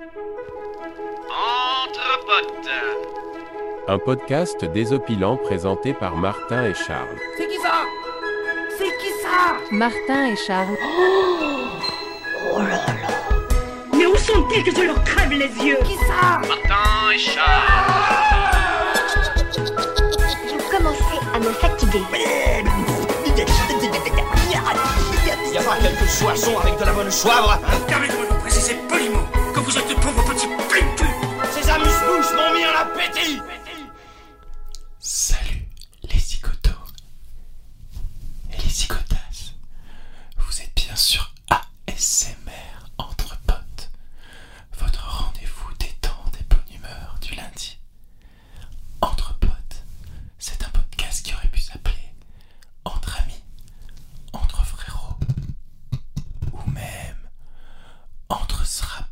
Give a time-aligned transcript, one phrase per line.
[0.00, 0.08] Entre
[2.24, 2.72] potes.
[3.86, 7.18] Un podcast désopilant présenté par Martin et Charles.
[7.36, 7.84] C'est qui ça?
[8.78, 9.58] C'est qui ça?
[9.70, 10.78] Martin et Charles.
[13.92, 15.76] Mais où sont-ils que je leur crève les yeux?
[15.84, 16.40] Qui ça?
[16.48, 17.60] Martin et Charles.
[20.46, 22.04] Je commençais à me fatiguer.
[25.52, 29.26] Y a pas quelques soissons avec de la bonne soivre Permettez-moi de vous préciser poliment
[29.60, 30.86] que vous êtes de pauvres petits plim
[31.52, 33.40] Ces amuse-bouches m'ont mis en appétit
[34.98, 35.68] Salut
[36.02, 36.70] les zigotos
[38.52, 39.54] et les zigotas.
[40.38, 43.90] Vous êtes bien sûr ASMR entre potes,
[44.78, 47.78] votre rendez-vous détente et bonne humeur du lundi.
[49.00, 49.84] Entre potes,
[50.38, 52.14] c'est un podcast qui aurait pu s'appeler
[52.84, 53.42] Entre amis,
[54.32, 55.18] entre frérots,
[56.52, 57.28] ou même
[58.28, 59.06] entre srab.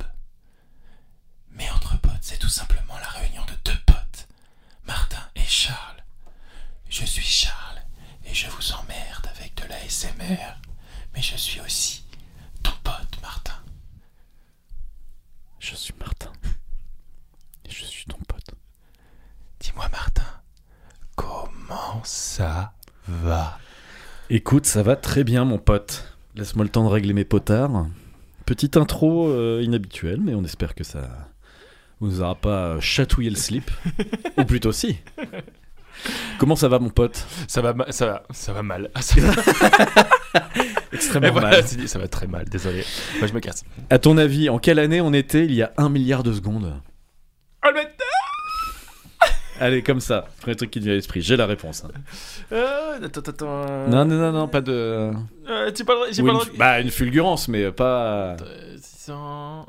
[1.50, 4.28] Mais entre potes, c'est tout simplement la réunion de deux potes.
[4.86, 6.02] Martin et Charles.
[6.88, 7.82] Je suis Charles
[8.24, 10.56] et je vous emmerde avec de la SMR,
[11.14, 12.04] mais je suis aussi
[12.62, 13.54] ton pote Martin.
[15.58, 16.32] Je suis Martin
[17.64, 18.50] et je suis ton pote.
[19.60, 20.40] Dis-moi Martin,
[21.16, 22.72] comment ça
[23.06, 23.58] va
[24.48, 26.16] Écoute, ça va très bien, mon pote.
[26.34, 27.86] Laisse-moi le temps de régler mes potards.
[28.46, 31.06] Petite intro euh, inhabituelle, mais on espère que ça
[32.00, 33.70] vous aura pas chatouillé le slip.
[34.38, 34.96] Ou plutôt si.
[36.38, 37.26] Comment ça va, mon pote?
[37.46, 38.90] Ça va, ça va, ça va mal.
[40.94, 41.64] Extrêmement voilà, mal.
[41.86, 42.48] ça va très mal.
[42.48, 42.84] Désolé.
[43.18, 43.64] Moi je me casse.
[43.90, 46.72] À ton avis, en quelle année on était il y a un milliard de secondes?
[49.60, 50.26] Allez, comme ça.
[50.40, 51.20] Premier truc qui vient à l'esprit.
[51.20, 51.84] J'ai la réponse.
[51.84, 51.90] hein.
[52.52, 53.88] Euh, attends, attends, attends.
[53.88, 55.12] Non, non, non, non, pas de.
[55.48, 56.48] Euh, tu parles, j'ai Ou pas une, droit.
[56.56, 58.36] bah, une fulgurance, mais pas.
[58.40, 59.66] Euh, 600.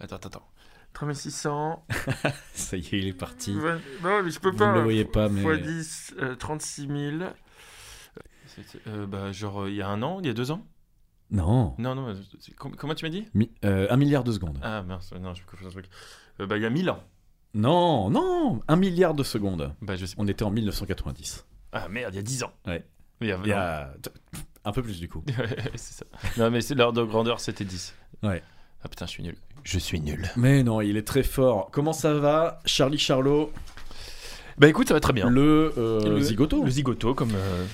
[0.00, 0.46] Attends, attends, attends.
[0.94, 1.84] 3600.
[2.54, 3.52] Ça y est, il est parti.
[3.54, 4.70] Non, mais je peux Vous pas.
[4.72, 5.42] ne le voyez pas, mais.
[5.42, 7.30] Fois 10, euh, 36 000.
[8.46, 10.66] C'était, euh, bah, genre, euh, il y a un an, il y a deux ans?
[11.30, 11.74] Non.
[11.78, 13.24] Non, non, euh, c'est- com- comment tu m'as dit?
[13.34, 14.58] Mi- euh, un milliard de secondes.
[14.62, 15.86] Ah, mince, non, je me confonds un truc.
[16.40, 17.00] Euh, bah, il y a 1000 ans.
[17.54, 19.74] Non, non, un milliard de secondes.
[19.82, 21.44] Bah, je sais On était en 1990.
[21.72, 22.52] Ah, merde, il y a 10 ans.
[22.66, 22.84] Ouais.
[23.20, 23.92] Il y a, Il y a
[24.64, 25.22] un peu plus du coup.
[25.74, 26.04] c'est ça.
[26.38, 27.94] Non, mais c'est l'ordre de grandeur, c'était 10.
[28.22, 28.42] Ouais.
[28.84, 29.36] Ah putain, je suis nul.
[29.64, 30.30] Je suis nul.
[30.36, 31.68] Mais non, il est très fort.
[31.70, 33.52] Comment ça va, Charlie Charlot,
[34.58, 35.28] Bah, écoute, ça va très bien.
[35.28, 37.66] le, euh, Le- zigoto Le zigoto, comme, euh,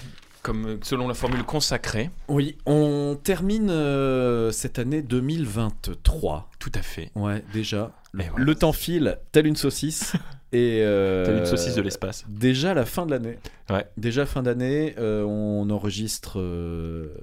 [0.43, 2.11] comme selon la formule consacrée.
[2.29, 6.49] Oui, on termine euh, cette année 2023.
[6.67, 7.13] Tout à fait.
[7.15, 7.93] Ouais, déjà.
[8.13, 10.15] Le, temps file, tel une saucisse.
[10.53, 12.25] et euh, T'as une saucisse de l'espace.
[12.29, 13.39] Déjà la fin de l'année.
[13.71, 13.87] Ouais.
[13.97, 17.15] Déjà fin d'année, euh, on enregistre euh,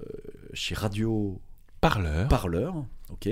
[0.53, 1.41] chez Radio
[1.81, 2.29] Parleur.
[2.29, 3.27] Parleur, ok,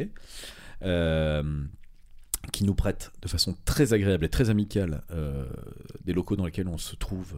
[2.52, 5.04] qui nous prête de façon très agréable et très amicale
[6.04, 7.36] des locaux dans lesquels on se trouve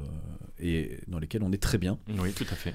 [0.59, 1.99] et dans lesquels on est très bien.
[2.17, 2.73] Oui, tout à fait.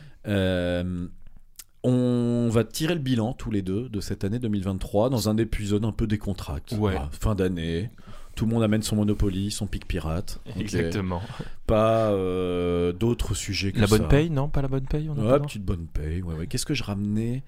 [1.91, 5.85] On va tirer le bilan tous les deux de cette année 2023 dans un épisode
[5.85, 6.75] un peu décontracté.
[6.77, 6.93] Ouais.
[6.93, 7.91] Voilà, fin d'année.
[8.35, 10.39] Tout le monde amène son Monopoly, son pic pirate.
[10.59, 11.21] Exactement.
[11.67, 14.09] Pas euh, d'autres sujets que La bonne ça.
[14.09, 14.49] paye, non?
[14.49, 16.23] Pas la bonne paye on a Ouais, petite bonne paye.
[16.23, 16.47] Ouais, ouais.
[16.47, 17.43] Qu'est-ce que je ramenais?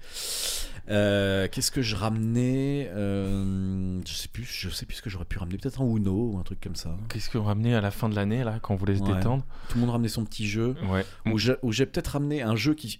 [0.89, 2.89] Euh, Qu'est-ce que je ramenais?
[2.93, 4.43] Euh, Je sais plus.
[4.43, 5.57] Je sais plus ce que j'aurais pu ramener.
[5.57, 6.97] Peut-être un Uno ou un truc comme ça.
[7.09, 9.13] Qu'est-ce qu'on ramenait à la fin de l'année, là, quand on voulait se Ouais.
[9.13, 9.45] détendre?
[9.69, 10.75] Tout le monde ramenait son petit jeu.
[10.91, 11.05] Ouais.
[11.31, 12.99] Où j'ai peut-être ramené un jeu qui,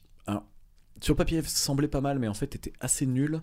[1.02, 3.40] sur le papier, semblait pas mal, mais en fait était assez nul.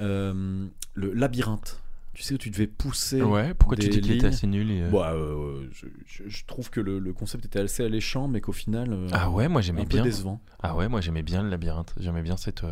[0.00, 1.80] Euh, le labyrinthe.
[2.14, 3.22] Tu sais où tu devais pousser.
[3.22, 6.44] Ouais, pourquoi tu dis qu'il était assez nul et, euh, Bah, euh, je, je- je
[6.44, 9.60] trouve que le, le concept était assez alléchant, mais qu'au final, euh, Ah ouais, moi
[9.60, 10.02] un j'aimais peu bien.
[10.02, 10.40] décevant.
[10.62, 11.94] Ah ouais, moi j'aimais bien le labyrinthe.
[11.98, 12.62] J'aimais bien cette,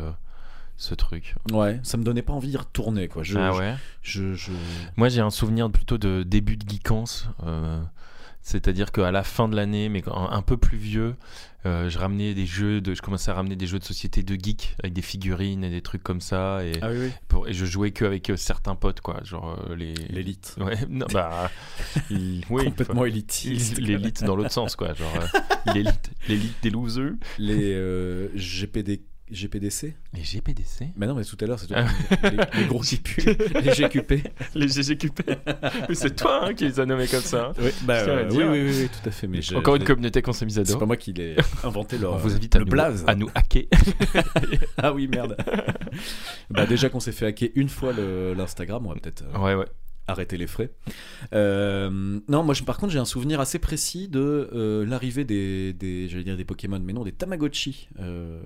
[0.77, 1.35] ce truc.
[1.51, 3.23] Ouais, ça me donnait pas envie d'y retourner, quoi.
[3.23, 4.51] Je, ah ouais je, je-
[4.97, 7.27] Moi j'ai un souvenir plutôt de début de geekance.
[7.43, 7.81] euh,
[8.41, 11.15] C'est-à-dire qu'à la fin de l'année, mais un peu plus vieux,
[11.65, 14.33] euh, je ramenais des jeux, de, je commençais à ramener des jeux de société de
[14.41, 17.11] geeks avec des figurines et des trucs comme ça, et, Ah oui, oui.
[17.27, 19.93] pour- et je jouais que avec euh, certains potes, quoi, genre euh, les.
[19.93, 20.55] L'élite.
[20.59, 21.51] Ouais, non, bah,
[22.09, 23.77] il- oui, Complètement élitiste.
[23.77, 25.13] L'élite dans l'autre sens, quoi, genre
[25.67, 27.11] euh, l'élite, l'élite des losers.
[27.37, 30.87] Les euh, GPD, GPDC Les GPDC.
[30.97, 31.77] Mais non, mais tout à l'heure, c'est toi.
[31.79, 32.29] Ah.
[32.29, 34.27] les, les gros cipus, les GQP.
[34.55, 35.21] Les GGQP.
[35.93, 37.47] C'est toi hein, qui les as nommés comme ça.
[37.47, 37.53] hein.
[37.61, 39.27] Oui, bah, euh, oui, oui, oui, oui, tout à fait.
[39.27, 40.79] Mais Encore une communauté qu'on s'est mise à C'est dos.
[40.79, 43.03] pas moi qui l'ai inventé leur, On vous invite à le nous, blaze.
[43.07, 43.63] à nous hacker.
[44.77, 45.35] Ah oui, merde.
[46.49, 49.65] bah déjà qu'on s'est fait hacker une fois l'Instagram, on va peut-être euh, Ouais, ouais.
[50.07, 50.71] arrêter les frais.
[51.33, 55.73] Euh, non, moi je- par contre j'ai un souvenir assez précis de euh, l'arrivée des,
[55.73, 57.89] des j'allais dire des Pokémon, mais non des Tamagotchi.
[57.99, 58.41] euh,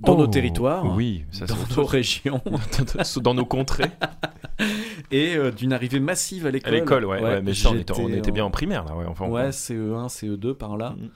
[0.00, 2.40] dans nos Oh, territoires, Oui, ça dans nos régions,
[3.22, 3.90] dans nos contrées.
[5.10, 6.74] et euh, d'une arrivée massive à l'école.
[6.74, 9.04] À l'école, ouais, ouais, mais ça, on, était, on était bien en- primaire là, ouais.
[9.06, 10.94] Enfin, Ouais, CE1, CE2 par là.
[10.98, 11.08] Mhm.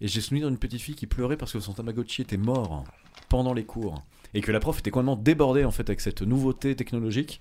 [0.00, 2.84] Et j'ai souvenir d'une petite fille qui pleurait parce que son Tamagotchi était mort
[3.28, 4.02] pendant les cours.
[4.34, 7.40] Et que la prof était complètement débordée en fait avec cette nouveauté technologique.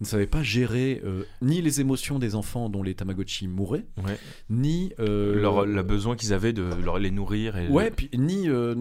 [0.00, 3.84] Elle ne savait pas gérer euh, ni les émotions des enfants dont les Tamagotchi mouraient,
[4.04, 4.18] Ouais.
[4.50, 7.56] ni euh, leur, le besoin qu'ils avaient de leur, les nourrir.
[7.56, 8.74] Et Ouais, puis ni euh,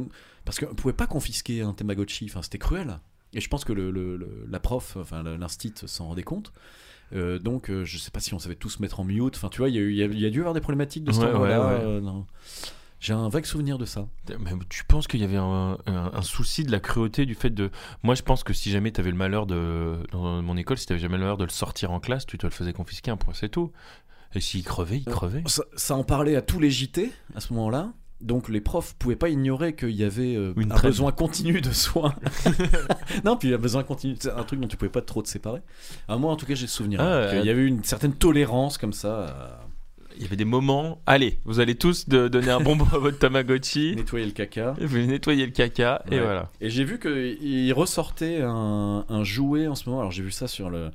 [0.45, 2.25] parce qu'on pouvait pas confisquer un Tamagotchi.
[2.29, 2.99] Enfin, c'était cruel.
[3.33, 6.53] Et je pense que le, le- le- la prof, enfin l'instit, s'en rendait compte.
[7.13, 9.35] Euh, donc, euh, je sais pas si on savait tous mettre en mute.
[9.35, 11.19] Enfin, tu vois, il y, a y y dû y avoir des problématiques de ce
[11.19, 11.59] Ouais, genre-là.
[11.61, 11.81] ouais, ouais.
[11.83, 12.21] euh.
[12.99, 14.07] J'ai un vague souvenir de ça.
[14.39, 17.49] Mais tu penses qu'il y avait un, un- un souci de la cruauté du fait
[17.49, 17.69] de.
[18.01, 19.97] Moi, je pense que si jamais tu avais le malheur de.
[20.11, 22.37] Dans mon école, si tu avais jamais le malheur de le sortir en classe, tu
[22.37, 23.71] te le faisais confisquer un point, c'est tout.
[24.35, 25.43] Et s'il crevait, il crevait.
[25.47, 27.91] Ça, ça en parlait à tous les JT à ce moment-là.
[28.23, 31.71] Donc les profs pouvaient pas ignorer qu'il y avait euh, Une un besoin continu de
[31.71, 32.15] soins.
[33.25, 34.15] non, puis il y a besoin continu.
[34.19, 35.59] C'est un truc dont tu pouvais pas trop te séparer.
[36.07, 38.13] À moi, en tout cas, j'ai le souvenir Ah, qu'il y euh, avait une certaine
[38.13, 39.59] tolérance comme ça.
[40.15, 41.01] Il y avait des moments.
[41.05, 43.93] Allez, vous allez tous de- donner un bonbon à votre Tamagotchi.
[43.97, 44.75] nettoyer le caca.
[44.79, 46.49] Vous nettoyez le caca et voilà.
[46.61, 50.01] Et j'ai vu qu'il ressortait un, un jouet en ce moment.
[50.01, 50.89] Alors j'ai vu ça sur le, euh,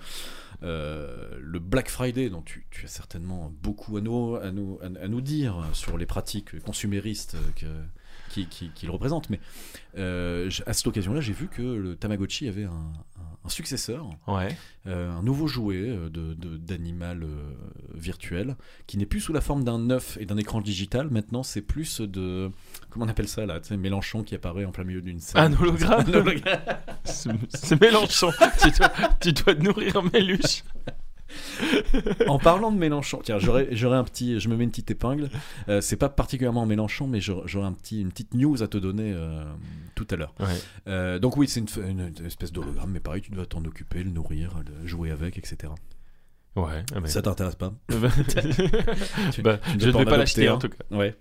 [0.62, 5.64] le Black Friday, dont tu, as certainement beaucoup à nous, à, nous, à, nous dire
[5.72, 7.66] sur les pratiques consuméristes que,
[8.28, 9.30] qui, qui, qui le représentent.
[9.30, 9.40] Mais
[9.96, 12.92] euh, à cette occasion-là, j'ai vu que le Tamagotchi avait un,
[13.48, 14.56] un- successeur, Ouais.
[14.86, 17.26] euh, un nouveau jouet euh, de- de- d'animal euh,
[17.94, 18.56] virtuel,
[18.86, 21.08] qui n'est plus sous la forme d'un œuf et d'un écran digital.
[21.10, 22.50] Maintenant, c'est plus de...
[22.90, 25.42] Comment on appelle ça là tu sais, Mélenchon qui apparaît en plein milieu d'une scène.
[25.42, 26.04] Un hologramme.
[27.04, 28.30] C'est c'est Mélenchon.
[28.62, 30.62] tu, dois, tu dois nourrir Méluche.
[32.26, 35.28] En parlant de Mélenchon, tiens, j'aurais j'aurais un petit, je me mets une petite épingle.
[35.68, 39.12] Euh, c'est pas particulièrement Mélenchon, mais j'aurais un petit, une petite news à te donner
[39.14, 39.44] euh,
[39.94, 40.34] tout à l'heure.
[40.40, 40.46] Ouais.
[40.88, 44.02] Euh, donc oui, c'est une, une- une espèce d'hologramme, mais pareil, tu dois t'en occuper,
[44.02, 45.72] le nourrir, le jouer avec, etc.
[46.56, 46.82] Ouais.
[46.94, 47.06] ah.
[47.06, 48.08] Ça t'intéresse pas bah,
[49.32, 50.84] Tu- bah, tu ne je ne vais pas l'acheter en tout cas.
[50.96, 51.14] Ouais.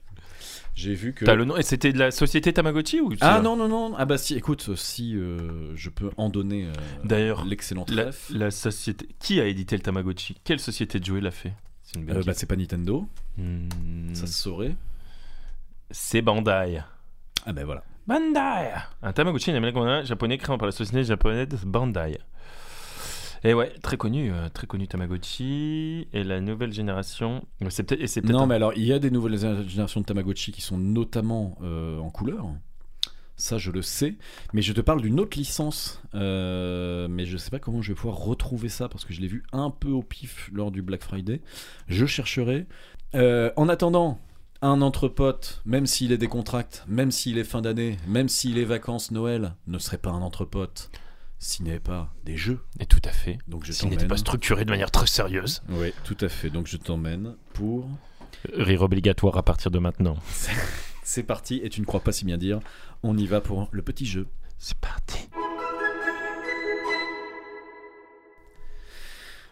[0.77, 1.25] J'ai vu que.
[1.25, 3.95] T'as le nom et c'était de la société Tamagotchi ou Ah non non non.
[3.97, 6.65] Ah bah si, écoute, si euh, je peux en donner.
[6.65, 7.83] euh, D'ailleurs, l'excellent
[8.29, 10.35] La, société qui a édité le Tamagotchi?
[10.43, 11.53] Quelle société de jouets l'a fait?
[11.81, 13.07] C'est Euh, bah, pas Nintendo,
[13.39, 14.75] Hmm, ça se saurait.
[15.89, 16.83] C'est Bandai.
[17.47, 17.83] Ah bah voilà.
[18.05, 18.71] Bandai
[19.01, 22.19] Un Tamagotchi, un japonais créé par la société japonaise Bandai.
[23.43, 26.07] Et ouais, très connu, euh, très connu Tamagotchi.
[26.13, 27.45] Et la nouvelle génération.
[27.69, 28.01] C'est peut-être.
[28.01, 29.37] et c'est peut-être Non, un- mais alors, il y a des nouvelles
[29.67, 32.45] générations de Tamagotchi qui sont notamment euh, en couleur.
[33.35, 34.15] Ça, je le sais.
[34.53, 36.01] Mais je te parle d'une autre licence.
[36.15, 39.27] euh, mais je sais pas comment je vais pouvoir retrouver ça parce que je l'ai
[39.27, 41.41] vu un peu au pif lors du Black Friday.
[41.87, 42.65] Je chercherai.
[43.13, 44.19] En attendant,
[44.63, 49.11] un entrepote, même s'il est décontracté, même s'il est fin d'année, même s'il est vacances
[49.11, 50.89] Noël, ne serait pas un entrepote
[51.39, 52.59] s'il n'y avait pas des jeux.
[52.79, 53.37] Et tout à fait.
[53.47, 55.61] Donc je S'il n'était pas structuré de manière très sérieuse.
[55.69, 56.49] Oui, tout à fait.
[56.49, 57.87] Donc je t'emmène pour
[58.53, 60.17] Rire obligatoire à partir de maintenant.
[61.03, 62.59] C'est parti, et tu ne crois pas si bien dire.
[63.03, 64.27] On y va pour le petit jeu.
[64.57, 65.29] C'est parti.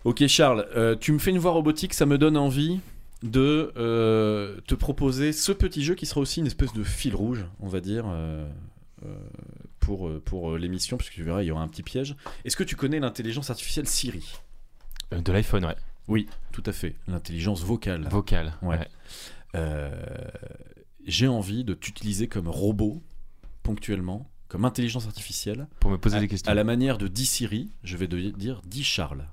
[0.04, 2.80] Ok Charles, euh, tu me fais une voix robotique, ça me donne envie
[3.24, 7.46] de euh, te proposer ce petit jeu qui sera aussi une espèce de fil rouge,
[7.60, 8.48] on va dire, euh,
[9.04, 9.16] euh,
[9.86, 12.16] pour, euh, pour euh, l'émission, parce que tu verras, il y aura un petit piège.
[12.44, 14.34] Est-ce que tu connais l'intelligence artificielle Siri
[15.14, 15.76] Euh, de l'iPhone, ouais.
[16.08, 16.96] Oui, tout à fait.
[17.08, 18.08] L'intelligence vocale.
[18.10, 18.56] Vocal.
[18.64, 18.80] Ouais.
[19.56, 19.92] Euh,
[21.06, 23.04] J'ai envie de t'utiliser comme robot,
[23.62, 25.68] ponctuellement, comme intelligence artificielle.
[25.80, 26.52] Pour me poser à, des questions.
[26.52, 29.28] à la manière de dit Siri, je vais dire dit Charles.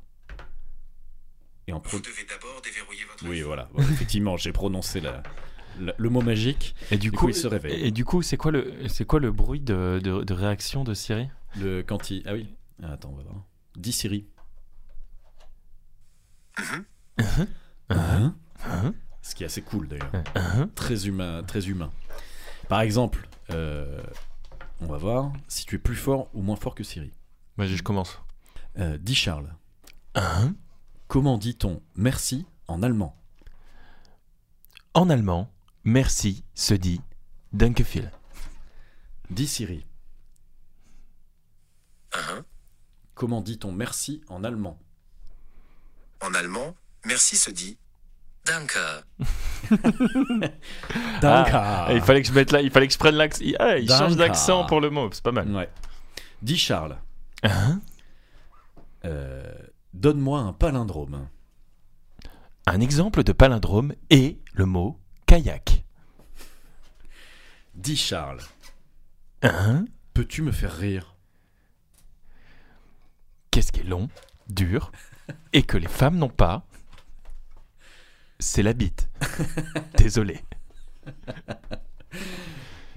[1.67, 3.69] Et en Vous devez d'abord déverrouiller votre Oui, voilà.
[3.73, 5.23] Bon, effectivement, j'ai prononcé la-
[5.79, 6.75] le mot magique.
[6.91, 7.73] Et du Du coup, coup, il se réveille.
[7.75, 10.85] Et, et du coup, c'est quoi le, c'est quoi le bruit de, de, de réaction
[10.85, 11.29] de Siri?
[11.57, 12.23] Le quand il.
[12.27, 12.55] Ah oui.
[12.83, 13.45] Ah, attends, on va voir.
[13.77, 14.27] Dit Siri.
[16.59, 17.47] Mhm.
[17.91, 20.13] Hein Hein Ce qui est assez cool d'ailleurs.
[20.75, 21.91] Très humain, très humain.
[22.69, 24.03] Par exemple, euh,
[24.81, 27.13] on va voir si tu es plus fort ou moins fort que Siri.
[27.57, 28.19] Vas-y, je commence.
[28.79, 29.55] Euh, dis Charles,
[31.09, 33.17] comment dit-on merci en allemand?
[34.95, 35.52] En allemand,
[35.85, 37.01] merci se dit
[37.53, 38.11] Dankeschön.
[39.31, 39.87] Dis Siri,
[42.13, 42.45] Hein
[43.15, 44.79] comment dit-on merci en allemand?
[46.21, 46.75] En allemand,
[47.07, 47.79] merci se dit
[48.45, 48.79] Danke.
[51.21, 51.51] Danke.
[51.55, 53.43] Ah, il fallait que je mette là, il fallait que je prenne l'accent.
[53.45, 55.49] Il, ah, il change d'accent pour le mot, c'est pas mal.
[55.55, 55.71] Ouais.
[56.43, 56.99] Dis Charles,
[57.45, 57.81] Hein
[59.05, 59.53] euh,
[59.95, 61.29] donne-moi un palindrome.
[62.67, 64.99] Un exemple de palindrome est le mot
[65.33, 65.83] kayak.
[67.75, 68.43] Dis Charles,
[69.41, 69.87] Hein?
[70.13, 71.17] Peux-tu me faire rire?
[73.51, 74.11] Qu'est-ce qui est long,
[74.49, 74.93] dur,
[75.55, 76.67] et que les femmes n'ont pas?
[78.41, 79.09] C'est la bite.
[79.97, 80.39] Désolé.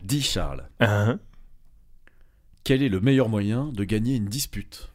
[0.04, 1.22] Dis Charles, Hein?
[2.66, 4.92] Quel est le meilleur moyen de gagner une dispute?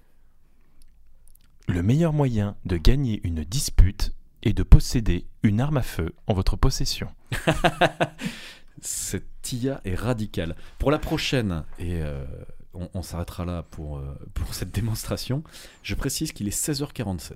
[1.69, 6.35] Le meilleur moyen de gagner une dispute est de posséder une arme à feu en
[6.35, 7.09] votre possession.
[8.81, 10.57] Cette IA est radicale.
[10.79, 12.25] Pour la prochaine, et euh,
[12.73, 15.43] on, on s'arrêtera là pour, euh, pour cette démonstration,
[15.83, 17.35] je précise qu'il est 16h47.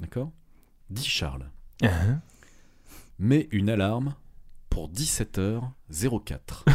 [0.00, 0.32] D'accord?
[0.88, 1.48] Dis Charles,
[1.82, 2.20] Hein
[3.20, 4.14] mets une alarme
[4.70, 6.64] pour 17h04.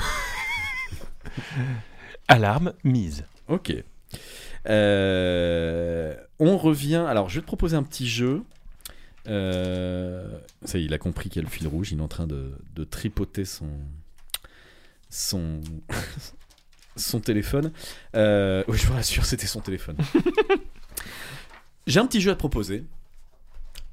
[2.27, 3.25] Alarme mise.
[3.47, 3.73] Ok.
[4.67, 7.05] Euh, on revient.
[7.07, 8.43] Alors, je vais te proposer un petit jeu.
[9.27, 11.91] Euh, ça y est, il a compris qu'il y a le fil rouge.
[11.91, 13.69] Il est en train de, de tripoter son.
[15.09, 15.61] son.
[16.95, 17.71] son téléphone.
[18.15, 19.97] Euh, oui, je vous rassure, c'était son téléphone.
[21.87, 22.85] J'ai un petit jeu à te proposer.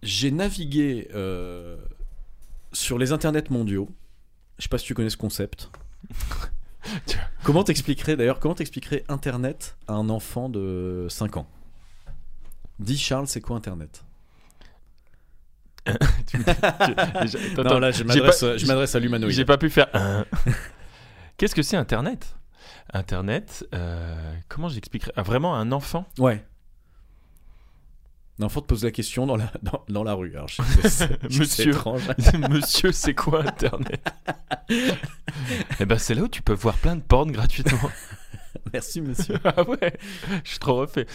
[0.03, 1.77] J'ai navigué euh,
[2.73, 3.89] sur les internets mondiaux.
[4.59, 5.71] Je sais pas si tu connais ce concept.
[7.45, 11.49] comment t'expliquerais d'ailleurs comment t'expliquerais Internet à un enfant de 5 ans?
[12.79, 14.05] Dis Charles, c'est quoi Internet?
[16.27, 19.35] Tu me dis- tu- déjà- attends, Non, là, je m'adresse, à l'humanoïde.
[19.35, 19.89] J'ai pas pu faire.
[19.95, 20.25] un.
[21.37, 22.37] Qu'est-ce que c'est Internet?
[22.93, 25.13] Internet, euh, comment j'expliquerais?
[25.17, 26.07] Ah, Vraiment un enfant?
[26.19, 26.45] Ouais.
[28.39, 30.33] L'enfant te pose la question dans la, dans, dans la rue.
[30.35, 30.63] Alors, je
[31.29, 31.73] je Monsieur.
[32.51, 34.03] Monsieur, c'est quoi Internet?
[35.81, 37.91] Eh ben, c'est là où tu peux voir plein de porn gratuitement.
[38.73, 39.37] Merci, monsieur.
[39.45, 39.99] ah ouais,
[40.45, 41.07] je suis trop refait.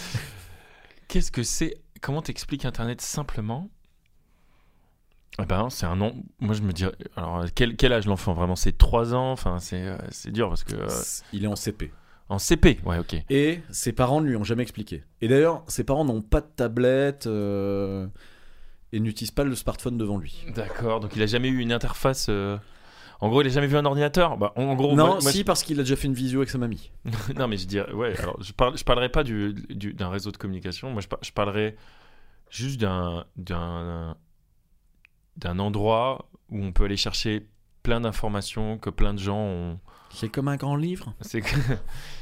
[1.07, 1.75] Qu'est-ce que c'est?
[2.01, 3.69] Comment t'expliques Internet simplement?
[5.41, 6.15] Eh ben, c'est un nom.
[6.39, 6.93] Moi, je me dirais.
[7.15, 9.31] Alors, quel, quel âge l'enfant Vraiment, c'est 3 ans?
[9.31, 10.87] Enfin, c'est euh, c'est dur parce que euh,
[11.33, 11.91] Il est en CP.
[12.29, 12.79] en CP.
[12.85, 13.15] Ouais, ok.
[13.29, 15.03] Et ses parents ne lui ont jamais expliqué.
[15.21, 18.07] Et d'ailleurs, ses parents n'ont pas de tablette euh,
[18.93, 20.43] et n'utilisent pas le smartphone devant lui.
[20.55, 20.99] D'accord.
[21.01, 22.27] Donc, il a jamais eu une interface.
[22.29, 22.57] euh,
[23.21, 24.37] En gros, il a jamais vu un ordinateur?
[24.37, 26.49] Bah, en gros, non, moi- moi, si, parce qu'il a déjà fait une visio avec
[26.49, 26.91] sa mamie.
[27.37, 27.91] non, mais je dirais.
[27.91, 28.17] Ouais.
[28.19, 28.75] Alors, je parle.
[28.75, 30.89] Je parlerai pas du du- d'un réseau de communication.
[30.89, 31.75] Moi, je, par- je parlerai
[32.49, 34.15] juste d'un d'un
[35.37, 37.47] d'un endroit où on peut aller chercher
[37.83, 39.79] plein d'informations que plein de gens ont.
[40.11, 41.13] C'est comme un grand livre?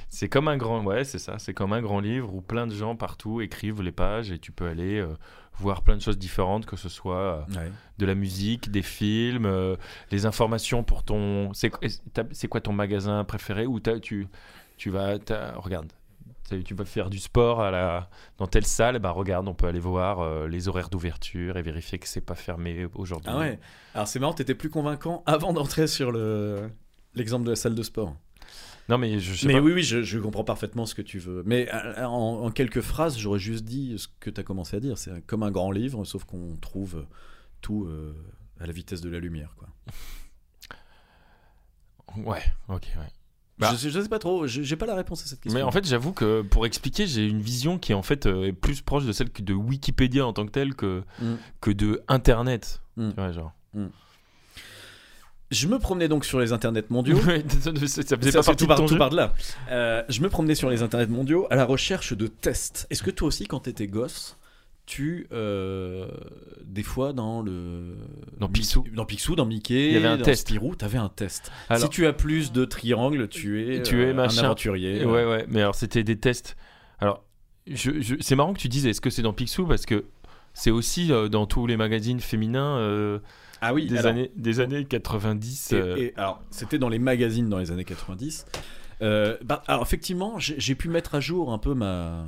[0.09, 1.39] C'est comme un grand, ouais, c'est ça.
[1.39, 4.51] C'est comme un grand livre où plein de gens partout écrivent les pages et tu
[4.51, 5.07] peux aller euh,
[5.59, 7.71] voir plein de choses différentes, que ce soit euh, Ouais.
[7.97, 9.75] de la musique, des films, euh,
[10.11, 11.51] les informations pour ton.
[11.53, 11.69] C'est
[12.47, 14.27] quoi ton magasin préféré ou tu
[14.77, 15.17] tu vas
[15.57, 15.91] regarde.
[16.49, 19.79] Tu vas faire du sport à la, dans telle salle, bah regarde, on peut aller
[19.79, 23.31] voir euh, les horaires d'ouverture et vérifier que c'est pas fermé aujourd'hui.
[23.33, 23.59] Ah ouais.
[23.95, 26.69] Alors c'est marrant, t'étais plus convaincant avant d'entrer sur le
[27.15, 28.15] l'exemple de la salle de sport.
[28.89, 29.59] Non mais je sais Mais pas.
[29.61, 31.41] oui, oui, je, je comprends parfaitement ce que tu veux.
[31.47, 34.79] Mais euh, en, en quelques phrases, j'aurais juste dit ce que tu as commencé à
[34.79, 34.99] dire.
[34.99, 37.07] C'est comme un grand livre, sauf qu'on trouve
[37.61, 38.13] tout euh,
[38.59, 39.55] à la vitesse de la lumière.
[39.57, 39.67] Quoi.
[42.17, 43.11] Ouais, ok, ouais.
[43.57, 43.69] Bah.
[43.71, 45.57] Je, sais- je sais pas trop, j'ai pas la réponse à cette question.
[45.57, 48.51] Mais en fait, j'avoue que pour expliquer, j'ai une vision qui en fait euh, est
[48.53, 51.35] plus proche de celle de Wikipédia en tant que telle que, Mm.
[51.61, 52.81] que de Internet.
[52.97, 53.09] Mm.
[53.11, 53.53] Tu vois, genre.
[55.51, 57.17] je me promenais donc sur les internets mondiaux.
[57.49, 59.33] Ça faisait Ça, pas tout par, tout par de là.
[59.69, 62.87] Euh, je me promenais sur les internets mondiaux à la recherche de tests.
[62.89, 64.37] Est-ce que toi aussi, quand t'étais gosse,
[64.85, 66.07] tu euh,
[66.63, 67.95] des fois dans le
[68.39, 68.85] Dans Picsou.
[68.93, 70.47] dans Picsou, dans Mickey, Il y avait un dans test.
[70.47, 71.51] Spirou, t'avais un test.
[71.69, 74.43] Alors- si tu as plus de triangles, tu es, Tu es euh, un machin.
[74.45, 75.03] aventurier.
[75.05, 76.55] Ouais, ouais, mais alors c'était des tests.
[76.99, 77.23] Alors,
[77.67, 79.65] je, je- c'est marrant que tu dises est-ce que c'est dans Picsou?
[79.65, 80.05] Parce que
[80.53, 83.19] c'est aussi euh, dans tous les magazines féminins
[83.61, 85.71] Ah oui, des, alors, années, des années 90.
[85.73, 88.45] et- et alors, c'était dans les magazines dans les années 90.
[89.01, 92.25] Euh, bah, alors effectivement, j'ai pu mettre à jour un peu ma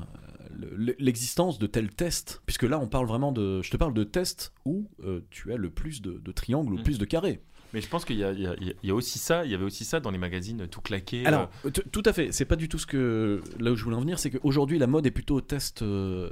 [0.99, 4.53] l'existence de tels tests, puisque là on parle vraiment de, je te parle de tests
[4.65, 6.83] où euh, tu as le plus de, de triangles ou Mm.
[6.83, 7.41] plus de carrés.
[7.73, 9.65] Mais je pense qu'il y y a- il y a aussi ça, il y avait
[9.65, 11.25] aussi ça dans les magazines tout claqués.
[11.25, 13.97] Alors, t- tout à fait, c'est pas du tout ce que là où je voulais
[13.97, 16.29] en venir, c'est qu'aujourd'hui la mode est plutôt au test euh,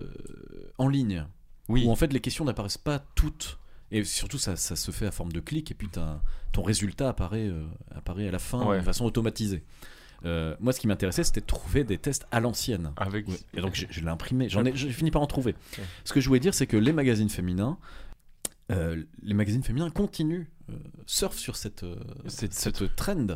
[0.77, 1.23] en ligne, euh,
[1.67, 1.83] oui.
[1.85, 3.59] où en fait les questions n'apparaissent pas toutes.
[3.91, 5.87] Et surtout, ça, ça se fait à forme de clic, et puis
[6.51, 8.79] ton résultat apparaît, euh, apparaît à la fin Ouais.
[8.79, 9.63] de façon automatisée.
[10.23, 12.91] Euh, moi, ce qui m'intéressait, c'était de trouver des tests à l'ancienne.
[12.97, 13.27] Avec.
[13.27, 13.35] Ouais.
[13.53, 14.47] Et donc, j'ai- je l'ai imprimé.
[14.49, 15.55] J'en ai, j'ai fini par en trouver.
[15.77, 15.83] Ouais.
[16.03, 17.77] Ce que je voulais dire, c'est que les magazines féminins,
[18.71, 20.73] euh, les magazines féminins continuent, euh,
[21.05, 21.85] surfent sur cette,
[22.27, 23.27] C'est- cette trend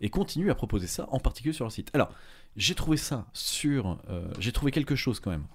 [0.00, 1.90] et continuent à proposer ça, en particulier sur leur site.
[1.94, 2.12] Alors,
[2.56, 3.98] j'ai trouvé ça sur.
[4.38, 5.46] j'ai trouvé quelque chose quand même.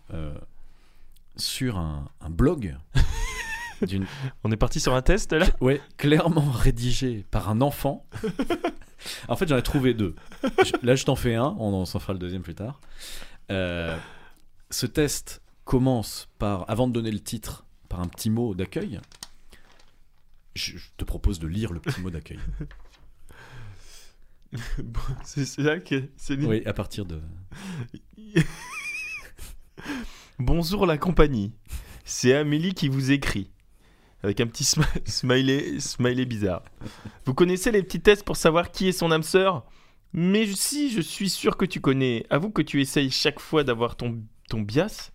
[1.35, 2.77] sur un, un blog
[4.43, 8.05] On est parti sur un test là Ouais, clairement rédigé par un enfant.
[9.27, 10.15] en fait, j'en ai trouvé deux.
[10.63, 12.79] Je- Là, je t'en fais un, on en s'en fera le deuxième plus tard.
[13.51, 13.97] Euh,
[14.69, 18.99] ce test commence par, avant de donner le titre, par un petit mot d'accueil.
[20.55, 22.39] Je, je te propose de lire le petit mot d'accueil.
[24.83, 27.19] Bon, c'est là que c'est Oui, à partir de.
[30.39, 31.53] Bonjour la compagnie.
[32.05, 33.49] C'est Amélie qui vous écrit.
[34.23, 36.63] Avec un petit smi- smiley, smiley bizarre.
[37.25, 39.65] Vous connaissez les petits tests pour savoir qui est son âme sœur?
[40.13, 42.25] Mais si, je suis sûr que tu connais.
[42.29, 45.11] Avoue que tu essayes chaque fois d'avoir ton, ton bias.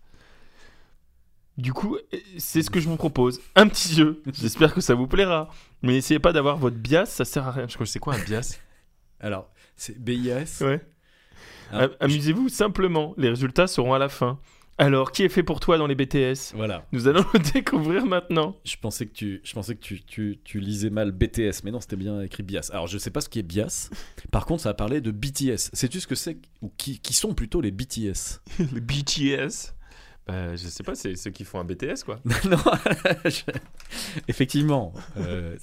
[1.57, 1.97] Du coup,
[2.37, 3.41] c'est ce que je vous propose.
[3.55, 4.21] Un petit jeu.
[4.31, 5.49] J'espère que ça vous plaira.
[5.81, 7.67] Mais n'essayez pas d'avoir votre bias, ça sert à rien.
[7.67, 8.59] Je crois que c'est quoi un bias?
[9.19, 10.61] Alors, c'est BIS.
[10.61, 10.81] Ouais.
[11.71, 13.13] Ah, Amusez-vous simplement.
[13.17, 14.39] Les résultats seront à la fin.
[14.79, 16.85] Alors, qui est fait pour toi dans les BTS Voilà.
[16.93, 18.55] Nous allons le découvrir maintenant.
[18.63, 21.81] Je pensais que tu, je pensais que tu, tu, tu lisais mal BTS, mais non,
[21.81, 22.69] c'était bien écrit BIAS.
[22.71, 23.89] Alors, je sais pas ce qui est BIAS.
[24.31, 25.69] Par contre, ça a parlé de BTS.
[25.73, 28.39] Sais-tu ce que c'est ou qui, qui sont plutôt les BTS
[28.73, 29.73] Les BTS
[30.27, 32.21] bah, Je sais pas, c'est ceux qui font un BTS quoi.
[32.49, 32.57] Non,
[33.25, 33.41] je-
[34.29, 34.93] effectivement.
[35.17, 35.57] euh,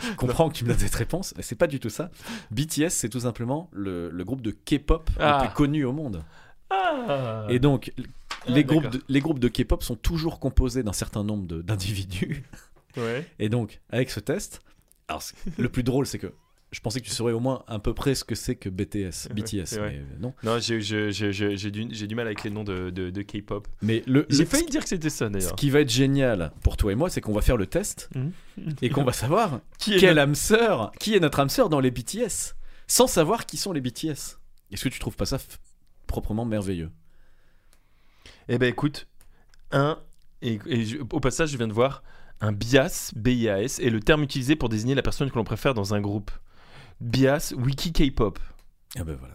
[0.00, 2.10] je comprends que tu me donnes cette réponse, mais c'est pas du tout ça.
[2.50, 5.38] BTS, c'est tout simplement le, le groupe de K-pop Ah.
[5.40, 6.22] le plus connu au monde.
[6.70, 10.92] Ah Et donc, Ah, les, groupes de, les groupes de K-pop sont toujours composés d'un
[10.92, 12.42] certain nombre de- d'individus.
[12.96, 13.26] Ouais.
[13.38, 14.62] Et donc, avec ce test,
[15.06, 15.22] alors,
[15.58, 16.32] le plus drôle, c'est que
[16.72, 19.28] je pensais que tu saurais au moins à peu près ce que c'est que BTS,
[19.34, 19.80] BTS, ouais.
[19.90, 20.32] mais euh, non.
[20.42, 23.10] Non, j'ai j'ai- j'ai- j'ai- j'ai du, j'ai du mal avec les noms de, de,
[23.10, 23.68] de K-pop.
[23.82, 25.56] Mais le, J'ai failli dire que c'était ça ce d'ailleurs.
[25.56, 28.32] qui va être génial pour toi et moi, c'est qu'on va faire le test Mhm.
[28.80, 31.68] et qu'on va savoir Qui est quelle notre- âme sœur, qui est notre âme sœur
[31.68, 32.54] dans les BTS,
[32.86, 34.38] sans savoir qui sont les BTS.
[34.72, 35.38] Est-ce que tu trouves pas ça
[36.06, 36.90] proprement merveilleux
[38.48, 39.06] Eh ben écoute,
[39.72, 39.98] un,
[40.42, 42.02] et, et je- au passage, je viens de voir
[42.40, 45.94] un bias, B-I-A-S, est le terme utilisé pour désigner la personne que l'on préfère dans
[45.94, 46.30] un groupe.
[47.00, 48.38] Bias, wiki K-pop.
[48.98, 49.34] Ah ben voilà.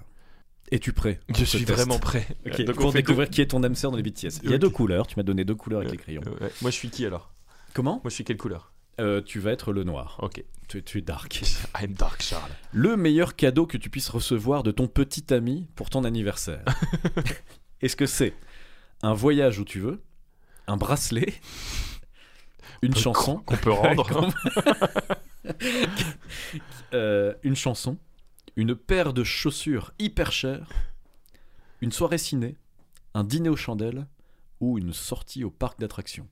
[0.72, 2.25] Es-tu prêt Je suis test vraiment prêt.
[2.46, 4.40] Ok, Donc on pour découvrir qui est ton âme sœur dans les BTS.
[4.44, 6.22] Il y a deux couleurs, tu m'as donné deux couleurs avec les crayons.
[6.25, 6.51] Euh, ouais.
[6.62, 7.34] Moi, je suis qui alors?
[7.74, 7.96] Comment?
[8.04, 8.72] Moi, je suis quelle couleur?
[8.99, 10.17] Euh, Tu vas être le noir.
[10.21, 10.43] Ok.
[10.67, 11.41] Tu, tu es dark.
[11.82, 12.51] I'm Dark Charles.
[12.71, 16.63] Le meilleur cadeau que tu puisses recevoir de ton petit ami pour ton anniversaire.
[17.82, 18.34] Est-ce que c'est
[19.01, 20.01] un voyage où tu veux,
[20.67, 21.34] un bracelet,
[22.82, 24.30] une chanson, Qu'on peut rendre.
[26.93, 27.97] euh, une chanson,
[28.56, 30.69] une paire de chaussures hyper chères,
[31.82, 32.58] une soirée ciné,
[33.13, 34.08] un dîner aux chandelles
[34.60, 36.27] ou une sortie au parc d'attractions.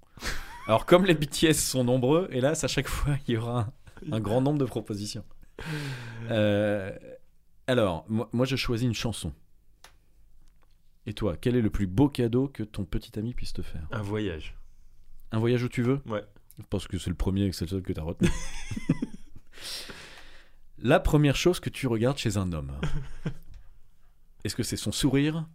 [0.70, 3.74] Alors comme les BTS sont nombreux, hélas à chaque fois il y aura
[4.08, 5.26] un, un grand nombre de propositions.
[6.30, 6.96] Euh,
[7.66, 9.34] alors moi, moi j'ai choisi une chanson.
[11.08, 13.88] Et toi, quel est le plus beau cadeau que ton petit ami puisse te faire?
[13.92, 14.56] Un voyage.
[15.32, 16.02] Un voyage où tu veux?
[16.06, 16.24] Ouais.
[16.70, 18.30] Parce que c'est le premier et que c'est le seul que tu as retenu.
[20.78, 22.80] La première chose que tu regardes chez un homme.
[24.44, 25.48] Est-ce que c'est son sourire,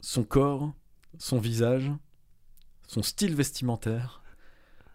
[0.00, 0.72] son corps,
[1.18, 1.90] son visage,
[2.86, 4.19] son style vestimentaire,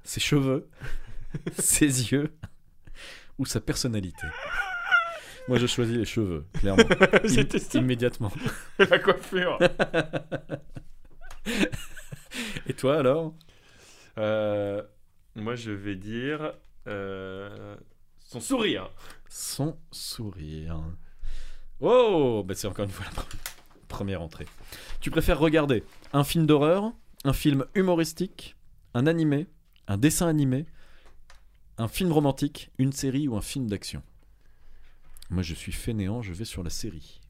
[0.06, 0.70] ses cheveux,
[1.60, 2.34] ses yeux
[3.38, 4.26] ou sa personnalité
[5.50, 6.84] Moi, je choisis les cheveux, clairement.
[7.74, 8.32] Immédiatement.
[8.80, 9.60] La coiffure.
[12.68, 13.34] Et toi alors?
[14.18, 14.82] Euh,
[15.36, 16.54] moi, je vais dire
[16.88, 17.76] euh,
[18.20, 18.90] son sourire.
[19.30, 20.82] Son sourire.
[21.82, 23.36] Oh, bah c'est encore une fois la pre-
[23.88, 24.46] première entrée.
[25.02, 26.94] Tu préfères regarder un film d'horreur,
[27.26, 28.56] un film humoristique,
[28.94, 29.48] un animé,
[29.88, 30.66] un dessin animé,
[31.78, 34.02] un film romantique, une série ou un film d'action
[35.30, 37.22] Moi je suis fainéant, je vais sur la série.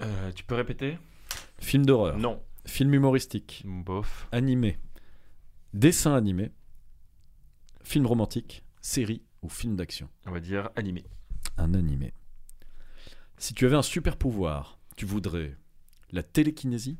[0.00, 0.98] Euh, tu peux répéter?
[1.58, 2.42] Film d'horreur, Non.
[2.66, 4.28] film humoristique, Bof.
[4.32, 4.78] animé,
[5.74, 6.50] dessin animé,
[7.82, 11.04] film romantique, série ou film d'action On va dire animé.
[11.58, 12.12] un animé.
[13.36, 15.56] Si tu avais un super pouvoir, tu voudrais
[16.10, 16.98] la télékinésie,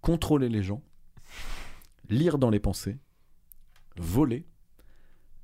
[0.00, 0.82] contrôler les gens,
[2.08, 2.98] lire dans les pensées,
[3.98, 4.46] voler,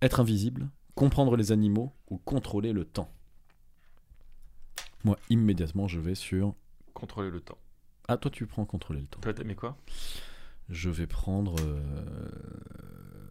[0.03, 3.13] être invisible, comprendre les animaux ou contrôler le temps.
[5.05, 6.55] Moi, immédiatement, je vais sur...
[6.95, 7.59] Contrôler le temps.
[8.09, 9.21] Ah, toi, tu prends contrôler le temps.
[9.21, 9.77] Toi, t'aimais quoi?
[10.69, 11.55] Je vais prendre...
[11.61, 12.31] euh,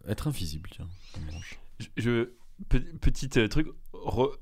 [0.06, 0.88] Être invisible, tiens.
[1.12, 1.58] ça me branche.
[1.78, 2.30] je, je-
[2.68, 4.34] pe- petit euh, truc re-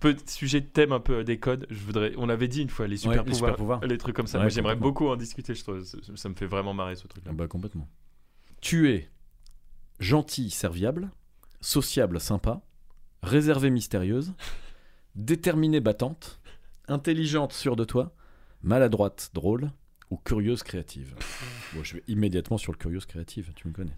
[0.00, 2.86] petit sujet de thème un peu des codes je voudrais on avait dit une fois
[2.88, 3.80] les super les pouvoirs super-pouvoirs.
[3.84, 4.88] les trucs comme ça Ouais, moi j'aimerais complètement.
[4.88, 7.34] beaucoup en discuter je trouve ça, ça me fait vraiment marrer ce truc là Ah
[7.36, 7.86] bah complètement.
[8.62, 8.88] Tu
[10.00, 11.10] es gentil, serviable,
[11.60, 12.62] sociable, sympa,
[13.22, 14.32] réservée, mystérieuse,
[15.14, 16.40] déterminée, battante,
[16.88, 18.14] intelligente, sûre de toi,
[18.62, 19.70] maladroite, drôle
[20.10, 21.14] ou curieuse, créative.
[21.74, 23.96] Bon, je vais immédiatement sur le curieuse, créative, tu me connais.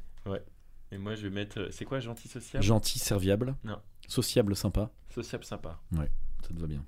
[0.91, 1.61] Et moi, je vais mettre.
[1.61, 2.65] euh, C'est quoi, gentil sociable?
[2.65, 3.55] Gentil, serviable.
[3.63, 3.79] Non.
[4.07, 4.91] Sociable, sympa.
[5.15, 5.79] Sociable sympa.
[5.95, 6.83] Ça te va bien.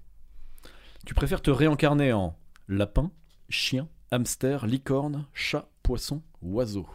[1.04, 2.34] Tu préfères te réincarner en
[2.66, 3.10] lapin,
[3.50, 6.88] chien, hamster, licorne, chat, poisson, oiseau?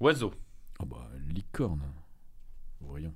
[0.00, 0.34] Oiseau.
[0.80, 1.82] Oh bah, licorne.
[2.80, 3.14] Voyons.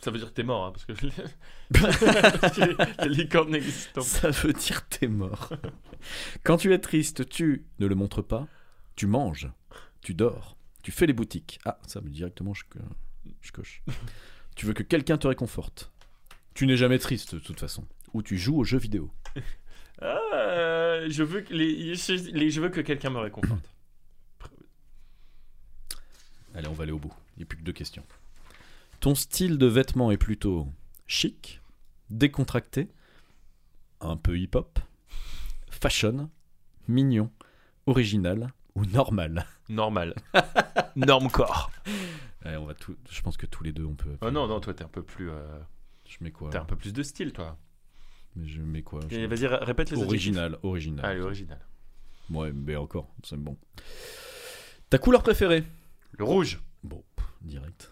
[0.00, 0.92] Ça veut dire que t'es mort, hein, parce que
[3.04, 4.06] les, licornes n'existent pas.
[4.06, 5.52] Ça veut dire t'es mort.
[6.42, 8.48] Quand tu es triste, tu ne le montres pas.
[8.96, 9.48] Tu manges.
[10.00, 10.56] Tu dors.
[10.82, 11.60] Tu fais les boutiques.
[11.64, 12.64] Ah, ça, mais directement, je,
[13.40, 13.82] je coche.
[14.56, 15.92] tu veux que quelqu'un te réconforte.
[16.54, 17.86] Tu n'es jamais triste, de toute façon.
[18.12, 19.10] Ou tu joues aux jeux vidéo.
[20.00, 21.94] Ah, euh, je veux que les,
[22.32, 23.72] les- je veux que quelqu'un me réconforte.
[26.54, 27.12] Allez, on va aller au bout.
[27.36, 28.04] Il n'y a plus que deux questions.
[29.00, 30.68] Ton style de vêtement est plutôt
[31.06, 31.60] chic,
[32.10, 32.88] décontracté,
[34.00, 34.78] un peu hip-hop,
[35.70, 36.30] fashion,
[36.88, 37.30] mignon,
[37.86, 39.46] original ou normal?
[39.68, 40.14] Normal.
[40.96, 41.70] Norme corps.
[42.44, 42.96] Allez, on va tout...
[43.10, 44.16] Je pense que tous les deux, on peut...
[44.20, 45.30] Oh non, non, toi, t'es un peu plus.
[45.30, 45.58] euh,
[46.06, 46.50] Je mets quoi?
[46.50, 47.56] T'as un peu plus de style, toi.
[48.36, 49.00] Mais je mets quoi?
[49.10, 51.04] Je Vas-y, ré- répète les Original, original.
[51.06, 51.60] Allez, original.
[52.30, 53.56] Ouais, mais encore, c'est bon.
[54.90, 55.64] Ta couleur préférée?
[56.18, 56.60] Le rouge.
[56.84, 57.02] Bon,
[57.42, 57.90] direct.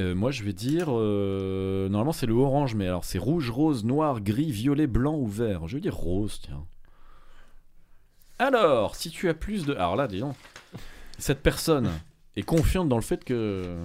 [0.00, 0.86] Euh, moi, je vais dire.
[0.90, 5.26] euh, normalement, c'est le orange, mais alors c'est rouge, rose, noir, gris, violet, blanc ou
[5.26, 5.68] vert.
[5.68, 6.64] Je vais dire rose, tiens.
[8.38, 9.74] Alors, si tu as plus de.
[9.74, 10.34] Alors là, disons.
[11.18, 11.90] Cette personne
[12.34, 13.76] est confiante dans le fait que.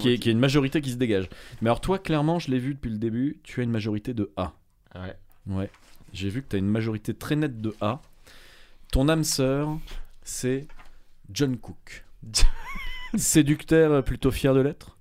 [0.00, 1.28] Qu'il y, ait- qu'il y ait une majorité qui se dégage.
[1.60, 4.32] Mais alors, toi, clairement, je l'ai vu depuis le début, tu as une majorité de
[4.36, 4.52] A.
[4.96, 5.16] Ouais.
[5.46, 5.70] Ouais.
[6.12, 8.00] J'ai vu que tu as une majorité très nette de A.
[8.90, 9.78] Ton âme sœur,
[10.24, 10.66] c'est
[11.32, 12.04] John Cook.
[13.16, 14.98] Séducteur, plutôt fier de l'être?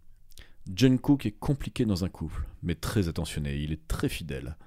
[0.74, 3.56] John Cook est compliqué dans un couple, mais très attentionné.
[3.58, 4.58] Il est très fidèle.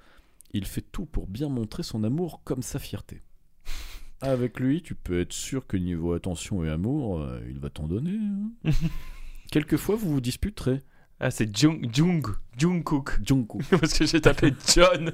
[0.51, 3.21] Il fait tout pour bien montrer son amour comme sa fierté.
[4.21, 7.87] Avec lui, tu peux être sûr que niveau attention et amour, euh, il va t'en
[7.87, 8.17] donner.
[8.65, 8.71] hein.
[9.51, 10.81] Quelquefois, vous vous disputerez.
[11.19, 12.25] Ah, c'est Jung, Jung,
[12.57, 13.19] Jungkook.
[13.23, 13.63] John Cook.
[13.69, 15.11] Parce que j'ai tapé John.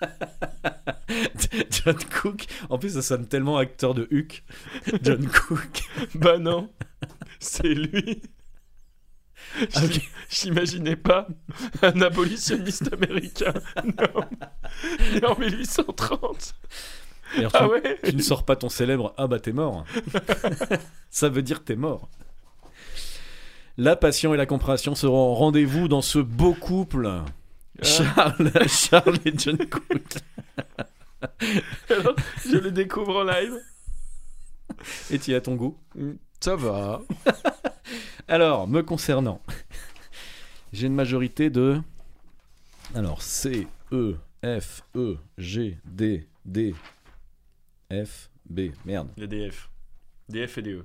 [1.70, 2.46] John Cook.
[2.68, 4.44] En plus, ça sonne tellement acteur de Huck.
[5.02, 5.82] John Cook.
[6.14, 6.70] bah non.
[7.40, 8.22] C'est lui.
[9.74, 9.80] Ah.
[10.28, 11.26] J'imaginais pas
[11.82, 13.54] un abolitionniste américain.
[13.84, 15.28] Non.
[15.28, 16.54] En 1830.
[17.36, 19.84] Et alors, tu, Ah ouais tu ne sors pas ton célèbre Ah bah t'es mort.
[21.10, 22.08] ça veut dire t'es mort.
[23.76, 27.08] La passion et la compréhension seront au rendez-vous dans ce beau couple.
[27.82, 30.02] Charles, Charles et John Cook.
[31.90, 33.54] Alors, je le découvre en live.
[35.10, 35.76] Et tu as ton goût
[36.40, 37.02] Ça va.
[38.28, 39.40] Alors, me concernant,
[40.72, 41.80] j'ai une majorité de.
[42.94, 46.74] Alors, C, E, F, E, G, D, D,
[47.90, 48.70] F, B.
[48.84, 49.08] Merde.
[49.16, 49.70] Les DF.
[50.28, 50.84] DF et DE.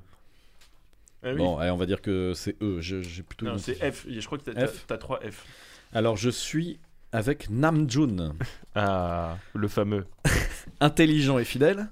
[1.23, 1.38] Ah oui.
[1.38, 2.82] Bon, allez, on va dire que c'est E.
[2.82, 3.45] J'ai plutôt.
[3.45, 4.06] non, c'est F.
[4.10, 4.86] Je crois que F.
[4.88, 5.45] t'as 3 F.
[5.95, 6.79] Alors, je suis
[7.12, 8.36] avec Namjoon.
[8.75, 10.08] Ah, le fameux.
[10.79, 11.91] Intelligent et fidèle.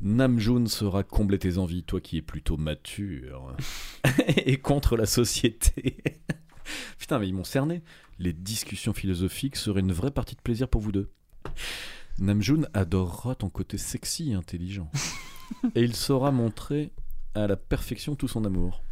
[0.00, 3.56] Namjoon saura combler tes envies, toi qui es plutôt mature
[4.46, 5.96] et contre la société.
[6.98, 7.82] Putain, mais ils m'ont cerné.
[8.20, 11.10] Les discussions philosophiques seraient une vraie partie de plaisir pour vous deux.
[12.20, 14.88] Namjoon adorera ton côté sexy et intelligent.
[15.74, 16.92] Et il saura montrer
[17.34, 18.84] à la perfection tout son amour.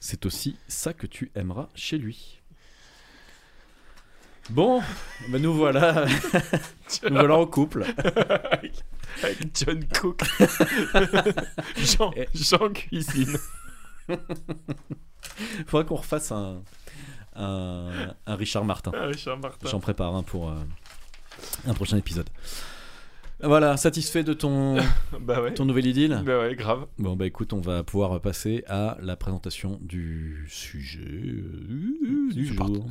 [0.00, 2.35] C'est aussi ça que tu aimeras chez lui.
[4.50, 4.80] Bon,
[5.28, 6.06] ben nous voilà,
[7.04, 7.84] nous voilà en couple.
[9.22, 10.22] Avec John Cook.
[11.76, 13.36] Jean, Jean Cuisine.
[15.66, 16.62] Faudra qu'on refasse un,
[17.34, 18.92] un, un Richard Martin.
[18.94, 19.68] Richard Martin.
[19.68, 20.54] J'en prépare un pour euh,
[21.66, 22.28] un prochain épisode.
[23.42, 24.76] Voilà, satisfait de ton,
[25.20, 25.52] Bah ouais.
[25.54, 26.22] ton nouvel idylle?
[26.24, 26.86] Bah ouais, grave.
[26.98, 32.86] Bon bah écoute, on va pouvoir passer à la présentation du sujet euh, du jour.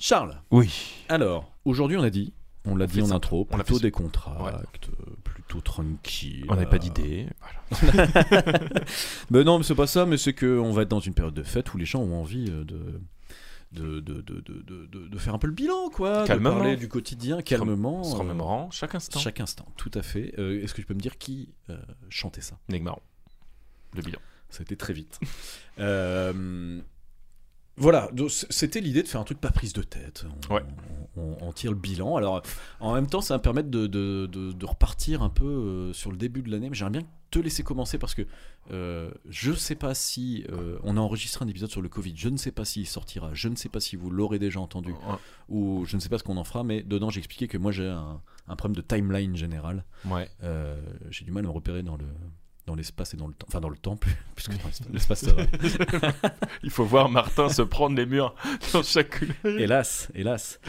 [0.00, 1.04] Charles, Oui.
[1.08, 2.32] alors, aujourd'hui on a dit,
[2.64, 6.46] on l'a dit en intro, On plutôt fait des contracts, euh, plutôt tranquille.
[6.48, 7.26] On n'avait pas d'idée.
[9.30, 11.42] Ben non, mais c'est pas ça, mais c'est qu'on va être dans une période de
[11.42, 13.00] fête où les gens ont envie euh, de.
[13.72, 16.24] De, de, de, de, de- faire un peu le bilan, quoi.
[16.26, 16.50] Calmement.
[16.50, 18.02] De parler du quotidien, calmement.
[18.02, 19.20] Se euh, remémorant chaque instant.
[19.20, 20.34] chaque instant, tout à fait.
[20.40, 21.76] Euh, Est-ce que tu peux me dire qui euh,
[22.08, 22.58] chantait ça?
[22.68, 22.98] Negmaron.
[23.94, 24.18] Le bilan.
[24.48, 25.20] Ça a été très vite.
[27.80, 30.24] Voilà, c'était l'idée de faire un truc pas prise de tête.
[30.50, 30.62] On, Ouais.
[31.16, 32.14] on- on, on tire le bilan.
[32.16, 32.40] Alors,
[32.78, 35.92] en même temps, ça va me permettre de, de- de- de repartir un peu euh,
[35.92, 36.68] sur le début de l'année.
[36.70, 38.22] Mais j'aimerais bien te laisser commencer parce que
[38.70, 42.12] euh, je ne sais pas si euh, on a enregistré un épisode sur le Covid.
[42.16, 43.30] Je ne sais pas s'il sortira.
[43.34, 44.92] Je ne sais pas si vous l'aurez déjà entendu
[45.48, 46.62] ou je ne sais pas ce qu'on en fera.
[46.64, 49.84] Mais dedans, j'ai expliqué que moi, j'ai un, un problème de timeline général.
[50.06, 50.28] Ouais.
[50.44, 52.04] Euh, j'ai du mal à me repérer dans le
[52.70, 53.46] dans l'espace et dans le temps.
[53.48, 54.58] Enfin, dans le temps, plus- puisque dans
[54.92, 55.42] l'espace, ça va.
[56.62, 58.34] Il faut voir Martin se prendre les murs
[58.72, 59.20] dans chaque.
[59.44, 60.60] hélas, hélas.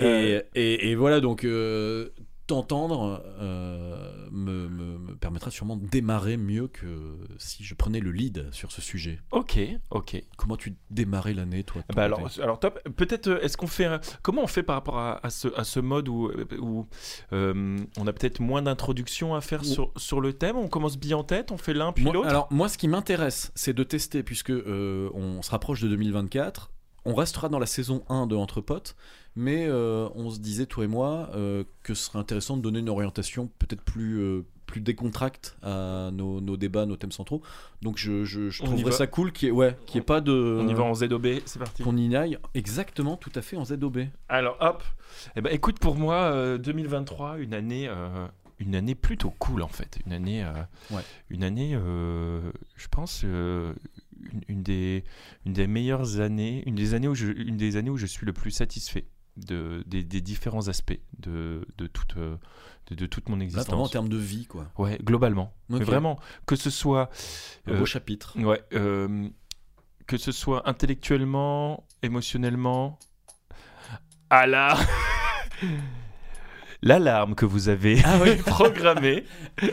[0.00, 0.40] Euh.
[0.54, 2.08] Et, et- et voilà, donc euh,
[2.52, 8.10] t'entendre euh, me, me- me permettra sûrement de démarrer mieux que si je prenais le
[8.12, 9.18] lead sur ce sujet.
[9.30, 9.58] Ok,
[9.90, 10.22] ok.
[10.36, 12.80] Comment tu démarrais l'année, toi Bah alors, alors top.
[12.96, 15.64] Peut-être, euh, est-ce qu'on fait, un- comment on fait par rapport à, à ce, à
[15.64, 16.86] ce mode où, où
[17.32, 21.16] euh, on a peut-être moins d'introduction à faire sur, sur le thème On commence bien
[21.16, 22.28] en tête, on fait l'un puis l'autre?
[22.28, 26.71] alors moi, ce qui m'intéresse, c'est de tester, puisque euh, on se rapproche de 2024.
[27.04, 28.94] On restera dans la saison 1 de Entre Potes,
[29.34, 32.80] mais euh, on se disait, toi et moi, euh, que ce serait intéressant de donner
[32.80, 37.42] une orientation peut-être plus, euh, plus décontracte à nos, nos débats, nos thèmes centraux.
[37.80, 40.60] Donc je, je, trouverais ça cool qu'il n'y ait, ouais, y ait pas de...
[40.60, 41.82] On y va en ZOB, c'est parti.
[41.82, 44.06] Qu'on y aille exactement, tout à fait, en ZOB.
[44.28, 44.84] Alors hop,
[45.34, 47.90] eh ben, écoute pour moi euh, 2023 une année
[48.58, 50.46] une année plutôt cool en fait, une année
[50.90, 51.02] Ouais.
[51.30, 53.24] une année je pense
[54.32, 55.04] une, une des
[55.46, 58.26] une des meilleures années, une des années où je une des années où je suis
[58.26, 59.06] le plus satisfait
[59.36, 63.66] de des, des différents aspects de de toute de, de toute mon Là, existence.
[63.68, 64.70] vraiment en termes de vie, quoi.
[64.76, 65.54] Ouais, globalement.
[65.68, 67.10] Mais vraiment que ce soit
[67.66, 68.38] Un euh, beau chapitre.
[68.38, 69.28] Ouais, euh,
[70.06, 72.98] que ce soit intellectuellement, émotionnellement.
[74.30, 74.76] À la.
[76.82, 78.36] L'alarme que vous avez Ah oui.
[78.46, 79.24] programmée.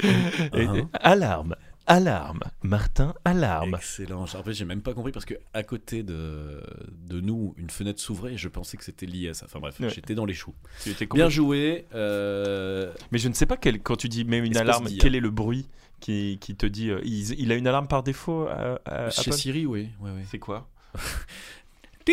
[0.00, 0.86] Uh-huh.
[1.00, 1.56] Alarme,
[1.88, 3.74] alarme, Martin, alarme.
[3.74, 4.22] Excellent.
[4.22, 6.62] En fait, j'ai même pas compris parce que à côté de,
[7.08, 9.46] de nous, une fenêtre s'ouvrait et je pensais que c'était lié à ça.
[9.46, 9.90] Enfin bref, Ouais.
[9.90, 10.54] j'étais dans les choux.
[10.82, 11.86] Tu étais Bien joué.
[11.94, 15.20] euh, Mais je ne sais pas quel, quand tu dis même une alarme, quel est
[15.20, 15.68] le bruit
[16.00, 16.90] qui, qui te dit.
[16.90, 19.32] euh, il, il a une alarme par défaut à, à- Chez Apple?
[19.32, 19.88] Siri, oui.
[20.00, 20.22] oui, oui.
[20.30, 20.68] C'est quoi?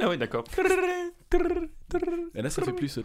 [0.00, 0.44] Ah oui, d'accord.
[2.34, 2.98] Et là, ça fait plus.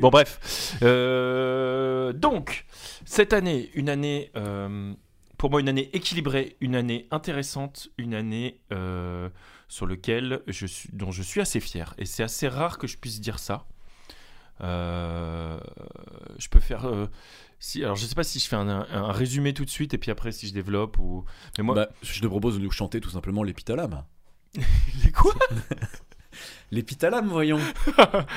[0.00, 2.66] Bon bref, Euh, donc
[3.04, 4.94] cette année, une année, euh,
[5.36, 9.28] pour moi une année équilibrée, une année intéressante, une année euh,
[9.68, 11.94] sur lequel je suis, dont je suis assez fier.
[11.98, 13.66] Et c'est assez rare que je puisse dire ça.
[14.60, 15.58] Euh,
[16.38, 17.06] je peux faire, euh,
[17.60, 19.94] si, alors je sais pas si je fais un, un- un résumé tout de suite
[19.94, 21.24] et puis après si je développe ou.
[21.58, 24.04] Mais moi, Bah, je te propose de nous chanter tout simplement l'épithalame.
[25.04, 25.34] les quoi
[26.70, 27.60] L'épithalame, voyons.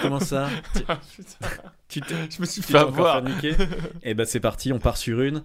[0.02, 0.50] Comment ça
[1.90, 3.22] Tu t'es- Je me suis tu fait avoir.
[3.22, 3.56] niquer
[4.04, 5.44] Et bah c'est parti, on part sur une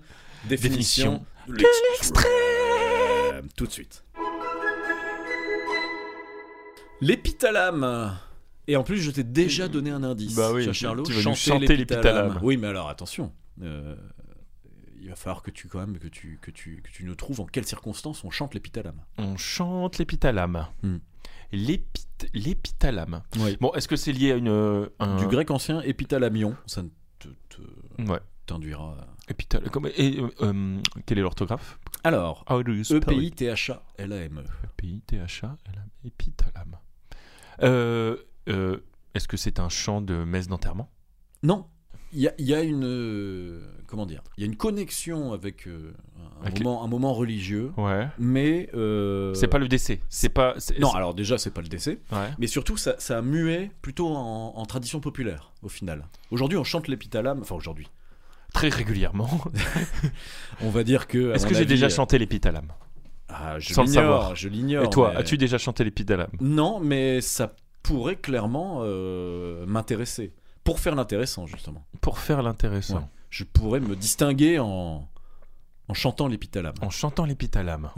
[0.49, 3.49] définition, Définition de l'extrême.
[3.57, 4.05] Tout de suite.
[7.01, 8.17] L'épithalame.
[8.69, 10.35] Et en plus, je t'ai déjà donné un indice.
[10.35, 12.39] Bah oui, tu- Charlot, tu vas chanter chanter l'épithalame.
[12.43, 13.33] Oui, mais alors attention.
[13.63, 13.95] euh,
[15.07, 17.41] il va falloir que tu quand même que tu que tu que tu nous trouves
[17.41, 19.01] en quelles circonstances on chante l'épithalame.
[19.19, 20.67] On chante l'épithalame.
[20.83, 20.97] Hmm.
[21.53, 22.03] L'épit-
[22.35, 23.23] L'épithalame.
[23.39, 23.57] Oui.
[23.61, 24.49] Bon, est-ce que c'est lié à une.
[24.49, 26.83] euh, un- Du grec ancien épithalamion, ça
[27.21, 28.19] te- te- Ouais.
[28.47, 28.97] t'induira.
[29.71, 31.79] Comment- Et euh, euh, quel est l'orthographe?
[32.05, 33.09] Alors, How do you spell it
[33.41, 34.43] E-P-I-T-H-A-L-A-M-E.
[34.65, 36.79] E-P-I-T-H-A, L-A- épithalame.
[37.63, 38.17] Euh,
[38.49, 38.79] euh,
[39.15, 40.91] est-ce que c'est un chant de messe d'enterrement?
[41.43, 41.69] Non,
[42.13, 42.85] il y a, il y a une.
[42.85, 45.93] euh, comment dire Il y a une connexion avec, euh,
[46.41, 48.07] un, Avec les- moment, un moment religieux, Ouais.
[48.19, 48.69] mais.
[48.75, 50.01] euh, C'est pas le décès.
[50.09, 50.55] C'est pas.
[50.81, 52.31] Non, alors déjà, c'est pas le décès, Ouais.
[52.39, 56.05] mais surtout, ça, ça a mué plutôt en, en tradition populaire, au final.
[56.31, 57.89] Aujourd'hui, on chante l'épithalame, enfin aujourd'hui.
[58.55, 59.29] Très régulièrement.
[60.63, 61.33] On va dire que.
[61.35, 62.69] Est-ce que j'ai avis, déjà chanté l'épithalame?
[63.29, 64.37] Ah, je sans le l'ignore, savoir.
[64.37, 64.85] je l'ignore.
[64.85, 66.31] Et toi, mais- as-tu déjà chanté l'épithalame?
[66.41, 70.33] Non, mais ça pourrait clairement euh, m'intéresser.
[70.67, 71.87] Pour faire l'intéressant, justement.
[72.03, 72.97] Pour faire l'intéressant.
[72.99, 73.03] Ouais.
[73.31, 75.09] Je pourrais me distinguer en,
[75.89, 76.75] en chantant l'épithalame.
[76.83, 77.91] En chantant l'épithalame.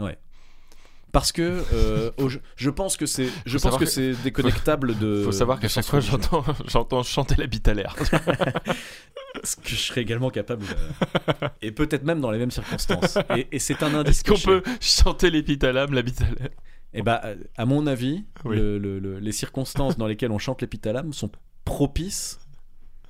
[1.11, 5.23] Parce que euh, au- je pense que c'est, je pense que que- c'est déconnectable de.
[5.25, 7.95] Faut savoir qu'à chaque fois j'entends, j'entends chanter l'épithalaire.
[9.43, 10.65] Ce que je serais également capable.
[11.41, 13.17] euh, et peut-être même dans les mêmes circonstances.
[13.35, 14.19] Et, et c'est un indice.
[14.19, 16.35] Est-ce qu'on peut chanter l'épithalame, l'épithalame
[16.93, 18.55] Eh bah, euh, à mon avis, Oui.
[18.57, 21.31] le- le- le- les circonstances dans lesquelles on chante l'épithalame sont
[21.65, 22.39] propices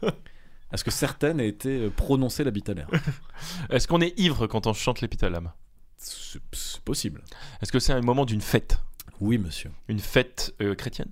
[0.71, 2.87] à ce que certaines aient été euh, prononcées l'épithalaire.
[3.69, 5.51] Est-ce qu'on est ivre quand on chante l'épithalame
[5.97, 7.23] C'est c'est possible.
[7.61, 8.79] Est-ce que c'est un moment d'une fête?
[9.19, 9.71] Oui, monsieur.
[9.87, 11.09] Une fête euh, chrétienne?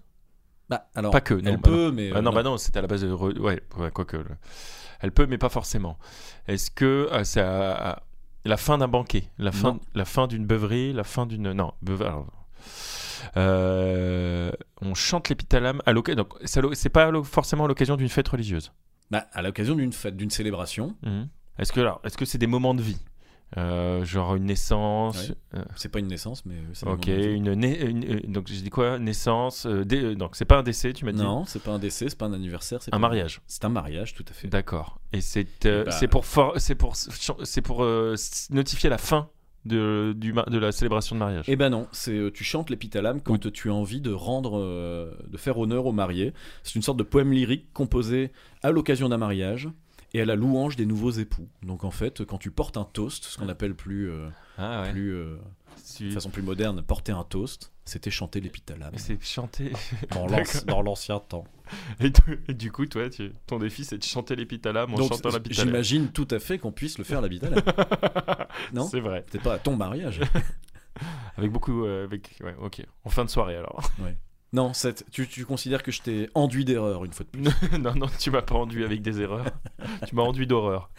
[0.70, 2.12] Bah, alors, Pas que, non, elle bah peut, mais.
[2.14, 3.12] Ah euh, non, bah non, c'était à la base de.
[3.12, 4.18] Ouais, ouais quoique.
[4.18, 4.26] le-
[5.00, 5.98] Elle peut, mais pas forcément.
[6.48, 8.04] Est-ce que euh, c'est à-
[8.46, 9.30] la fin d'un banquet?
[9.38, 9.80] La fin, Non.
[9.96, 10.94] la fin d'une beuverie?
[10.94, 11.52] La fin d'une.
[11.54, 12.32] Non, beuve- alors, Euh,
[14.82, 16.18] on chante l'épithalame à l'occasion.
[16.24, 16.34] Donc,
[16.74, 18.72] c'est pas forcément à l'occasion d'une fête religieuse.
[19.12, 21.28] Bah, à l'occasion d'une fête, d'une célébration, Mhm.
[21.60, 23.00] Est-ce que alors, est-ce que c'est des moments de vie,
[23.56, 25.36] Euh, genre une naissance, Ouais.
[25.56, 28.70] euh, c'est pas une naissance, mais c'est Ok, une, na- une- euh, donc j'ai dit
[28.70, 29.00] quoi?
[29.00, 31.24] Naissance, euh, dé- euh, donc c'est pas un décès, tu m'as dit?
[31.24, 33.40] Non, c'est pas un décès, c'est pas un anniversaire, c'est Un pas- mariage.
[33.48, 34.50] C'est un mariage, tout à fait.
[34.50, 35.00] D'accord.
[35.14, 38.16] Et c'est euh, bah- c'est pour for- c'est pour c'est pour euh,
[38.50, 39.30] notifier la fin
[39.68, 41.46] de du de la célébration de mariage.
[41.48, 45.12] Eh ben non, c'est euh, tu chantes l'épithalame quand tu as envie de rendre, euh,
[45.30, 46.34] de faire honneur au marié.
[46.64, 48.32] C'est une sorte de poème lyrique composé
[48.64, 49.70] à l'occasion d'un mariage
[50.14, 51.48] et à la louange des nouveaux époux.
[51.64, 54.92] Donc en fait, quand tu portes un toast, ce qu'on appelle plus, euh, Ah ouais.
[54.92, 55.38] plus euh,
[56.00, 59.72] de façon plus moderne, porter un toast, c'était chanter l'épithalame c'est chanter.
[60.68, 61.46] dans l'ancien temps.
[62.00, 65.10] Et, tu- et du coup, toi, tu- ton défi, c'est de chanter l'épithalame en Donc
[65.14, 65.68] chantant l'épithalame.
[65.70, 67.62] j'imagine tout à fait qu'on puisse le faire l'épithalame.
[68.74, 69.24] non C'est vrai.
[69.30, 70.22] Peut-être pas à ton mariage.
[71.38, 71.86] Avec beaucoup.
[71.86, 72.40] euh, avec...
[72.44, 72.84] Ouais, ok.
[73.04, 73.82] En fin de soirée alors.
[74.58, 74.72] Non,
[75.12, 77.44] tu, tu considères que je t'ai enduit d'erreur une fois de plus.
[77.80, 79.46] non, non, tu m'as pas enduit avec des erreurs.
[80.08, 80.90] tu m'as enduit d'horreur.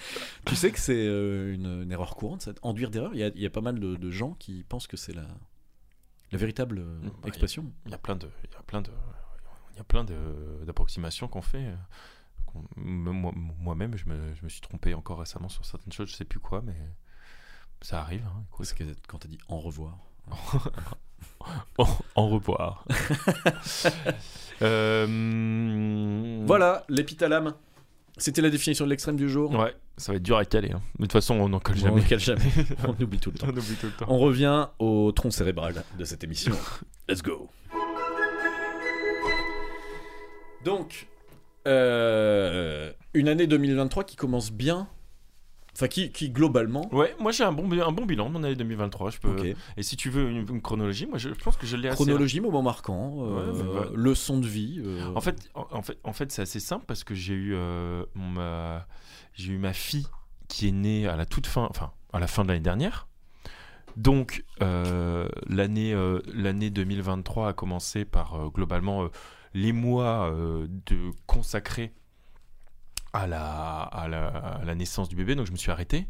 [0.46, 3.10] Tu sais que c'est euh, une, une erreur courante, ça, enduire d'erreur.
[3.14, 5.12] Il y a, il y a pas mal de, de gens qui pensent que c'est
[5.14, 5.26] la,
[6.32, 7.64] la véritable euh, Bah, expression.
[7.86, 8.28] Il y a plein de.
[8.44, 8.90] Il y a plein de.
[9.72, 10.04] Il y a plein
[10.64, 11.66] d'approximations qu'on fait.
[11.66, 11.76] euh,
[12.76, 16.10] Moi-même, je, me, je me suis trompé encore récemment sur certaines choses.
[16.10, 16.76] Je sais plus quoi, mais
[17.82, 18.24] ça arrive.
[18.26, 18.44] hein.
[18.56, 19.96] Parce que quand t'as dit au revoir.
[22.14, 22.84] En, revoir.
[24.60, 27.54] Euh, Voilà, l'épithalame.
[28.16, 29.52] C'était la définition de l'extrême du jour.
[29.52, 30.72] Ouais, ça va être dur à caler.
[30.72, 30.80] hein.
[30.98, 32.18] Mais de toute façon, on n'en colle On jamais.
[32.18, 32.42] jamais.
[32.88, 33.46] On oublie tout le temps.
[33.48, 34.06] On oublie tout le temps.
[34.08, 36.56] On revient au tronc cérébral de cette émission.
[37.08, 37.48] Let's go.
[40.64, 41.06] Donc,
[41.68, 44.88] euh, une année 2023 qui commence bien.
[45.78, 46.92] Enfin, qui, qui globalement.
[46.92, 49.10] Ouais, moi j'ai un bon, un bon bilan de mon année 2023.
[49.10, 49.28] Je peux...
[49.30, 49.56] Ok.
[49.76, 51.94] Et si tu veux une, une chronologie, moi je, je pense que je l'ai assez.
[51.94, 54.82] Chronologie, moment marquant, euh, Ouais, bah, leçon de vie.
[54.84, 58.04] euh, En fait, en, fait, en fait c'est assez simple parce que j'ai eu, euh,
[58.16, 58.88] ma...
[59.34, 60.08] j'ai eu ma fille
[60.48, 63.06] qui est née à la toute fin, enfin à la fin de l'année dernière.
[63.96, 69.08] Donc euh, l'année euh, l'année 2023 a commencé par globalement
[69.54, 70.34] les mois
[70.86, 71.92] de consacrés
[73.12, 76.06] à la, à, la, naissance du bébé, donc je me suis arrêté.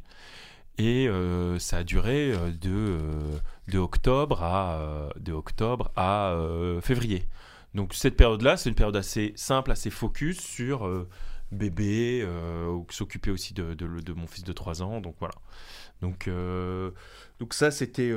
[0.78, 6.36] Et euh, ça a duré euh, de, euh, de octobre à, de octobre à
[6.82, 7.26] février.
[7.74, 10.88] Donc cette période-là, c'est une période assez simple, assez focus sur
[11.52, 12.26] bébé,
[12.90, 15.00] s'occuper aussi de, de, mon fils de 3 ans.
[15.00, 15.34] Donc voilà.
[16.00, 16.30] Donc,
[17.38, 18.12] donc ça, c'était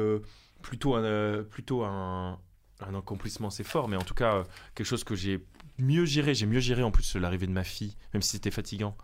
[0.61, 2.39] plutôt, un, plutôt un,
[2.79, 5.43] un accomplissement, c'est fort, mais en tout cas, quelque chose que j'ai
[5.77, 6.33] mieux géré.
[6.35, 8.95] J'ai mieux géré en plus l'arrivée de ma fille, même si c'était fatigant.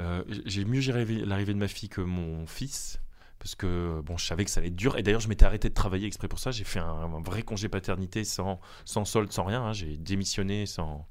[0.00, 3.00] Euh, j'ai mieux géré l'arrivée de ma fille que mon fils.
[3.38, 4.96] Parce que bon, je savais que ça allait être dur.
[4.98, 6.50] Et d'ailleurs, je m'étais arrêté de travailler exprès pour ça.
[6.50, 9.62] J'ai fait un, vrai congé paternité sans, sans solde, sans rien.
[9.62, 9.72] hein.
[9.72, 11.08] J'ai démissionné sans.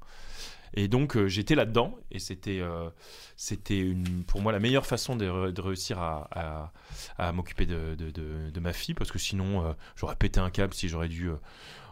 [0.74, 1.96] Et donc, euh, j'étais là-dedans.
[2.10, 2.90] Et c'était euh,
[3.36, 3.94] c'était
[4.26, 6.72] pour moi la meilleure façon de, réussir à,
[7.32, 8.94] m'occuper de, ma fille.
[8.94, 11.30] Parce que sinon, j'aurais pété un câble si j'aurais dû.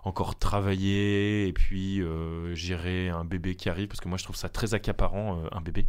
[0.07, 4.37] Encore travailler et puis euh, gérer un bébé qui arrive parce que moi je trouve
[4.37, 5.87] ça très accaparant euh, un bébé.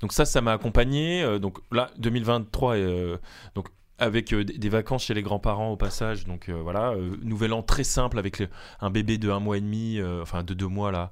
[0.00, 1.22] Donc ça, ça m'a accompagné.
[1.22, 3.18] euh, donc là, 2023, euh,
[3.54, 6.26] donc avec euh, des vacances chez les grands-parents au passage.
[6.26, 8.48] Donc euh, voilà, euh, nouvel an très simple avec le-
[8.80, 11.10] un bébé de un mois et demi, enfin de deux mois là,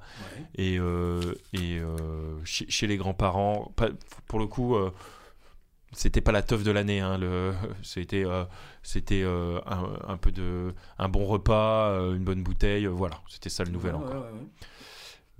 [0.56, 0.76] et,
[1.54, 1.80] et
[2.44, 3.72] chez, chez les grands-parents.
[4.28, 4.76] Pour le coup.
[5.92, 7.52] C'était pas la teuf de l'année, hein, le,
[7.82, 8.44] c'était, euh,
[8.82, 13.50] c'était euh, un, un peu de, un bon repas, euh, une bonne bouteille, voilà, c'était
[13.50, 14.00] ça le nouvel an.
[14.00, 14.14] quoi.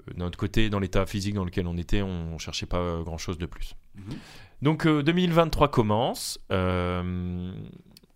[0.08, 3.18] Euh, D'un autre côté, dans l'état physique dans lequel on était, on cherchait pas grand
[3.18, 3.74] chose de plus.
[3.94, 4.16] Mhm.
[4.62, 6.38] Donc euh, 2023 commence.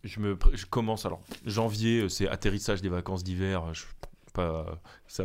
[0.05, 3.72] je, me, je commence, alors janvier, c'est atterrissage des vacances d'hiver.
[3.75, 3.85] je-
[5.07, 5.25] ça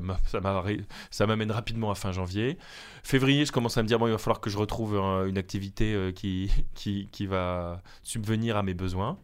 [1.27, 2.57] m'amène rapidement à fin janvier.
[3.03, 5.37] Février, je commence à me dire bon, il va falloir que je retrouve un- une
[5.37, 6.49] activité euh, qui,
[7.27, 9.17] va subvenir à mes besoins.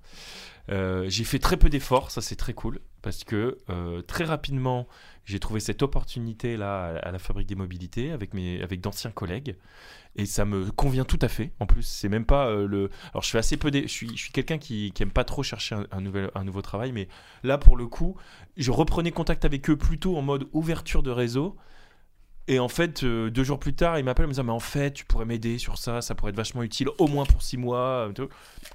[0.69, 4.87] Euh, j'ai fait très peu d'efforts, ça c'est très cool, parce que euh, très rapidement,
[5.23, 9.55] j'ai trouvé cette opportunité là à, la fabrique des mobilités avec d'anciens collègues,
[10.17, 11.51] et ça me convient tout à fait.
[11.59, 12.89] En plus, c'est même pas euh, le.
[13.13, 13.71] Alors, je fais assez peu.
[13.71, 16.43] d'e- Je suis, je suis quelqu'un qui, qui aime pas trop chercher un, nouvel, un
[16.43, 17.07] nouveau travail, mais
[17.43, 18.17] là, pour le coup,
[18.57, 21.55] je reprenais contact avec eux plutôt en mode ouverture de réseau.
[22.49, 24.61] Et en fait, euh, deux jours plus tard, il m'appelle en me disant Mais en
[24.61, 27.57] fait, tu pourrais m'aider sur ça, ça pourrait être vachement utile, au moins pour six
[27.57, 28.09] mois.
[28.17, 28.27] euh.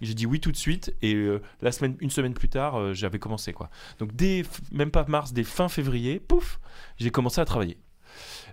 [0.03, 0.95] J'ai dit oui tout de suite.
[1.01, 1.17] Et
[1.63, 3.55] la semaine, une semaine plus tard, j'avais commencé.
[3.55, 3.71] quoi.
[3.99, 4.43] Donc, dès,
[4.73, 6.61] même pas mars, dès fin février, pouf,
[6.99, 7.79] j'ai commencé à travailler.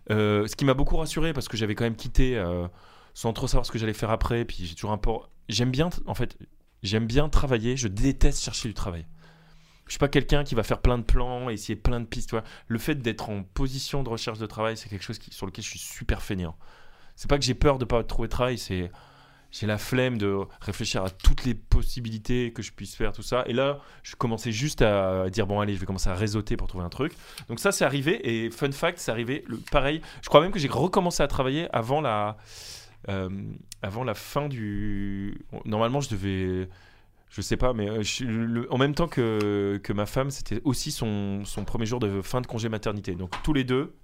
[0.10, 2.42] Ce qui m'a beaucoup rassuré parce que j'avais quand même quitté
[3.20, 4.46] sans trop savoir ce que j'allais faire après.
[4.46, 5.12] Puis j'ai toujours un peu.
[5.50, 6.38] J'aime bien, en fait,
[6.84, 7.76] j'aime bien travailler.
[7.76, 9.06] Je déteste chercher du travail.
[9.88, 12.34] je suis pas quelqu'un qui va faire plein de plans, essayer plein de pistes.
[12.68, 15.66] Le fait d'être en position de recherche de travail, c'est quelque chose qui, sur lequel
[15.66, 16.56] je suis super fainéant.
[17.18, 18.90] C'est pas que j'ai peur de pas trouver de travail, c'est
[19.52, 23.44] j'ai la flemme de réfléchir à toutes les possibilités que je puisse faire, tout ça.
[23.48, 26.68] Et là, je commençais juste à dire bon allez, je vais commencer à réseauter pour
[26.68, 27.14] trouver un truc.
[27.50, 28.30] Donc ça, c'est arrivé.
[28.30, 29.44] Et fun fact, c'est arrivé.
[29.48, 32.38] Le, pareil, je crois même que j'ai recommencé à travailler avant la
[33.08, 35.46] avant la fin du.
[35.66, 36.70] Normalement, je devais
[37.30, 41.46] je sais pas, mais euh, en même temps que, que ma femme, c'était aussi son,
[41.46, 43.14] son premier jour de fin de congé maternité.
[43.14, 43.96] Donc tous les deux,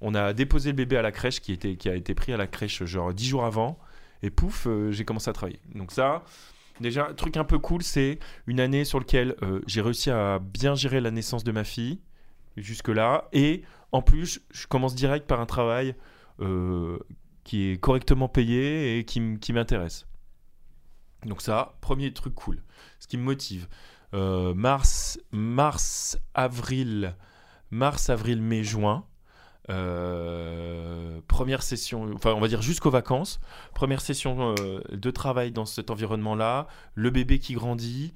[0.00, 2.36] on a déposé le bébé à la crèche qui, était, qui a été pris à
[2.36, 3.78] la crèche genre 10 jours avant.
[4.22, 5.60] Et pouf, euh, j'ai commencé à travailler.
[5.74, 6.24] Donc ça,
[6.80, 10.38] déjà, un truc un peu cool, c'est une année sur laquelle euh, j'ai réussi à
[10.38, 12.00] bien gérer la naissance de ma fille,
[12.56, 13.28] jusque-là.
[13.32, 13.62] Et
[13.92, 15.96] en plus, je commence direct par un travail
[16.40, 16.98] euh,
[17.44, 19.20] qui est correctement payé et qui,
[19.52, 20.06] m'intéresse.
[21.26, 22.62] Donc ça, premier truc cool.
[23.00, 23.68] Ce qui me motive.
[24.14, 27.16] Euh, mars, mars, avril,
[27.70, 29.06] mars, avril, mai, juin.
[29.70, 33.40] Euh, première session, enfin on va dire jusqu'aux vacances.
[33.74, 36.66] Première session euh, de travail dans cet environnement-là.
[36.94, 38.14] Le bébé qui grandit.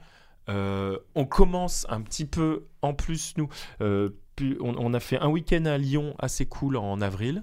[0.49, 3.49] On commence un petit peu en plus nous.
[3.81, 7.43] on a fait un week-end à Lyon assez cool en avril.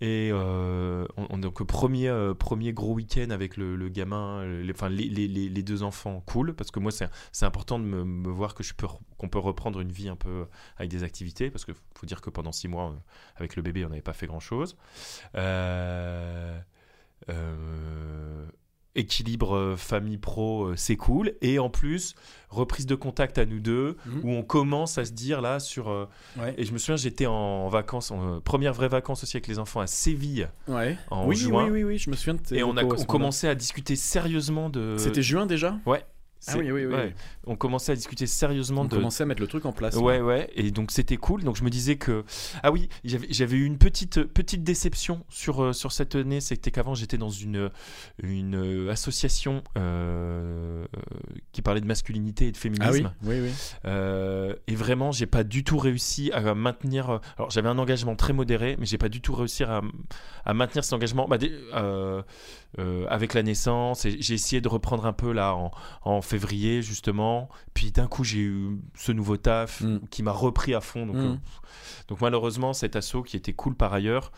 [0.00, 4.72] Et euh, on, on- donc premier, euh, premier gros week-end avec le, gamin, euh, les,
[4.72, 5.26] enfin les, les-
[5.62, 8.86] deux enfants, cool, parce que moi c'est important de me, voir que je peux
[9.18, 10.46] qu'on peut reprendre une vie un peu
[10.76, 12.94] avec des activités, parce que faut dire que pendant six mois
[13.36, 14.76] avec le bébé on n'avait pas fait grand-chose.
[15.34, 16.58] Euh,
[17.30, 18.46] euh,
[18.94, 22.14] équilibre euh, famille pro, euh, c'est cool, et en plus
[22.48, 24.20] reprise de contact à nous deux, Mhm.
[24.24, 26.06] où on commence à se dire là sur euh,
[26.38, 26.54] Ouais.
[26.56, 29.80] et je me souviens, j'étais en vacances, en, première vraie vacances aussi avec les enfants
[29.80, 30.96] à Séville Ouais.
[31.10, 31.64] en oui, juin.
[31.66, 34.70] oui, oui, oui, je me souviens de Et on a on commençait à discuter sérieusement
[34.70, 34.96] de.
[34.98, 35.76] C'était juin déjà?
[35.86, 36.04] Ouais.
[36.46, 36.94] Ah oui, oui, oui.
[36.94, 37.14] ouais.
[37.46, 38.94] On commençait à discuter sérieusement On de.
[38.96, 39.96] commençait à mettre le truc en place.
[39.96, 41.42] Ouais, ouais, et donc c'était cool.
[41.44, 42.24] Donc je me disais que.
[42.62, 46.40] Ah oui, j'avais eu une petite, petite déception sur, euh, sur cette année.
[46.40, 47.70] C'était qu'avant j'étais dans une,
[48.22, 50.84] une euh, association euh,
[51.52, 53.10] qui parlait de masculinité et de féminisme.
[53.12, 53.52] Ah oui, oui, oui.
[53.86, 57.20] Euh, et vraiment, j'ai pas du tout réussi à maintenir.
[57.36, 59.80] Alors, j'avais un engagement très modéré, mais j'ai pas du tout réussi à,
[60.44, 61.38] à maintenir cet engagement bah,
[61.74, 62.22] euh,
[62.78, 64.04] euh, avec la naissance.
[64.04, 65.70] Et j'ai essayé de reprendre un peu là en,
[66.02, 67.48] en février, justement.
[67.74, 70.00] Puis d'un coup, j'ai eu ce nouveau taf Mm.
[70.10, 71.06] qui m'a repris à fond.
[71.06, 71.20] Donc, Mm.
[71.20, 71.34] euh,
[72.08, 74.32] donc malheureusement, cet assaut qui était cool par ailleurs,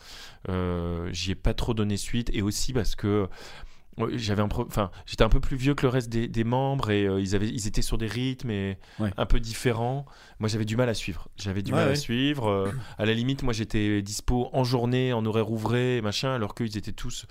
[0.49, 2.29] euh, j'y ai pas trop donné suite.
[2.33, 3.27] Et aussi parce que.
[4.15, 7.19] J'avais enfin, j'étais un peu plus vieux que le reste des, des membres et euh,
[7.19, 9.11] ils, avaient, ils étaient sur des rythmes et Ouais.
[9.17, 10.05] un peu différents.
[10.39, 11.27] Moi, j'avais du mal à suivre.
[11.35, 11.93] J'avais du Ouais, mal ouais.
[11.93, 12.47] à suivre.
[12.47, 16.77] euh, à la limite, moi, j'étais dispo en journée, en horaire ouvré, machin, alors qu'ils
[16.77, 17.27] étaient tous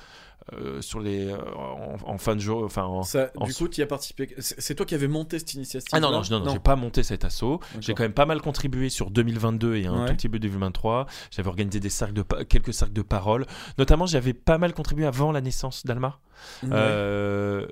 [0.53, 2.65] euh, sur les, euh, en, en fin de jour.
[2.65, 4.35] Enfin, en- Ça, en du coup, tu y as participé.
[4.39, 6.77] C'est toi qui avais monté cette initiative ah non, non, je- non, non, j'ai pas
[6.77, 7.61] monté cet assaut.
[7.81, 10.09] J'ai quand même pas mal contribué sur 2022 et un Ouais.
[10.09, 11.07] tout petit peu 2023.
[11.31, 13.47] J'avais organisé des cercles de quelques cercles de parole.
[13.79, 16.19] Notamment, j'avais pas mal contribué avant la naissance d'Alma.
[16.63, 16.69] Ouais.
[16.73, 17.67] Euh,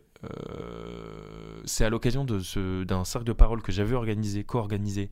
[1.65, 5.11] c'est à l'occasion de ce- d'un cercle de parole que j'avais organisé, co-organisé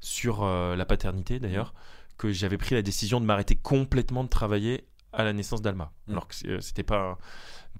[0.00, 1.74] sur la paternité d'ailleurs,
[2.16, 4.84] que j'avais pris la décision de m'arrêter complètement de travailler
[5.18, 5.92] à la naissance d'Alma.
[6.06, 6.12] Mm.
[6.12, 7.18] Alors que euh, c'était pas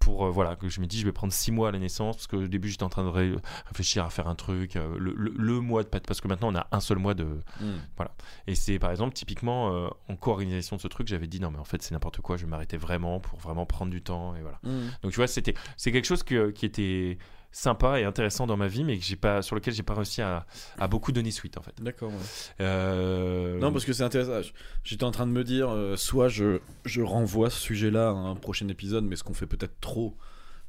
[0.01, 2.15] pour euh, voilà que je me dis je vais prendre six mois à la naissance
[2.17, 3.35] parce qu'au début j'étais en train de ré-
[3.67, 6.55] réfléchir à faire un truc euh, le, le- le mois de parce que maintenant on
[6.57, 8.05] a un seul mois de Mm.
[8.47, 11.59] et c'est par exemple typiquement euh, en co-organisation de ce truc j'avais dit non mais
[11.59, 14.43] en fait c'est n'importe quoi je vais m'arrêter vraiment pour vraiment prendre du temps et
[14.43, 14.89] voilà Mm.
[15.03, 17.19] donc tu vois, c'était c'est quelque chose que- qui était
[17.61, 20.23] sympa et intéressant dans ma vie, mais que j'ai pas sur lequel j'ai pas réussi
[20.23, 20.47] à,
[20.79, 21.75] à beaucoup donner suite en fait.
[21.83, 22.11] D'accord.
[22.11, 22.17] ouais.
[22.61, 24.43] Euh, Non, parce que c'est intéressant.
[24.43, 24.53] J-
[24.85, 28.35] J'étais en train de me dire, euh, soit je, je renvoie ce sujet-là à un
[28.37, 30.17] prochain épisode, mais ce qu'on fait peut-être trop.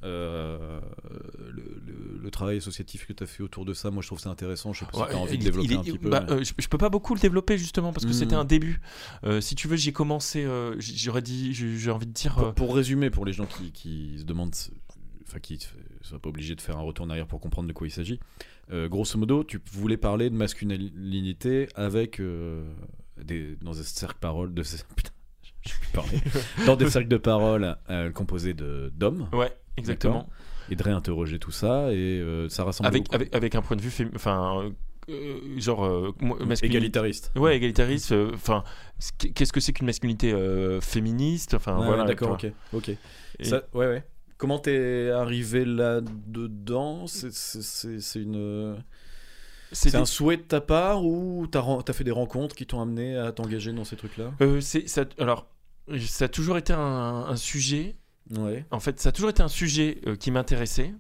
[0.03, 0.79] euh,
[1.49, 4.19] le, le- le travail associatif que tu as fait autour de ça, moi je trouve
[4.19, 4.71] ça intéressant.
[4.73, 6.09] Je sais pas si Ouais, tu as envie il- de développer est- un petit peu.
[6.09, 8.17] bah, mais- euh, je, je peux pas beaucoup le développer justement parce que Mhm.
[8.17, 8.79] c'était un début.
[9.25, 10.43] Euh, si tu veux, j'ai commencé.
[10.45, 12.33] euh, J'aurais dit, j'ai j'ai envie de dire.
[12.35, 14.55] pour, euh, pour résumer, pour les gens qui, qui se demandent,
[15.27, 15.59] enfin qui
[16.01, 17.91] ne sont pas obligés de faire un retour en arrière pour comprendre de quoi il
[17.91, 18.19] s'agit,
[18.71, 22.63] euh, grosso modo, tu voulais parler de masculinité avec euh,
[23.23, 24.61] des, dans des cercles parole de
[24.95, 25.11] putain,
[25.61, 26.19] je plus parler.
[26.65, 30.29] dans des cercles de parole euh, composés de d'hommes Ouais, exactement.
[30.69, 33.81] et de réinterroger tout ça et euh, ça rassemble Avec, avec avec un point de
[33.81, 34.71] vue, fémi- enfin,
[35.09, 37.31] euh, genre euh, moi, masculin- égalitariste.
[37.35, 38.11] Ouais, égalitariste.
[38.11, 38.63] euh, Enfin,
[39.33, 41.55] qu'est-ce que c'est qu'une masculinité euh, féministe?
[41.55, 42.03] Enfin, Ouais, voilà.
[42.05, 42.89] d'accord, ok, ok.
[43.39, 44.03] Et- Ça- ouais, ouais.
[44.39, 48.77] Comment t'es arrivé là dedans C'est une
[49.71, 52.81] C'est C'est des- un souhait de ta part ou t'as fait des rencontres qui t'ont
[52.81, 54.31] amené à t'engager dans ces trucs-là?
[54.41, 55.03] Euh, ça.
[55.19, 55.45] Alors,
[55.99, 56.79] ça a toujours été un,
[57.27, 57.97] un sujet.
[58.35, 58.65] Ouais.
[58.71, 60.93] En fait, ça a toujours été un sujet euh, qui m'intéressait,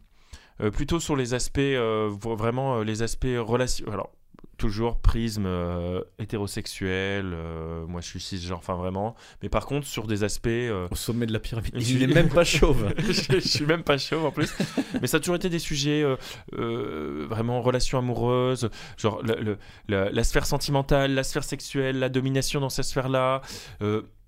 [0.61, 3.87] euh, plutôt sur les aspects, vraiment les aspects relation.
[3.91, 4.11] Alors,
[4.59, 7.31] toujours prisme euh, hétérosexuel.
[7.33, 9.15] euh, moi, je suis cisgenre, enfin vraiment.
[9.41, 10.47] Mais par contre, sur des aspects.
[10.47, 11.71] euh, Au sommet de la pyramide.
[11.73, 12.93] Je suis- même pas chauve.
[12.99, 14.53] je, je suis même pas chauve en plus.
[15.01, 16.05] Mais ça a toujours été des sujets
[16.51, 19.57] vraiment relations amoureuses, genre le-
[19.87, 23.41] la, la sphère sentimentale, la sphère sexuelle, la domination dans cette sphère-là.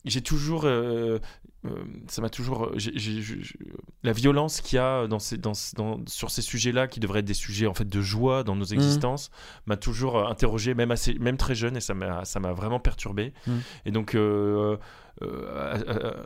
[0.03, 0.65] J'ai toujours.
[1.65, 2.71] Euh, euh, ça m'a toujours.
[2.75, 3.43] j'ai- j'ai-
[4.03, 7.25] la violence qu'il y a dans ces, dans, dans- sur ces sujets-là, qui devraient être
[7.25, 9.29] des sujets en fait de joie dans nos existences,
[9.67, 13.33] m'a toujours euh, interrogé, même, assez, même très jeune, et ça m'a vraiment perturbé.
[13.47, 13.61] Mhm.
[13.85, 14.15] Et donc.
[14.15, 14.77] euh,
[15.21, 16.23] euh, euh, euh,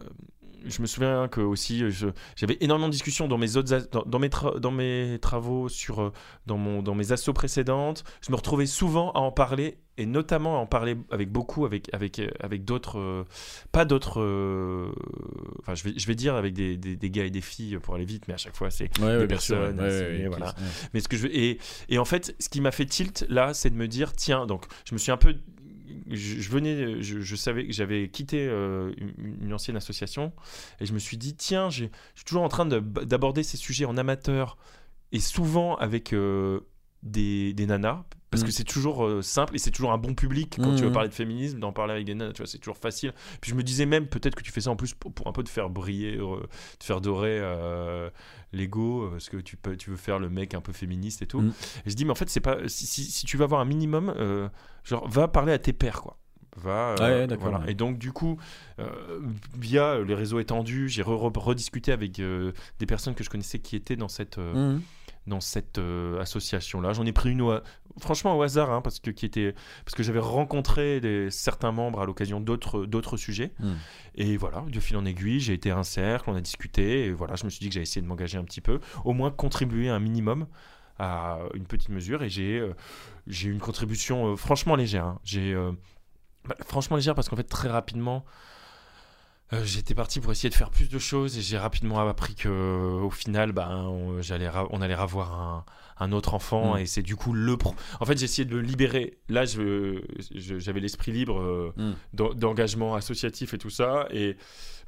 [0.68, 4.20] je me souviens que aussi je- j'avais énormément de discussions dans mes autres dans, dans
[4.20, 6.12] mes dans mes travaux sur euh,
[6.46, 10.58] dans mon dans mes assos précédentes je me retrouvais souvent à en parler et notamment
[10.58, 13.24] à en parler avec beaucoup avec avec euh, avec d'autres euh,
[13.72, 14.92] pas d'autres euh,
[15.62, 17.96] enfin je vais je vais dire avec des, des, des gars et des filles pour
[17.96, 19.58] aller vite mais à chaque fois c'est Ouais, des ouais, bien sûr.
[19.58, 20.54] personnes, ouais, voilà.
[20.94, 21.60] mais ce que je et,
[21.90, 24.66] et en fait, ce qui m'a fait tilt là, c'est de me dire tiens, donc
[24.86, 25.36] je me suis un peu
[26.10, 30.34] je, venais je, savais que j'avais quitté euh, une, ancienne association
[30.80, 31.86] et je me suis dit tiens, je
[32.16, 34.58] suis toujours en train de- d'aborder ces sujets en amateur
[35.12, 36.60] et souvent avec euh,
[37.06, 38.48] des, des nanas parce Mm.
[38.48, 40.94] que c'est toujours euh, simple et c'est toujours un bon public quand tu veux Mm.
[40.94, 43.56] parler de féminisme d'en parler avec des nanas tu vois c'est toujours facile puis je
[43.56, 45.50] me disais même peut-être que tu fais ça en plus pour, pour un peu te
[45.50, 46.42] faire briller euh,
[46.80, 48.10] te faire dorer euh,
[48.52, 51.28] l'ego euh, parce que tu peux tu veux faire le mec un peu féministe et
[51.28, 51.54] tout Mm.
[51.86, 53.66] et je dis mais en fait c'est pas si, si, si tu veux avoir un
[53.66, 54.14] minimum
[54.84, 56.18] genre va parler à tes pairs quoi
[56.58, 57.66] va Ouais, d'accord, voilà.
[57.66, 57.72] ouais.
[57.72, 58.38] et donc du coup
[59.58, 63.76] via les réseaux étendus j'ai re- re- rediscuté avec des personnes que je connaissais qui
[63.76, 64.40] étaient dans cette.
[65.28, 67.54] Dans cette euh, association là j'en ai pris une au
[68.00, 72.02] franchement au hasard hein, parce que qui était parce que j'avais rencontré des, certains membres
[72.02, 73.74] à l'occasion d'autres d'autres sujets Mm.
[74.16, 77.12] et voilà de fil en aiguille j'ai été à un cercle on a discuté et
[77.12, 79.32] voilà je me suis dit que j'allais essayer de m'engager un petit peu au moins
[79.32, 80.48] contribuer un minimum
[81.00, 82.74] à une petite mesure et j'ai euh,
[83.28, 85.20] j'ai eu une contribution euh, franchement légère hein.
[85.24, 85.72] j'ai euh,
[86.48, 88.26] bah, franchement légère parce qu'en fait très rapidement
[89.54, 92.50] euh, j'étais parti pour essayer de faire plus de choses et j'ai rapidement appris que
[92.50, 95.66] au final ben on, j'allais ra- on allait avoir un,
[96.00, 96.78] un autre enfant Mm.
[96.80, 100.02] et c'est du coup le pro en fait j'ai essayé de me libérer là je,
[100.34, 101.92] je- j'avais l'esprit libre euh, Mm.
[102.14, 104.36] d'en- d'engagement associatif et tout ça et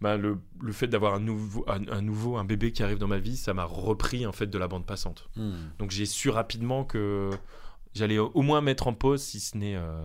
[0.01, 3.07] ben, le, le fait d'avoir un nouveau un, un nouveau un bébé qui arrive dans
[3.07, 5.53] ma vie ça m'a repris en fait de la bande passante Mhm.
[5.77, 7.29] donc j'ai su rapidement que
[7.93, 10.01] j'allais au au moins mettre en pause si ce n'est euh,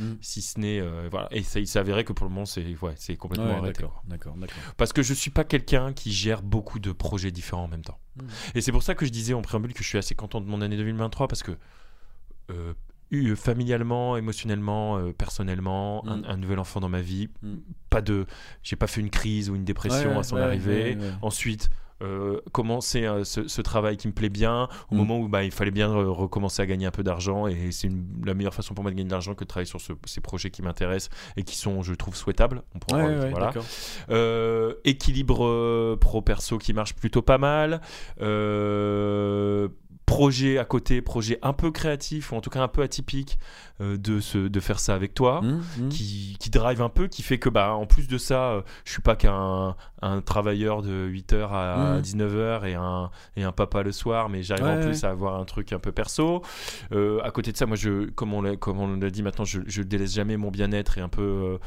[0.00, 0.16] Mm.
[0.20, 2.64] si ce n'est euh, voilà et ça il s'est avéré que pour le moment c'est
[2.82, 4.56] ouais, c'est complètement Ouais, arrêté d'accord, d'accord, d'accord.
[4.76, 7.98] parce que je suis pas quelqu'un qui gère beaucoup de projets différents en même temps.
[8.16, 8.22] Mm.
[8.54, 10.46] Et c'est pour ça que je disais en préambule que je suis assez content de
[10.46, 11.52] mon année 2023 parce que
[12.50, 12.72] euh,
[13.10, 16.24] eu- familialement, émotionnellement, euh, personnellement, un, Mm.
[16.28, 17.56] un nouvel enfant dans ma vie, Mm.
[17.90, 18.26] pas de,
[18.62, 20.96] j'ai pas fait une crise ou une dépression Ouais, à son ouais, arrivée.
[20.96, 21.10] ouais.
[21.22, 21.68] Ensuite.
[22.02, 24.98] Euh, commencer euh, ce, ce travail qui me plaît bien au Mm.
[24.98, 27.90] moment où bah, il fallait bien euh, recommencer à gagner un peu d'argent et c'est
[28.24, 30.20] la meilleure façon pour moi de gagner de l'argent que de travailler sur ce- ces
[30.20, 33.46] projets qui m'intéressent et qui sont je trouve souhaitables on pourra- Ouais, ouais, voilà.
[33.46, 33.64] d'accord.
[34.10, 37.80] Euh, équilibre euh, pro-perso qui marche plutôt pas mal.
[40.06, 43.38] Projet à côté, projet un peu créatif ou en tout cas un peu atypique
[43.80, 45.40] de, se, de faire ça avec toi.
[45.42, 45.88] Mhm, mhm.
[45.88, 48.92] Qui, qui drive un peu, qui fait que bah en plus de ça, euh, je
[48.92, 52.00] suis pas qu'un un travailleur de 8h à Mhm.
[52.00, 55.38] 19h et un, et un papa le soir, mais j'arrive en Ouais, plus à avoir
[55.38, 56.42] un truc un peu perso.
[56.92, 59.44] Euh, à côté de ça, moi, je, comme on l'a comme on l'a dit maintenant,
[59.44, 61.58] je, je délaisse jamais mon bien-être et un peu euh,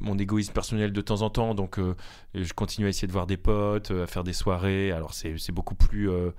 [0.00, 1.54] mon égoïsme personnel de temps en temps.
[1.54, 1.94] Donc, euh,
[2.34, 4.90] je continue à essayer de voir des potes, euh, à faire des soirées.
[4.92, 6.30] Alors, c'est c'est beaucoup plus euh,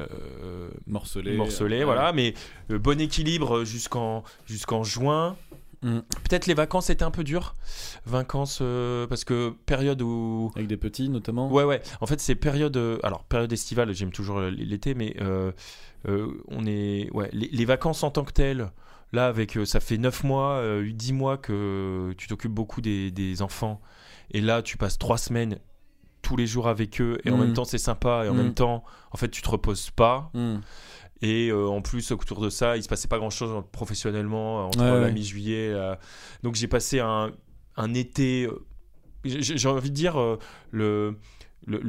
[0.00, 1.36] euh, Morcelé.
[1.36, 2.12] morcelé, voilà.
[2.12, 2.34] Mais
[2.70, 4.07] euh, bon équilibre jusqu'en
[4.46, 5.36] jusqu'en juin.
[5.82, 5.98] Mm.
[6.28, 7.54] Peut-être les vacances étaient un peu dures.
[8.04, 10.50] Vacances, euh, parce que période où.
[10.56, 11.50] Avec des petits notamment.
[11.52, 11.80] Ouais, ouais.
[12.00, 12.76] En fait, c'est période.
[12.76, 15.52] euh, alors, période estivale, j'aime toujours euh, l'été, mais euh,
[16.48, 17.08] on est.
[17.12, 18.70] Ouais, les, les vacances en tant que telles.
[19.12, 23.40] Là, avec, ça fait 9 mois, euh, 10 mois que tu t'occupes beaucoup des, des
[23.40, 23.80] enfants.
[24.32, 25.58] Et là, tu passes 3 semaines
[26.20, 27.18] tous les jours avec eux.
[27.24, 27.40] Et en Mm.
[27.40, 28.24] même temps, c'est sympa.
[28.26, 28.36] Et en Mm.
[28.36, 30.30] même temps, en fait, tu te reposes pas.
[31.22, 34.78] Et euh, en plus, autour de ça, il se passait pas grand chose professionnellement entre
[34.78, 35.12] Ouais, la ouais.
[35.12, 35.70] mi-juillet.
[35.72, 35.94] euh,
[36.42, 37.32] donc j'ai passé un,
[37.76, 38.44] un été.
[38.46, 38.64] euh,
[39.24, 40.38] j'ai envie de dire euh,
[40.70, 41.16] le.
[41.66, 41.80] Le,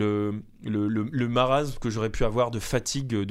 [0.65, 3.23] le, le, marasme que j'aurais pu avoir de fatigue de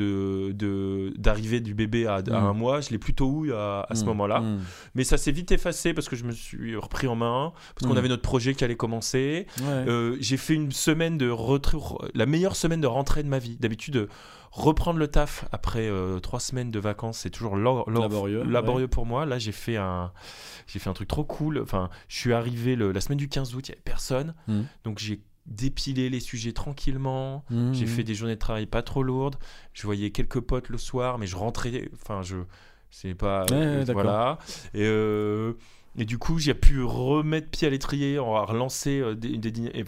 [0.53, 2.33] de- d'arrivée du bébé à, à Mm.
[2.33, 4.41] un mois, je l'ai plutôt eu à, à ce Mhm, moment-là.
[4.41, 4.61] mhm.
[4.95, 7.95] Mais ça s'est vite effacé parce que je me suis repris en main, parce qu'on
[7.97, 7.99] Mm.
[7.99, 9.47] avait notre projet qui allait commencer.
[9.61, 9.65] Ouais.
[9.67, 13.57] Euh, j'ai fait une semaine de retour, la meilleure semaine de rentrée de ma vie.
[13.59, 14.07] D'habitude, euh,
[14.51, 17.57] reprendre le taf après euh, trois semaines de vacances, c'est toujours
[18.45, 19.27] Laborieux, pour moi.
[19.27, 20.13] Là, j'ai fait un,
[20.67, 21.59] j'ai fait un truc trop cool.
[21.61, 24.61] Enfin, je suis arrivé le- la semaine du 15 août, il n'y avait personne, Mm.
[24.85, 27.43] donc j'ai dépilé les sujets tranquillement.
[27.73, 27.87] J'ai Mhm.
[27.87, 29.37] fait des journées de travail pas trop lourdes.
[29.73, 31.89] Je voyais quelques potes le soir, mais je rentrais.
[31.95, 32.37] Enfin, je
[32.91, 33.43] C'est pas.
[33.51, 34.39] Ouais, euh, voilà.
[34.73, 35.53] Et, euh,
[35.99, 39.67] et du coup, j'ai pu remettre pied à l'étrier, on va relancer euh, des, des.
[39.75, 39.85] Et,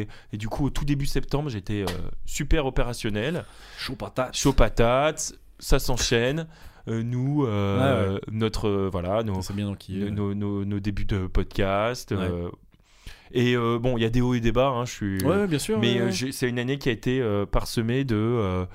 [0.00, 1.86] et, et du coup, au tout début septembre, j'étais euh,
[2.24, 3.44] super opérationnel.
[3.78, 4.34] Chaud patate.
[4.36, 6.46] Chaud patate, ça s'enchaîne.
[6.88, 8.88] Euh, nous, euh, Ouais, notre.
[8.90, 12.12] voilà, nos, bien donc nos, nos- nos- nos débuts de podcast.
[12.12, 12.50] Ouais.
[13.32, 14.68] et bon, il y a des hauts et des bas.
[14.68, 15.24] hein, je suis.
[15.24, 15.78] Ouais, bien sûr.
[15.78, 18.66] Mais c'est une année qui a été parsemée de,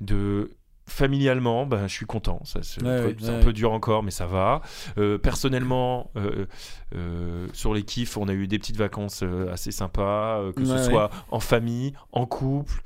[0.00, 0.50] de
[0.88, 2.40] familialement, ben, je suis content.
[2.44, 3.44] Ça, c'est Ouais, un, peu, ouais, c'est un ouais.
[3.44, 4.62] peu dur encore, mais ça va.
[4.98, 6.46] Euh, personnellement, euh,
[6.94, 9.22] euh, sur les kiffs, on a eu des petites vacances
[9.52, 12.82] assez sympas, que ce soit en famille, en couple,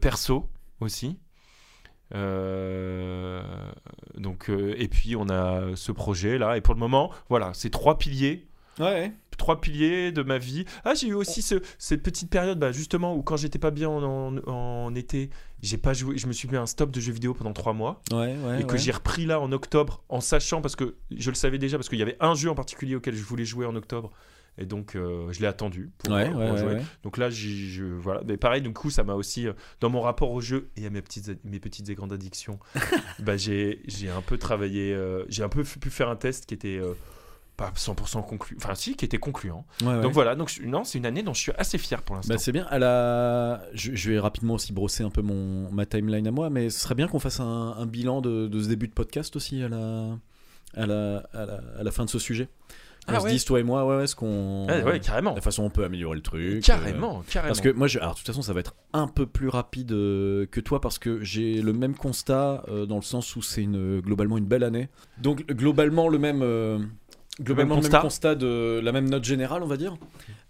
[0.00, 0.48] perso
[0.80, 1.18] aussi.
[4.16, 7.98] Donc et puis on a ce projet là et pour le moment voilà c'est trois
[7.98, 8.48] piliers
[8.80, 10.64] Ouais, trois piliers de ma vie.
[10.84, 13.88] Ah, j'ai eu aussi ce- cette petite période, bah, justement, où quand j'étais pas bien
[13.88, 15.30] en, en- en été,
[15.62, 18.02] j'ai pas joué, je me suis mis un stop de jeux vidéo pendant trois mois
[18.12, 18.60] Ouais, ouais.
[18.62, 21.78] et que j'ai repris là en octobre, en sachant parce que je le savais déjà
[21.78, 24.10] parce qu'il y avait un jeu en particulier auquel je voulais jouer en octobre.
[24.58, 26.74] Et donc, euh, je l'ai attendu pour, Ouais, pour ouais, ouais, jouer.
[26.74, 26.82] ouais.
[27.04, 28.20] Donc là, je, voilà.
[28.26, 30.90] Mais pareil, du coup, ça m'a aussi, euh, dans mon rapport au jeu et à
[30.90, 32.58] mes petites, mes petites et grandes addictions,
[33.20, 36.54] bah, j'ai j'ai un peu travaillé, euh, j'ai un peu pu faire un test qui
[36.54, 36.92] était euh,
[37.60, 39.66] pas 100% conclu, enfin si, qui était concluant.
[39.82, 40.00] Ouais, ouais.
[40.00, 42.32] Donc voilà, donc non, c'est une année dont je suis assez fier pour l'instant.
[42.32, 42.66] Bah, c'est bien.
[42.70, 43.60] À la...
[43.74, 46.80] je, je vais rapidement aussi brosser un peu mon, ma timeline à moi, mais ce
[46.80, 49.68] serait bien qu'on fasse un, un bilan de, de ce début de podcast aussi à
[49.68, 50.16] la,
[50.74, 52.48] à la, à la, à la fin de ce sujet.
[53.08, 53.30] On Ah se ouais.
[53.32, 54.66] dise, toi et moi, ouais, ouais, ce qu'on.
[54.68, 55.34] Ouais, ouais, carrément.
[55.34, 56.40] La façon on peut améliorer le truc.
[56.42, 57.48] euh, carrément, carrément.
[57.48, 59.92] Parce que moi, je, alors de toute façon, ça va être un peu plus rapide
[59.92, 63.62] euh, que toi parce que j'ai le même constat euh, dans le sens où c'est
[63.62, 64.90] une, globalement une belle année.
[65.16, 66.42] Donc globalement le même,
[67.40, 68.00] globalement le même, constat.
[68.00, 69.96] constat de la même note générale, on va dire.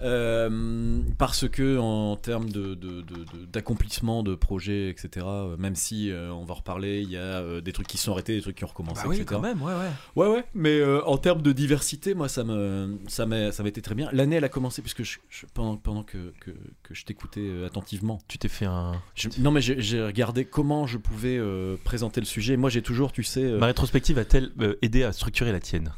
[0.02, 5.26] Euh, parce que en termes de, de- de- de- d'accomplissement de, projets, etc.
[5.28, 7.98] euh, Même si euh, on va en reparler, il y a euh, des trucs qui
[7.98, 9.26] sont arrêtés, des trucs qui ont recommencé, bah oui, etc.
[9.28, 9.90] quand même, ouais, ouais.
[10.16, 13.82] Ouais, ouais, mais en termes de diversité, moi, ça me, ça m'a, ça m'a été
[13.82, 14.08] très bien.
[14.12, 16.50] L'année, elle a commencé puisque je, je- pendant, pendant que, que,
[16.82, 18.92] que je t'écoutais attentivement, Tu t'es fait un.
[19.14, 21.38] je- non, mais j'ai, j'ai regardé comment je pouvais
[21.84, 22.56] présenter le sujet.
[22.56, 24.50] Moi, j'ai toujours, tu sais, Ma rétrospective a-t-elle
[24.82, 25.92] aidé à structurer la tienne?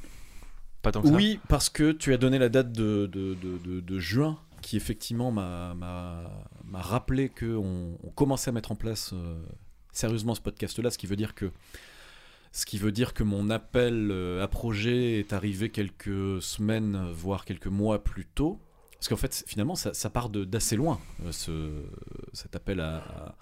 [1.16, 3.34] Oui, parce que tu as donné la date de, de,
[3.80, 6.24] de, juin, qui effectivement m'a,
[6.74, 9.42] rappelé que on, commençait à mettre en place euh,
[9.92, 11.50] sérieusement ce podcast-là, ce qui veut dire que
[12.54, 17.46] ce qui veut dire que mon appel euh, à projet est arrivé quelques semaines, voire
[17.46, 18.60] quelques mois plus tôt.
[18.92, 21.70] Parce qu'en fait, finalement, ça, part d'assez loin, euh, ce,
[22.32, 23.36] cet appel à-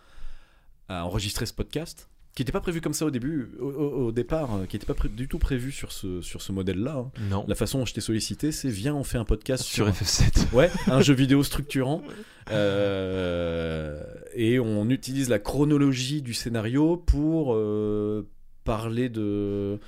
[0.90, 4.66] à enregistrer ce podcast, qui n'était pas prévu comme ça au début, au, départ, euh,
[4.66, 6.96] qui n'était pas pré- du tout prévu sur ce, sur ce modèle-là.
[6.98, 7.10] hein.
[7.28, 7.44] Non.
[7.48, 10.52] La façon dont je t'ai sollicité, c'est viens, on fait un podcast Sur sur, FF7.
[10.54, 12.02] ouais, un jeu vidéo structurant.
[12.52, 14.02] Euh,
[14.34, 18.26] et on utilise la chronologie du scénario pour euh,
[18.64, 19.78] parler de,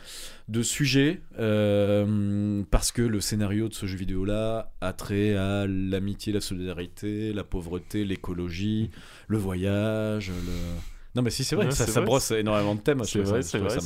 [0.49, 1.20] de sujets.
[1.40, 7.32] euh, parce que le scénario de ce jeu vidéo-là a trait à l'amitié, la solidarité,
[7.32, 8.90] la pauvreté, l'écologie,
[9.28, 10.28] le voyage.
[10.30, 10.53] Le...
[11.15, 12.05] Non, mais si, c'est vrai, Ouais, ça, ça vrai.
[12.07, 13.05] brosse énormément de thèmes.
[13.05, 13.77] C'est vrai, c'est vrai.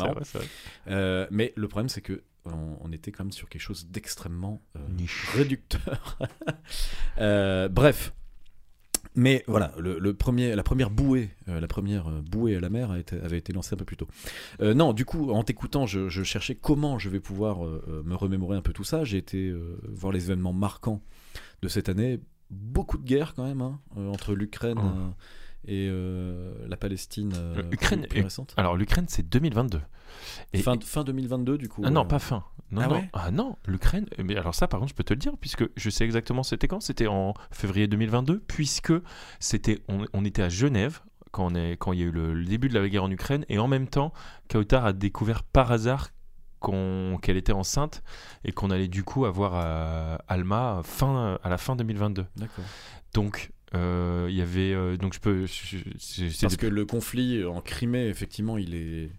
[0.88, 4.62] Euh, mais le problème, c'est que on, on était quand même sur quelque chose d'extrêmement
[4.76, 5.26] euh, Niche.
[5.34, 6.18] réducteur.
[7.18, 8.12] Euh, bref.
[9.14, 12.90] Mais voilà, le, le premier, la première bouée, euh, la première bouée à la mer
[12.90, 14.06] a été- avait été lancée un peu plus tôt.
[14.60, 18.58] Euh, non, du coup, en t'écoutant, je, je cherchais comment je vais pouvoir me remémorer
[18.58, 19.04] un peu tout ça.
[19.04, 21.00] J'ai été euh, voir les événements marquants
[21.62, 22.20] de cette année.
[22.50, 25.14] Beaucoup de guerres quand même hein, euh, entre l'Ukraine Oh.
[25.66, 28.54] Et euh, la Palestine euh, Euh, Ukraine plus, plus et- récente.
[28.56, 29.80] Alors, l'Ukraine, c'est 2022.
[30.52, 31.82] Et- fin, fin 2022 du coup.
[31.84, 32.44] Ah non, pas fin.
[32.70, 32.94] Non, Ah non.
[32.94, 34.06] ouais ah non, l'Ukraine.
[34.24, 36.68] Mais alors ça, par contre, je peux te le dire, puisque je sais exactement c'était
[36.68, 36.80] quand.
[36.80, 38.92] C'était en février 2022, puisque
[39.40, 41.00] c'était, on, on était à Genève
[41.32, 43.10] quand, on est, quand il y a eu le, le début de la guerre en
[43.10, 44.12] Ukraine, et en même temps,
[44.48, 46.08] Kautar a découvert par hasard
[47.22, 48.02] qu'elle était enceinte
[48.44, 52.26] et qu'on allait du coup avoir à Alma fin, à la fin 2022.
[52.36, 52.64] D'accord.
[53.14, 53.52] Donc
[54.28, 57.60] il y avait, euh, donc je peux, je- je- Parce des- que le conflit en
[57.60, 59.10] Crimée, effectivement, il est,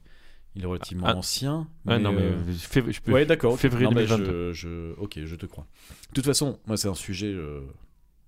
[0.56, 1.16] il est relativement Ah.
[1.16, 1.68] ancien.
[1.88, 3.12] Ah, non mais euh, fév- je peux.
[3.12, 3.60] Ouais, d'accord.
[3.60, 4.54] février Non, mais 2022.
[4.54, 5.68] je, je- ok, je te crois.
[6.10, 7.62] De toute façon, moi, c'est un sujet euh,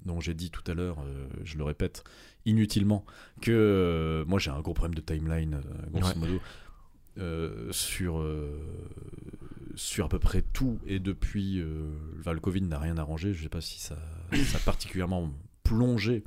[0.06, 2.04] dont j'ai dit tout à l'heure, euh, je le répète
[2.46, 3.06] inutilement,
[3.42, 6.20] que euh, moi, j'ai un gros problème de timeline, euh, grosso Ouais.
[6.28, 6.40] modo,
[7.18, 8.58] euh, sur, euh,
[9.76, 10.80] sur à peu près tout.
[10.88, 13.34] Et depuis, euh, enfin, le Covid n'a rien arrangé.
[13.34, 13.98] Je sais pas si ça,
[14.34, 15.32] ça a particulièrement
[15.70, 16.24] plongé.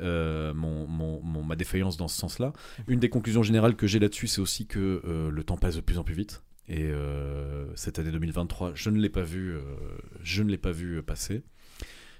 [0.00, 2.52] euh, mon, mon- mon- ma défaillance dans ce sens-là.
[2.88, 5.80] Une des conclusions générales que j'ai là-dessus, c'est aussi que euh, le temps passe de
[5.80, 6.42] plus en plus vite.
[6.66, 9.54] Et euh, cette année 2023, je ne l'ai pas vu,
[10.22, 11.42] je ne l'ai pas vu passer.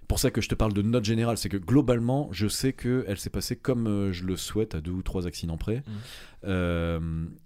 [0.07, 3.05] pour ça que je te parle de note générale, c'est que globalement, je sais que
[3.09, 5.78] elle s'est passée comme je le souhaite, à deux ou trois accidents près.
[5.78, 5.82] Mm.
[6.44, 7.00] Euh,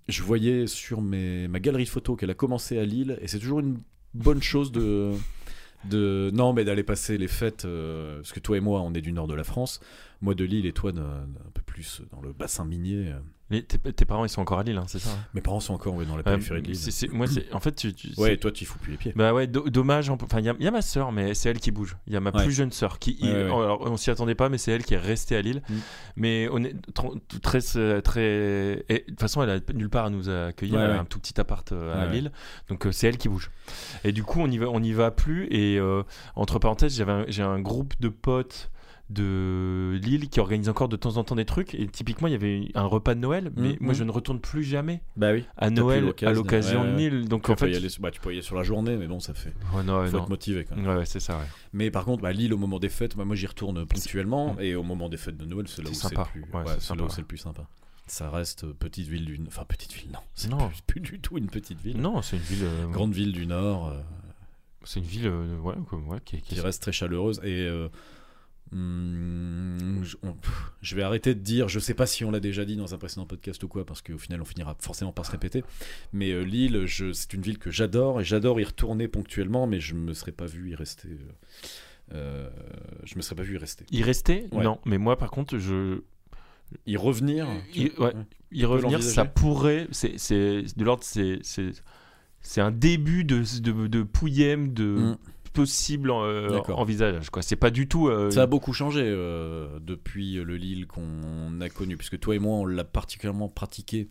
[0.09, 3.61] je voyais sur mes, ma galerie photo qu'elle a commencé à Lille, et c'est toujours
[3.61, 3.79] une
[4.13, 5.13] bonne chose de,
[5.85, 9.01] de non, mais d'aller passer les fêtes, euh, parce que toi et moi, on est
[9.01, 9.81] du nord de la France,
[10.21, 13.13] moi de Lille et toi de- un peu plus dans le bassin minier.
[13.53, 13.61] Euh.
[13.63, 15.75] Tes, tes parents, ils sont encore à Lille, hein, c'est ça hein Mes parents sont
[15.75, 17.11] encore dans la Ouais, périphérie de Lille.
[17.13, 17.27] Moi.
[17.53, 17.95] En fait, tu.
[17.95, 19.13] tu- Ouais, toi, tu fous plus les pieds.
[19.17, 20.11] Bah ouais, do- dommage.
[20.11, 21.97] Enfin, il y, a- il y a ma sœur, mais c'est elle qui bouge.
[22.07, 22.45] Il y a ma Ouais.
[22.45, 23.19] plus jeune sœur qui.
[23.23, 23.41] Ouais, ouais.
[23.45, 25.63] alors, on s'y attendait pas, mais c'est elle qui est restée à Lille.
[25.69, 25.75] Mm.
[26.17, 27.61] Mais on est tr- très,
[28.03, 28.85] très.
[28.89, 30.81] et de toute façon, elle a nulle part à nous accueillir.
[30.81, 32.07] Elle a un tout petit appart euh, à.
[32.07, 32.33] Lille,
[32.69, 33.51] donc euh, c'est elle qui bouge.
[34.05, 35.47] Et du coup, on y va, on y va plus.
[35.51, 36.03] Et euh,
[36.37, 38.71] entre parenthèses, j'ai un groupe de potes
[39.11, 41.75] de Lille qui organise encore de temps en temps des trucs.
[41.75, 43.97] Et typiquement, il y avait un repas de Noël, mais Mm, moi, mm.
[43.97, 45.45] je ne retourne plus jamais Bah oui.
[45.57, 46.97] à Noël à l'occasion de ouais.
[47.11, 47.29] Lille.
[47.29, 49.07] Donc Tu en fait, y aller, bah, tu peux y aller sur la journée, mais
[49.07, 49.55] bon, ça fait.
[49.75, 50.23] Ouais, non, faut non.
[50.25, 50.87] être motivé quand même.
[50.87, 51.39] Ouais, ouais, c'est ça.
[51.39, 51.45] Ouais.
[51.73, 54.61] Mais par contre, bah, Lille au moment des fêtes, bah, moi j'y retourne ponctuellement, Mm.
[54.61, 56.29] et au moment des fêtes de Noël, c'est là où C'est le sympa.
[56.31, 57.67] plus, c'est là sympa, où c'est le plus sympa.
[58.07, 60.49] Ça reste euh, petite ville du, enfin petite ville, non, c'est.
[60.51, 61.99] Plus, plus du tout une petite ville.
[62.01, 62.65] Non, c'est une ville.
[62.65, 64.01] euh, Grande ville du Nord, euh,
[64.85, 67.67] C'est une ville, euh, ouais, comme, ouais, qui, qui- qui reste très chaleureuse et.
[68.73, 72.41] Hum, je, on- pff, je vais arrêter de dire, je sais pas si on l'a
[72.41, 75.27] déjà dit dans un précédent podcast ou quoi, parce qu'au final on finira forcément par
[75.27, 75.65] se répéter.
[76.13, 79.95] Mais euh, Lille, c'est une ville que j'adore et j'adore y retourner ponctuellement, mais je
[79.95, 81.09] me serais pas vu y rester.
[81.09, 82.51] euh, euh,
[83.05, 83.85] je me serais pas vu y rester.
[83.91, 84.47] Y rester?
[84.53, 84.65] Ouais.
[84.65, 86.01] Non, mais moi par contre, je.
[86.87, 87.47] Y revenir?
[87.75, 88.13] Y, ouais,
[88.53, 89.89] y revenir, ça pourrait.
[89.93, 90.17] C'est
[90.77, 91.41] de l'ordre, c'est.
[92.61, 95.17] un début de, de, de pouillème de Mm.
[95.53, 97.31] Possible euh, envisage.
[97.31, 97.43] Quoi.
[97.43, 98.09] C'est pas du tout.
[98.09, 102.39] euh, Ça a beaucoup changé euh, depuis le Lille qu'on a connu, puisque toi et
[102.39, 104.09] moi, on l'a particulièrement pratiqué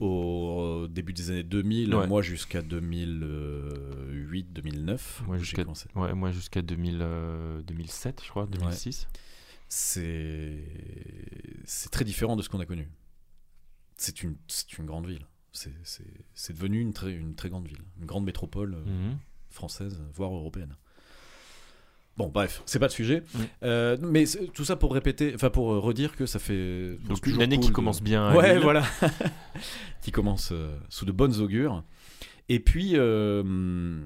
[0.00, 2.06] au début des années 2000, Ouais.
[2.06, 4.98] moi jusqu'à 2008-2009.
[5.26, 5.64] Moi j'ai jusqu'à
[5.96, 9.06] ouais, moi jusqu'à 2000, euh, 2007, je crois, 2006.
[9.68, 10.64] C'est
[11.64, 12.88] c'est très différent de ce qu'on a connu.
[13.96, 15.26] C'est une, c'est une grande ville.
[15.52, 16.04] C'est- C'est
[16.34, 19.18] c'est devenu une très, une très grande ville, une grande métropole Mhm.
[19.52, 20.76] Française, voire européenne.
[22.18, 23.22] Bon, bref, c'est pas le sujet.
[23.62, 26.98] Euh, mais tout ça pour répéter, enfin pour euh, redire que ça fait.
[27.08, 28.34] Donc une année cool qui de- commence bien.
[28.36, 28.82] Ouais, voilà.
[30.02, 31.82] qui commence euh, sous de bonnes augures.
[32.50, 33.98] Et puis, euh,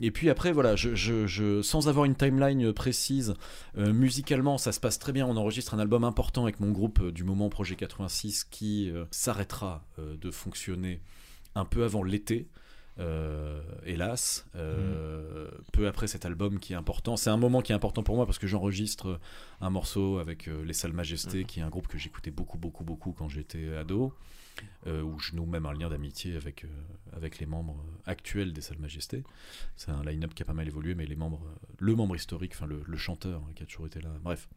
[0.00, 3.34] et puis après, voilà, je, je- je- sans avoir une timeline précise,
[3.78, 5.24] euh, musicalement, ça se passe très bien.
[5.26, 9.84] On enregistre un album important avec mon groupe euh, du moment Projet 86 qui s'arrêtera
[9.98, 11.00] de fonctionner
[11.54, 12.48] un peu avant l'été.
[12.98, 17.16] Euh, hélas, euh, peu après cet album qui est important.
[17.16, 19.18] C'est un moment qui est important pour moi parce que j'enregistre
[19.60, 21.46] un morceau avec euh, Les Salles Majestés, Mhm.
[21.46, 24.12] qui est un groupe que j'écoutais beaucoup, beaucoup, beaucoup quand j'étais ado,
[24.86, 26.66] où je noue même un lien d'amitié avec,
[27.16, 29.24] avec les membres actuels des Salles Majestés.
[29.76, 31.42] C'est un line-up qui a pas mal évolué, mais les membres,
[31.78, 34.48] le membre historique, enfin le, le chanteur hein, qui a toujours été là, bref.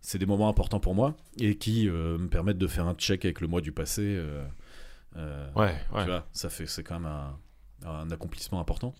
[0.00, 3.40] C'est des moments importants pour moi et qui me permettent de faire un check avec
[3.42, 4.18] le mois du passé.
[5.14, 5.20] Ouais,
[5.56, 5.74] ouais.
[6.02, 7.36] tu vois, ça fait, c'est quand même un,
[7.84, 8.94] un accomplissement important.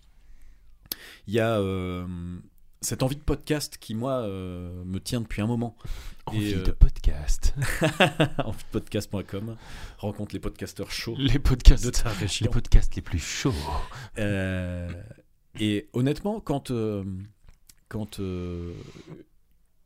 [1.27, 2.05] Il y a euh,
[2.81, 5.75] cette envie de podcast qui, moi, euh, me tient depuis un moment.
[6.25, 7.53] Envie Et, euh, de podcast.
[8.37, 9.57] envie de podcast.com
[9.97, 11.83] rencontre les podcasteurs chauds les podcasts.
[11.83, 12.51] de ta les région.
[12.51, 13.53] podcasts les plus chauds.
[14.17, 14.89] Euh,
[15.59, 16.71] et honnêtement, quand,
[17.89, 18.21] quand,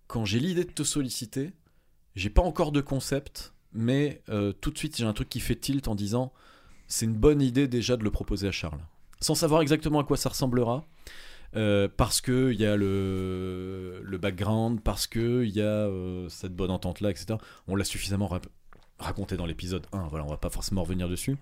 [0.08, 1.54] quand j'ai l'idée de te solliciter,
[2.16, 4.22] j'ai pas encore de concept, mais
[4.62, 6.32] tout de suite j'ai un truc qui fait tilt en disant
[6.94, 8.80] c'est une bonne idée déjà de le proposer à Charles.
[9.20, 10.86] Sans savoir exactement à quoi ça ressemblera.
[11.56, 16.28] euh, parce que il y a le, le background, parce que il y a euh,
[16.30, 17.36] cette bonne entente là, etc.
[17.68, 18.30] On l'a suffisamment
[19.00, 21.36] raconté dans l'épisode 1, voilà, on va pas forcément revenir dessus.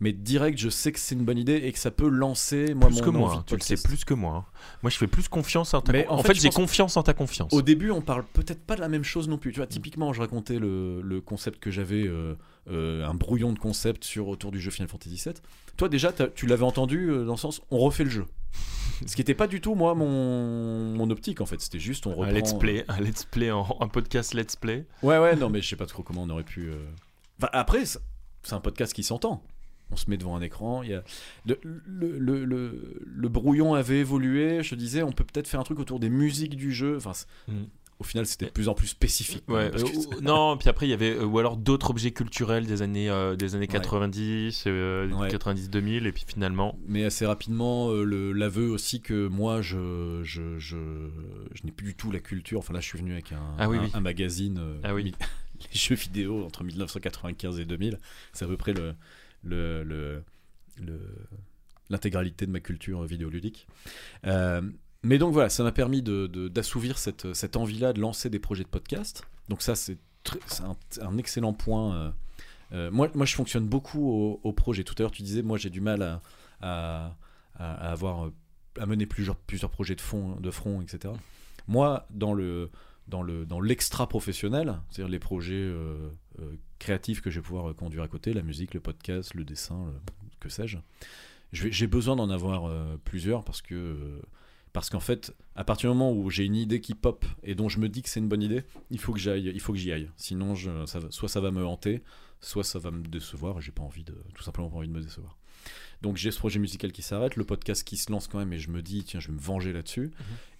[0.00, 2.88] Mais direct, je sais que c'est une bonne idée et que ça peut lancer moi
[2.88, 4.34] plus mon que moi, hein, tu le sais plus que moi.
[4.36, 4.44] hein.
[4.82, 7.02] Moi, je fais plus confiance en ta Mais con- en En fait, j'ai confiance en
[7.02, 7.52] ta confiance.
[7.52, 9.52] Au début, on parle peut-être pas de la même chose non plus.
[9.52, 12.34] Tu vois, typiquement, je racontais le, le concept que j'avais, euh,
[12.70, 15.34] euh, un brouillon de concept sur autour du jeu Final Fantasy VII.
[15.76, 18.26] Toi, déjà, tu l'avais entendu euh, dans le sens, on refait le jeu.
[19.06, 21.60] Ce qui n'était pas du tout moi mon, mon optique en fait.
[21.60, 22.24] C'était juste on reprend.
[22.24, 24.86] un let's play, un let's play, en, un podcast let's play.
[25.02, 26.68] Ouais, ouais, non, mais je sais pas trop comment on aurait pu.
[26.68, 26.76] euh,
[27.38, 29.42] Enfin, après, c'est un podcast qui s'entend.
[29.90, 30.82] On se met devant un écran.
[30.82, 31.02] Il y a...
[31.46, 32.44] le, le, le,
[33.04, 34.62] le- brouillon avait évolué.
[34.62, 36.96] Je te disais, on peut peut-être faire un truc autour des musiques du jeu.
[36.96, 37.12] Enfin,
[37.48, 37.64] Mm.
[38.02, 39.44] Au final, c'était de plus en plus spécifique.
[39.46, 41.56] quand Ouais, même, parce que euh, non, puis après il y avait euh, ou alors
[41.56, 43.78] d'autres objets culturels des années euh, des années Ouais.
[43.80, 45.28] 90, euh, Ouais.
[45.28, 50.58] 90 2000 et puis finalement Mais assez rapidement, euh, l'aveu aussi que moi, je, je,
[50.58, 50.76] je,
[51.54, 52.58] je n'ai plus du tout la culture.
[52.58, 53.90] Enfin, là, je suis venu avec un, Ah oui, un, oui.
[53.94, 54.60] un magazine.
[54.82, 55.04] Ah oui.
[55.04, 55.12] mi-
[55.72, 57.98] les jeux vidéo entre 1995 et 2000.
[58.32, 58.94] C'est à peu près le,
[59.44, 60.24] le, le,
[60.84, 61.14] le-
[61.88, 63.66] l'intégralité de ma culture vidéoludique.
[64.26, 64.62] Euh,
[65.02, 68.38] mais donc voilà, ça m'a permis de- de- d'assouvir cette, cette envie-là de lancer des
[68.38, 69.24] projets de podcast.
[69.48, 69.98] Donc ça, c'est
[71.00, 71.94] un, excellent point.
[71.96, 72.10] euh.
[72.72, 74.84] Euh, moi, moi, je fonctionne beaucoup au, au projet.
[74.84, 76.02] Tout à l'heure, tu disais, moi, j'ai du mal
[76.60, 77.14] à,
[77.58, 78.32] à- avoir, euh,
[78.80, 81.12] à mener plusieurs, plusieurs projets de, fond, de front, etc.
[81.68, 82.70] Moi, dans le
[83.08, 85.70] dans le dans l'extra professionnel, c'est-à-dire les projets
[86.78, 89.92] créatifs que je vais pouvoir conduire à côté, la musique, le podcast, le dessin,
[90.40, 90.78] que sais-je.
[91.52, 92.72] J'ai besoin d'en avoir
[93.04, 94.20] plusieurs parce que
[94.72, 97.68] parce qu'en fait, à partir du moment où j'ai une idée qui pop et dont
[97.68, 99.78] je me dis que c'est une bonne idée, il faut que j'aille, il faut que
[99.78, 100.08] j'y aille.
[100.16, 102.02] Sinon, je, ça va- soit ça va me hanter,
[102.40, 103.60] soit ça va me décevoir.
[103.60, 105.36] J'ai pas envie de, tout simplement pas envie de me décevoir.
[106.00, 108.58] Donc j'ai ce projet musical qui s'arrête, le podcast qui se lance quand même, et
[108.58, 110.10] je me dis tiens, je vais me venger là-dessus.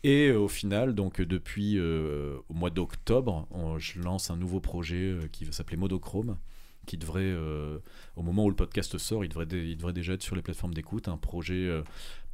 [0.04, 3.48] Et euh, au final, donc euh, depuis euh, au mois d'octobre,
[3.78, 6.38] je lance un nouveau projet qui va s'appeler Modochrome,
[6.86, 7.78] qui devrait, euh,
[8.16, 10.42] au moment où le podcast sort, il devrait, dé- il devrait déjà être sur les
[10.42, 11.82] plateformes d'écoute, un projet euh,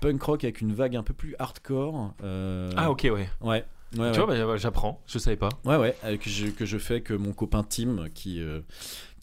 [0.00, 2.14] punk rock avec une vague un peu plus hardcore.
[2.22, 3.28] euh, Ah, ok, ouais.
[3.40, 3.64] Ouais.
[3.96, 4.26] Ouais, Tu ouais.
[4.26, 5.48] vois, bah, j'apprends, je savais pas.
[5.64, 8.60] Ouais, ouais, euh, que je, que je fais que mon copain Tim, qui, euh,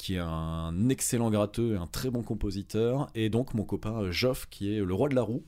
[0.06, 4.12] qui est un excellent gratteux et un très bon compositeur, et donc mon copain euh,
[4.12, 5.44] Joff, qui est le roi de la roue.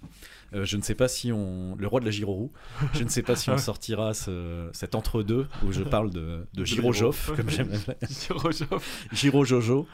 [0.53, 1.75] Euh, je ne sais pas si on.
[1.77, 2.51] Le roi de la gyroroue.
[2.93, 6.65] Je ne sais pas si on sortira ce- cet entre-deux où je parle de, de
[6.65, 7.69] Giro Joff, comme j'aime.
[8.09, 9.07] Giro Joff.
[9.13, 9.85] Giro Jojo.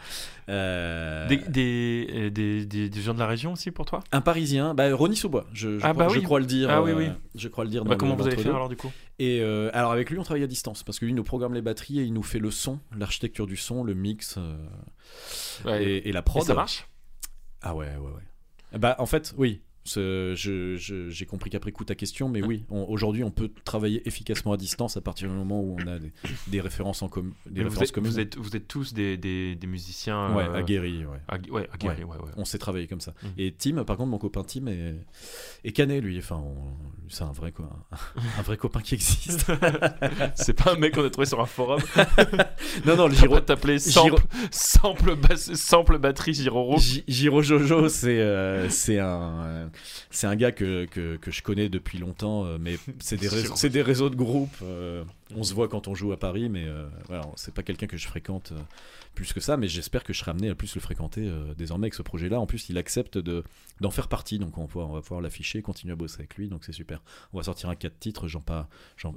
[0.49, 4.01] Euh, Des, des, euh, des, des- des gens de la région aussi pour toi?
[4.11, 6.23] Un parisien, bah, Ronny Sous-Bois, je, je Ah, crois, bah je oui.
[6.25, 6.69] crois le dire.
[6.69, 7.07] Ah oui, euh, oui.
[7.35, 7.83] Je crois le dire.
[7.85, 8.49] Bah, Comment le- vous allez l'entre-deux.
[8.49, 8.91] faire alors du coup?
[9.19, 11.61] Et euh, alors avec lui, on travaille à distance parce que lui nous programme les
[11.61, 14.52] batteries et il nous fait le son, l'architecture du son, le mix euh,
[15.65, 15.83] Ouais.
[15.83, 16.43] et, et la Et prod.
[16.43, 16.87] ça marche?
[17.61, 18.79] Ah ouais, ouais, ouais.
[18.79, 19.61] Bah en fait, oui.
[19.85, 24.01] Ce- je- je- J'ai compris qu'après coup ta question, mais oui, aujourd'hui on peut travailler
[24.07, 26.11] efficacement à distance à partir du moment où on a des,
[26.47, 30.33] des références en commun, vous, êtes, vous, êtes, vous êtes tous des, des, des musiciens.
[30.35, 31.17] Ouais, euh, aguerris, ouais.
[31.27, 32.31] agui- ouais, aguerris, ouais, ouais.
[32.37, 33.13] On s'est travaillé comme ça.
[33.23, 33.29] Mhm.
[33.37, 34.95] Et Tim, par contre, mon copain Tim est,
[35.65, 36.17] est canet, lui.
[36.17, 36.41] Enfin,
[37.09, 37.69] c'est un vrai, quoi,
[38.39, 39.51] un vrai copain qui existe.
[40.35, 41.81] C'est pas un mec qu'on a trouvé sur un forum.
[42.85, 44.21] non, non, le Giro t'appeler sample,
[44.51, 49.69] sample, sample batterie Giro Gi- Giro Jojo, c'est euh, c'est un
[50.09, 53.69] c'est un gars que, que, que je connais depuis longtemps, euh, mais c'est des réseaux,
[53.69, 54.55] des réseaux de groupe.
[54.61, 55.03] euh,
[55.35, 57.97] on se voit quand on joue à Paris, mais euh, voilà, c'est pas quelqu'un que
[57.97, 58.59] je fréquente euh,
[59.15, 59.57] plus que ça.
[59.57, 62.39] Mais j'espère que je serai amené à plus le fréquenter désormais avec ce projet-là.
[62.39, 63.43] En plus, il accepte de
[63.81, 66.35] d'en faire partie, donc on va pouvoir, on va pouvoir l'afficher, continuer à bosser avec
[66.35, 67.01] lui, donc c'est super.
[67.33, 68.69] On va sortir un 4 titres, j'en pas,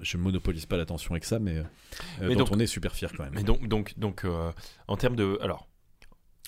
[0.03, 1.63] je monopolise pas l'attention avec ça, mais,
[2.21, 3.35] Mais dont donc- on est super fier quand même.
[3.35, 4.25] Mais donc, donc, donc
[4.89, 5.39] en termes de.
[5.43, 5.69] Alors.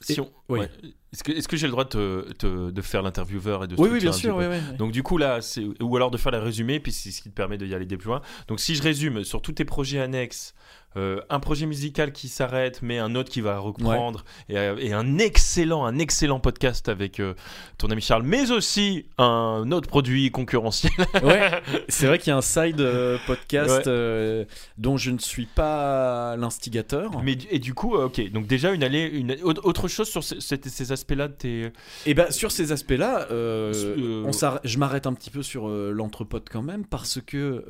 [0.00, 0.70] Si Et- on, ouais.
[1.12, 3.98] Est-ce que, j'ai le droit de, te- te- de faire l'intervieweur et de oui, oui,
[3.98, 4.58] bien sûr, oui, oui.
[4.76, 5.40] Donc du coup là,
[5.80, 7.96] ou alors de faire la résumé, puis c'est ce qui te permet d'y aller des
[7.96, 8.20] plus loin.
[8.46, 10.54] Donc si je résume sur tous tes projets annexes,
[10.96, 14.92] euh, un projet musical qui s'arrête, mais un autre qui va reprendre, et, euh, et
[14.94, 17.34] un excellent, un excellent podcast avec euh,
[17.76, 20.92] ton ami Charles, mais aussi un autre produit concurrentiel.
[21.22, 21.50] Ouais,
[21.88, 24.46] c'est vrai qu'il y a un side euh, podcast Ouais.
[24.78, 27.22] dont je ne suis pas l'instigateur.
[27.22, 30.68] mais et du coup, ok, donc déjà une allée, une autre chose sur ce- cette-
[30.68, 31.72] ces aspects-là de tes.
[32.06, 34.32] Et ben sur ces aspects-là, euh, Euh, on
[34.64, 37.64] je m'arrête un petit peu sur euh, l'entrepode quand même parce que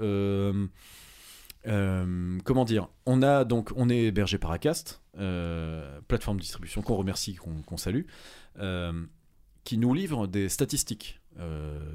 [1.66, 6.83] euh, comment dire, on a donc on est hébergé par Acast, euh, plateforme de distribution
[6.83, 7.35] qu'on remercie,
[7.66, 8.03] qu'on salue,
[8.59, 8.93] euh,
[9.64, 11.20] qui nous livre des statistiques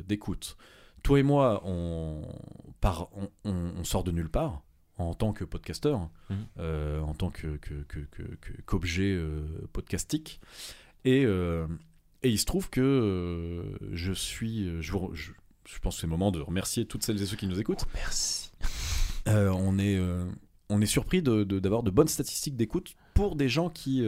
[0.08, 0.56] d'écoute.
[1.04, 2.22] Toi et moi, on,
[2.80, 4.62] par, on, on- on sort de nulle part
[4.98, 7.04] en tant que podcasteur, Mhm.
[7.04, 9.20] en tant que, que- que- que- que- qu'objet
[9.74, 10.40] podcastique.
[11.06, 11.68] Et, euh,
[12.22, 14.68] et il se trouve que euh, je suis.
[14.68, 15.32] euh, Je, vous re- je,
[15.66, 17.86] je pense que c'est le moment de remercier toutes celles et ceux qui nous écoutent.
[17.96, 18.52] Merci.
[19.28, 20.00] Euh, on, est,
[20.70, 24.06] on est surpris de- de- d'avoir de, bonnes statistiques d'écoute pour des gens qui,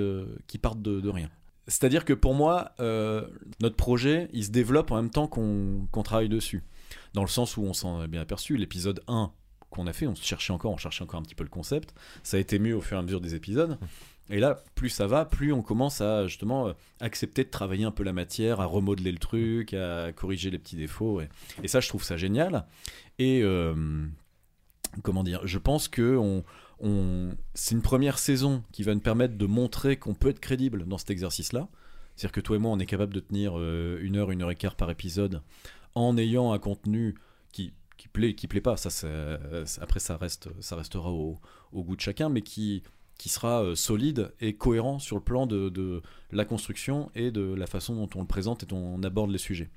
[0.47, 1.29] qui partent de, de rien.
[1.67, 2.73] C'est-à-dire que pour moi,
[3.61, 6.63] notre projet, il se développe en même temps qu'on travaille dessus.
[7.13, 9.31] Dans le sens où on s'en est bien aperçu, l'épisode 1
[9.71, 11.93] qu'on a fait, on se cherchait encore, on cherchait encore un petit peu le concept.
[12.23, 13.77] Ça a été mieux au fur et à mesure des épisodes.
[14.29, 17.91] Et là, plus ça va, plus on commence à justement euh, accepter de travailler un
[17.91, 21.21] peu la matière, à remodeler le truc, à corriger les petits défauts.
[21.63, 22.65] Et, ça, je trouve ça génial.
[23.19, 24.05] Et euh,
[25.03, 26.41] comment dire, je pense que
[27.53, 30.97] c'est une première saison qui va nous permettre de montrer qu'on peut être crédible dans
[30.97, 31.69] cet exercice-là.
[32.15, 34.51] C'est-à-dire que toi et moi, on est capable de tenir euh, une heure, une heure
[34.51, 35.41] et quart par épisode
[35.93, 37.15] en ayant un contenu
[37.51, 37.73] qui,
[38.11, 38.75] plaît, qui plaît pas.
[38.75, 38.89] Ça,
[39.81, 41.39] après, ça, reste, ça restera au
[41.73, 42.83] goût de chacun, mais qui,
[43.17, 46.01] qui sera euh, solide et cohérent sur le plan de,
[46.31, 49.69] la construction et de la façon dont on le présente et on aborde les sujets.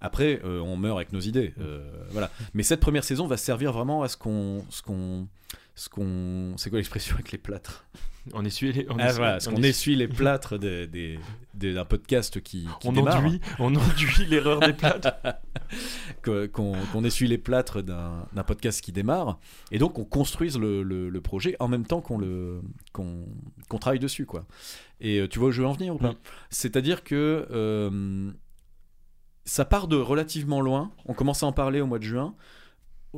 [0.00, 2.30] Après, euh, on meurt avec nos idées, euh, voilà.
[2.52, 5.28] Mais cette première saison va servir vraiment à ce qu'on, ce qu'on,
[5.74, 7.86] ce qu'on, c'est quoi l'expression avec les plâtres?
[8.32, 8.86] On essuie les.
[8.88, 11.18] On Ah, essuie- voilà, ce on qu'on essuie- essuie les plâtres des- des-
[11.52, 13.18] des- d'un podcast qui, qui On démarre.
[13.22, 14.72] enduit, on enduit l'erreur des
[16.22, 19.38] que- qu'on qu'on essuie les plâtres d'un d'un podcast qui démarre,
[19.70, 22.62] et donc on construise le, le- le projet en même temps qu'on le
[22.94, 23.26] qu'on
[23.68, 24.46] qu'on travaille dessus, quoi.
[25.00, 26.12] Et euh, tu vois où je veux en venir ou pas?
[26.12, 26.16] Mm.
[26.48, 28.30] C'est-à-dire que euh,
[29.44, 30.92] ça part de relativement loin.
[31.04, 32.34] On commence à en parler au mois de juin.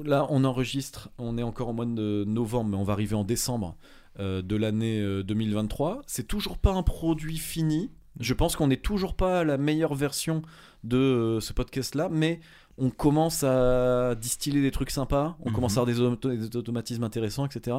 [0.05, 3.24] Là, on enregistre, on est encore au mois de novembre, mais on va arriver en
[3.24, 3.76] décembre
[4.18, 6.03] euh, de l'année euh, 2023.
[6.07, 7.90] C'est toujours pas un produit fini.
[8.20, 10.42] Je pense qu'on n'est toujours pas à la meilleure version
[10.84, 12.40] de euh, ce podcast-là, mais
[12.78, 15.55] on commence à distiller des trucs sympas, on Mhm.
[15.55, 17.76] commence à avoir des, auto- des automatismes intéressants, etc.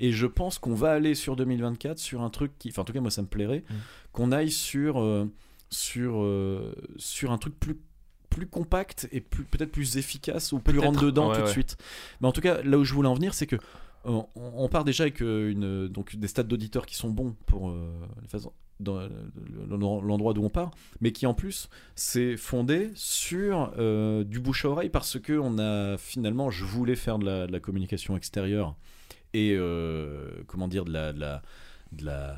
[0.00, 2.92] Et je pense qu'on va aller sur 2024 sur un truc qui, enfin en tout
[2.94, 3.76] cas moi ça me plairait, Mhm.
[4.12, 5.30] qu'on aille sur euh,
[5.70, 7.78] sur euh, sur un truc plus
[8.38, 11.76] plus compact et peut-être plus efficace ou plus rentre dedans Ouais, tout de suite.
[12.20, 13.56] Mais en tout cas, là où je voulais en venir, c'est que
[14.06, 17.70] euh, on, part déjà avec euh, une, donc des stats d'auditeurs qui sont bons pour
[17.70, 17.90] euh,
[18.80, 19.08] dans le-
[19.68, 20.70] le- l'endroit d'où on part,
[21.00, 23.72] mais qui en plus c'est fondé sur
[24.24, 27.52] du bouche à oreille parce que on a finalement, je voulais faire de la, de
[27.52, 28.76] la communication extérieure
[29.34, 29.58] et
[30.46, 31.42] comment dire de la, de la,
[31.92, 32.36] de la,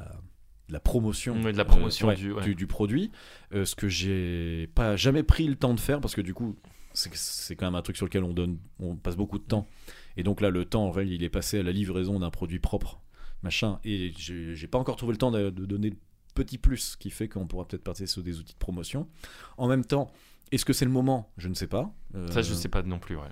[0.70, 2.54] de la promotion, de la promotion ouais, du- ouais.
[2.54, 3.10] du produit,
[3.52, 6.56] euh, ce que j'ai pas jamais pris le temps de faire parce que du coup
[6.94, 9.68] c'est quand même un truc sur lequel on donne on passe beaucoup de temps
[10.16, 12.58] et donc là le temps en fait, il est passé à la livraison d'un produit
[12.58, 13.00] propre
[13.42, 15.96] machin et j'ai pas encore trouvé le temps de, de donner le
[16.34, 19.08] petit plus qui fait qu'on pourra peut-être passer sur des outils de promotion
[19.56, 20.10] en même temps
[20.52, 21.30] est-ce que c'est le moment?
[21.36, 23.14] Je ne sais pas Euh, Ça, je sais pas non plus.
[23.14, 23.28] Ouais.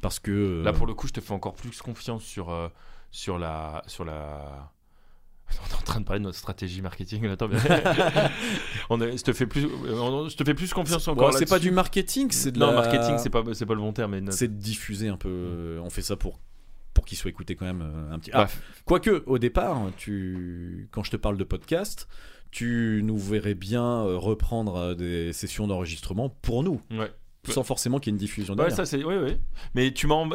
[0.00, 2.70] parce que euh, Là, pour le coup, je te fais encore plus confiance sur, euh,
[3.10, 3.82] sur la.
[3.86, 4.72] Sur la...
[5.50, 7.26] On est en train de parler de notre stratégie marketing.
[7.26, 7.58] Attends, mais-
[8.90, 11.34] on je, te fais plus, on- je te fais plus confiance bon, encore.
[11.34, 13.92] c'est pas du marketing c'est de Non, la- marketing, c'est pas, c'est pas le bon
[13.92, 14.18] terme.
[14.18, 16.38] Notre- c'est diffuser un peu euh, on fait ça pour
[16.94, 18.48] pour qu'il soit écouté quand même euh, un petit ah.
[18.84, 20.88] Quoique, au départ, tu...
[20.92, 22.06] quand je te parle de podcast,
[22.50, 27.10] tu nous verrais bien euh, reprendre des sessions d'enregistrement pour nous, Ouais.
[27.48, 28.76] sans forcément qu'il y ait une diffusion Ouais, derrière.
[28.76, 29.38] ça c'est oui oui.
[29.74, 30.28] Mais tu m'en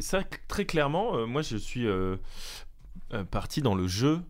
[0.00, 2.16] ça très clairement euh, moi je suis euh,
[3.14, 4.20] euh, parti dans le jeu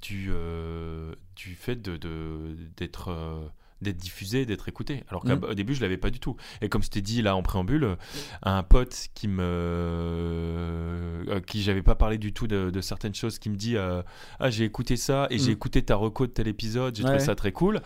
[0.00, 3.46] du euh, du fait de de- d'être euh,
[3.80, 5.02] d'être diffusé, d'être écouté.
[5.08, 5.54] Alors qu'au Mhm.
[5.54, 6.36] début, je l'avais pas du tout.
[6.60, 7.96] Et comme je t'ai dit là en préambule,
[8.44, 13.38] un pote qui me, euh, qui j'avais pas parlé du tout de, de certaines choses,
[13.38, 14.04] qui me dit ah
[14.50, 15.52] j'ai écouté ça et j'ai Mhm.
[15.52, 17.10] écouté ta reco de tel épisode, j'ai Ouais.
[17.10, 17.80] trouvé ça très cool.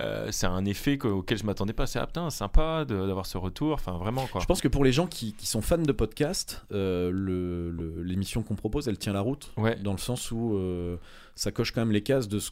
[0.00, 1.86] Euh, c'est un effet que- auquel je m'attendais pas.
[1.86, 3.74] C'est ah putain sympa d'avoir ce retour.
[3.74, 4.40] Enfin vraiment quoi.
[4.40, 8.56] Je pense que pour les gens qui, qui sont fans de podcast, euh, l'émission qu'on
[8.56, 9.76] propose, elle tient la route, Ouais.
[9.76, 10.96] dans le sens où euh,
[11.36, 12.50] ça coche quand même les cases de ce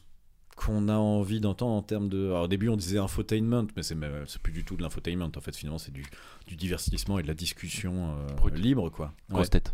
[0.55, 2.27] qu'on a envie d'entendre en termes de...
[2.27, 3.97] Alors au début on disait infotainment, mais c'est
[4.41, 6.05] plus du tout de l'infotainment, en fait finalement c'est du,
[6.47, 8.15] du divertissement et de la discussion
[8.45, 9.11] euh, libre quoi.
[9.31, 9.49] Grosse Ouais.
[9.49, 9.73] tête.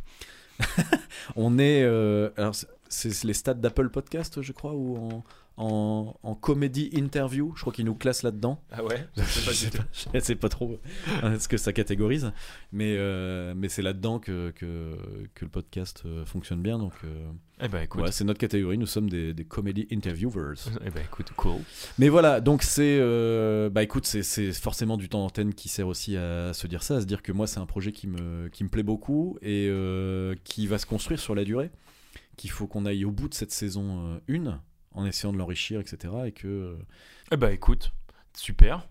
[1.36, 1.84] On est.
[1.84, 2.67] alors, c'est-
[3.11, 5.24] c'est les stats d'Apple Podcast, je crois, ou en,
[5.60, 7.51] en, en comedy interview.
[7.55, 8.64] Je crois qu'ils nous classent là-dedans.
[8.72, 9.05] Ah ouais.
[9.18, 9.84] Je sais pas,
[10.14, 10.80] je sais pas trop
[11.24, 12.32] euh, ce que ça catégorise,
[12.72, 14.95] mais, euh, mais c'est là-dedans que, que,
[15.36, 16.80] que le podcast euh, fonctionne bien.
[16.80, 17.30] Donc, euh,
[17.62, 18.01] Eh ben écoute.
[18.01, 18.78] ouais, c'est notre catégorie.
[18.78, 20.55] Nous sommes des, des comedy interviewers.
[20.86, 21.60] Eh ben écoute, cool.
[21.97, 22.97] Mais voilà, donc c'est.
[23.01, 26.84] euh, bah écoute, c'est- c'est forcément du temps d'antenne qui sert aussi à, se dire
[26.84, 29.38] ça, à se dire que moi, c'est un projet qui me, qui me plaît beaucoup
[29.41, 29.70] et
[30.45, 31.70] qui va se construire sur la durée.
[32.38, 34.62] Qu'il faut qu'on aille au bout de cette saison 1
[34.94, 36.14] en essayant de l'enrichir, etc.
[36.28, 36.76] Et que, euh,
[37.32, 37.92] Eh ben écoute,
[38.36, 38.88] super.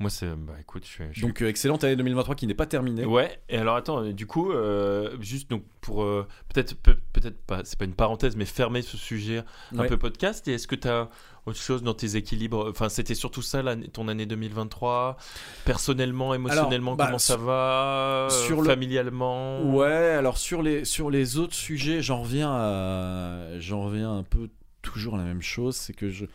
[0.00, 1.04] Moi c'est bah écoute, je suis.
[1.10, 3.04] je Donc, euh, excellente année 2023 qui n'est pas terminée.
[3.04, 3.40] Ouais.
[3.48, 7.62] Et alors attends, euh, du coup, euh, juste donc pour euh, peut-être peut- peut-être pas,
[7.64, 9.42] c'est pas une parenthèse, mais fermer ce sujet
[9.74, 9.88] un Ouais.
[9.88, 10.46] peu podcast.
[10.46, 11.08] Et est-ce que tu as
[11.46, 12.68] autre chose dans tes équilibres?
[12.70, 15.16] Enfin, c'était surtout ça l'année- ton année 2023.
[15.64, 18.28] Personnellement, émotionnellement, bah, comment sur- ça va?
[18.30, 19.62] sur le- Familialement?
[19.74, 23.58] Ouais, alors sur les, sur les autres sujets, j'en reviens à.
[23.58, 24.48] J'en reviens un peu
[24.92, 26.26] toujours la même chose, c'est que je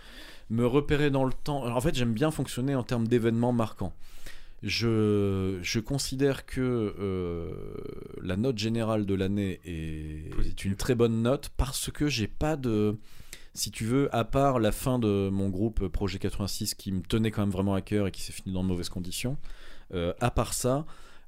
[0.50, 1.64] me repérais dans le temps.
[1.64, 3.94] Alors, en fait, j'aime bien fonctionner en termes d'événements marquants.
[4.62, 7.52] Je, je considère que euh,
[8.22, 12.98] la note générale de l'année est, une très bonne note parce que j'ai pas de.
[13.54, 17.30] Si tu veux, à part la fin de mon groupe Projet 86 qui me tenait
[17.30, 19.38] quand même vraiment à cœur et qui s'est fini dans de mauvaises conditions,
[19.94, 20.86] euh, à part ça,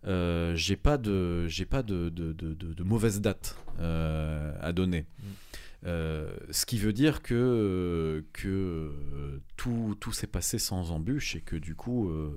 [0.07, 5.05] euh, j'ai pas de j'ai pas de, de, de, dates euh, à donner.
[5.85, 11.41] Euh, ce qui veut dire que, que euh, tout, tout s'est passé sans embûche et
[11.41, 12.31] que du coup, euh,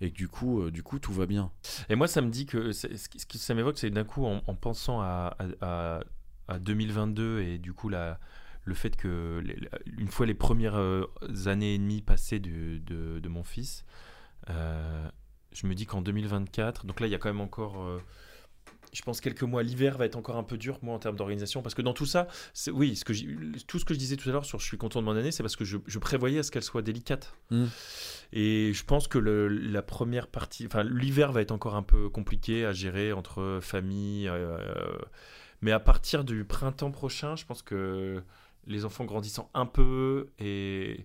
[0.00, 1.52] et que du coup, euh, du coup, tout va bien.
[1.88, 4.54] Et moi, ça me dit que ce qui- ça m'évoque, c'est d'un coup, en, en
[4.56, 6.04] pensant à, à- à-
[6.48, 8.18] à 2022 et du coup, la,
[8.64, 9.40] le fait que,
[9.98, 11.04] une fois les premières euh,
[11.46, 12.78] années et demie passées de,
[13.20, 13.84] de mon fils,
[14.48, 15.08] euh,
[15.52, 18.00] je me dis qu'en 2024, donc là, il y a quand même encore.
[18.92, 19.62] Je pense quelques mois.
[19.62, 22.06] L'hiver va être encore un peu dur, moi, en termes d'organisation, parce que dans tout
[22.06, 22.26] ça,
[22.72, 23.36] oui, ce que j'ai-
[23.66, 25.30] tout ce que je disais tout à l'heure sur je suis content de mon année,
[25.30, 27.34] c'est parce que je, je prévoyais à ce qu'elle soit délicate.
[27.50, 27.66] Mm.
[28.32, 32.08] Et je pense que le- la première partie, enfin, l'hiver va être encore un peu
[32.08, 34.28] compliqué à gérer entre famille.
[34.28, 34.58] euh,
[35.62, 38.22] mais à partir du printemps prochain, je pense que
[38.66, 41.04] les enfants grandissant un peu et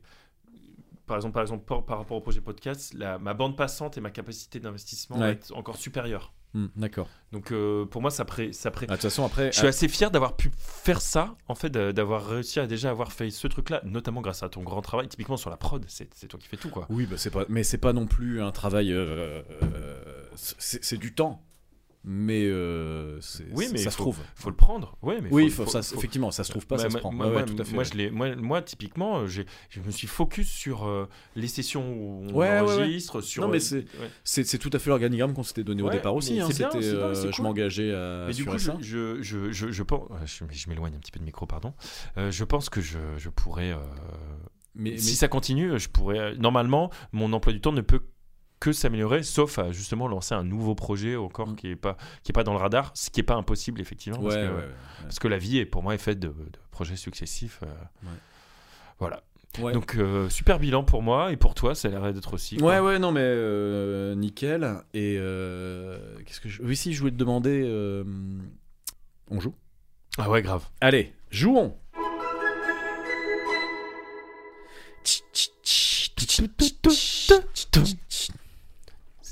[1.08, 4.02] par exemple, par exemple par, par rapport au projet podcast, la- ma bande passante et
[4.02, 5.32] ma capacité d'investissement va Ouais.
[5.34, 6.34] être encore supérieure.
[6.56, 7.10] Hmm, D'accord.
[7.34, 9.52] Donc euh, pour moi, ça pré, ça pré- Ah, De toute façon, après.
[9.52, 12.90] je suis assez fier d'avoir pu faire ça, en fait, d'a- d'avoir réussi à déjà
[12.90, 15.84] avoir fait ce truc-là, notamment grâce à ton grand travail, typiquement sur la prod.
[15.90, 16.86] C'est toi qui fais tout, quoi.
[16.90, 18.94] Oui, bah, c'est pas, mais c'est pas non plus un travail.
[18.94, 20.02] euh, euh,
[20.36, 21.44] c'est du temps,
[22.08, 24.20] mais, euh, c'est- Oui, mais ça se trouve.
[24.36, 24.96] Faut le prendre.
[25.02, 26.90] Ouais, mais oui, faut- faut- faut- ça, faut- effectivement, ça se trouve pas, Bah, ça
[26.92, 27.12] se prend.
[27.12, 27.74] Moi, Ouais, ouais, moi- tout à fait.
[27.74, 29.42] moi, je l'ai- moi, moi, typiquement, je
[29.86, 33.42] me suis focus sur euh, les sessions où on Ouais, enregistre, sur.
[33.44, 33.82] Non, mais euh,
[34.24, 36.40] c'est- tout à fait l'organigramme qu'on s'était donné au départ aussi.
[36.40, 36.48] hein.
[36.56, 38.78] bien, euh, je m'engageais à Mais du coup, je, ça.
[38.82, 40.08] je, je, je, je pense.
[40.26, 41.74] Je, je m'éloigne un petit peu du micro, pardon.
[42.18, 43.76] Je pense que je, je pourrais.
[44.78, 46.36] Mais, si mais- ça continue, je pourrais.
[46.36, 48.02] Normalement, mon emploi du temps ne peut
[48.66, 51.56] que s'améliorer, sauf à justement lancer un nouveau projet encore Mm.
[51.56, 54.20] qui est pas qui est pas dans le radar, ce qui est pas impossible effectivement,
[54.20, 56.30] ouais, parce, ouais, que, ouais, parce que la vie est pour moi est faite de,
[56.30, 56.34] de
[56.72, 57.60] projets successifs.
[57.64, 57.68] euh,
[58.04, 58.18] Ouais.
[59.00, 59.24] Voilà.
[59.60, 59.74] ouais.
[59.74, 62.58] Donc euh, super bilan pour moi et pour toi, ça a l'air d'être aussi.
[62.58, 62.68] quoi.
[62.68, 64.64] Ouais, ouais, non, mais euh, nickel.
[64.94, 66.62] Et euh, qu'est-ce que je.
[66.64, 67.62] Oui, si, je voulais te demander.
[67.66, 68.04] euh,
[69.30, 69.54] On joue
[70.18, 70.66] Ah ouais, grave.
[70.82, 71.76] Allez, jouons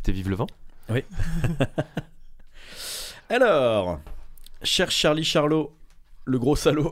[0.03, 0.47] C'était vive le vent.
[3.29, 4.01] Alors,
[4.61, 5.73] cher Charlie Charlot,
[6.25, 6.91] le gros salaud,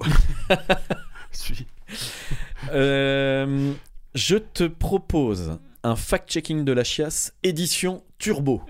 [2.72, 3.74] euh,
[4.16, 8.62] je te propose un fact-checking de la chiasse édition Turbo.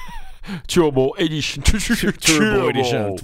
[0.68, 1.60] Turbo Edition.
[1.60, 3.14] Turbo Edition.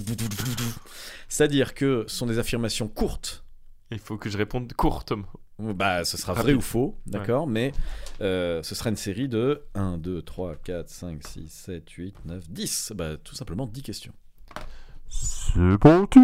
[1.29, 3.43] C'est-à-dire que ce sont des affirmations courtes.
[3.89, 5.25] Il faut que je réponde courtement.
[5.59, 7.71] Bah, ce sera vrai ou faux, d'accord, mais
[8.21, 12.49] euh, ce sera une série de 1, 2, 3, 4, 5, 6, 7, 8, 9,
[12.49, 12.93] 10.
[12.95, 14.13] Bah, tout simplement 10 questions.
[15.07, 16.19] C'est parti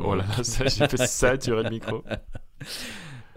[0.00, 2.04] Oh là là, ça, j'ai fait saturer le micro.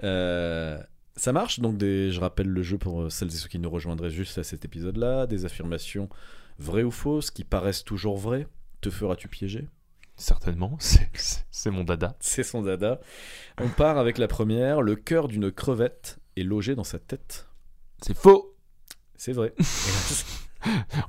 [0.04, 0.84] Euh,
[1.16, 3.70] ça marche, donc des, je rappelle le jeu pour euh, celles et ceux qui nous
[3.70, 5.28] rejoindraient juste à cet épisode-là.
[5.28, 6.10] Des affirmations
[6.60, 8.46] vraies ou fausses qui paraissent toujours vraies.
[8.82, 9.70] Te feras-tu piéger?
[10.16, 12.16] Certainement, c'est- mon dada.
[12.20, 13.00] C'est son dada.
[13.62, 14.82] On part avec la première.
[14.82, 17.48] Le cœur d'une crevette est logé dans sa tête.
[18.02, 18.56] C'est faux
[19.16, 19.54] C'est vrai.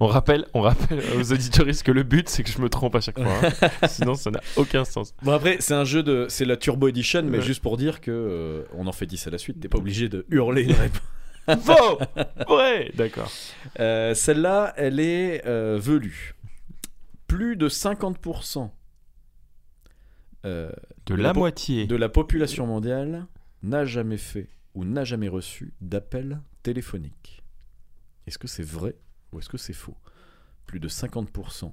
[0.01, 3.01] On rappelle, on rappelle aux auditoristes que le but c'est que je me trompe à
[3.01, 3.33] chaque fois.
[3.63, 3.87] hein.
[3.89, 5.15] Sinon ça n'a aucun sens.
[5.23, 7.45] Bon après, c'est un jeu de, c'est la Turbo Edition, mais Ouais.
[7.45, 9.61] juste pour dire que euh, on en fait 10 à la suite.
[9.61, 11.01] T'es pas obligé de hurler une réponse.
[11.65, 12.01] Faux
[12.53, 13.31] Ouais, d'accord.
[13.79, 16.35] Euh, Celle-là, elle est euh, velue.
[17.29, 18.71] Plus de 50%
[20.45, 20.70] euh,
[21.07, 21.86] De De la moitié.
[21.86, 23.26] de la population mondiale
[23.62, 27.42] n'a jamais fait ou n'a jamais reçu d'appel téléphonique.
[28.26, 28.97] Est-ce que c'est vrai
[29.32, 29.97] ou est-ce que c'est faux?
[30.66, 31.72] Plus de 50%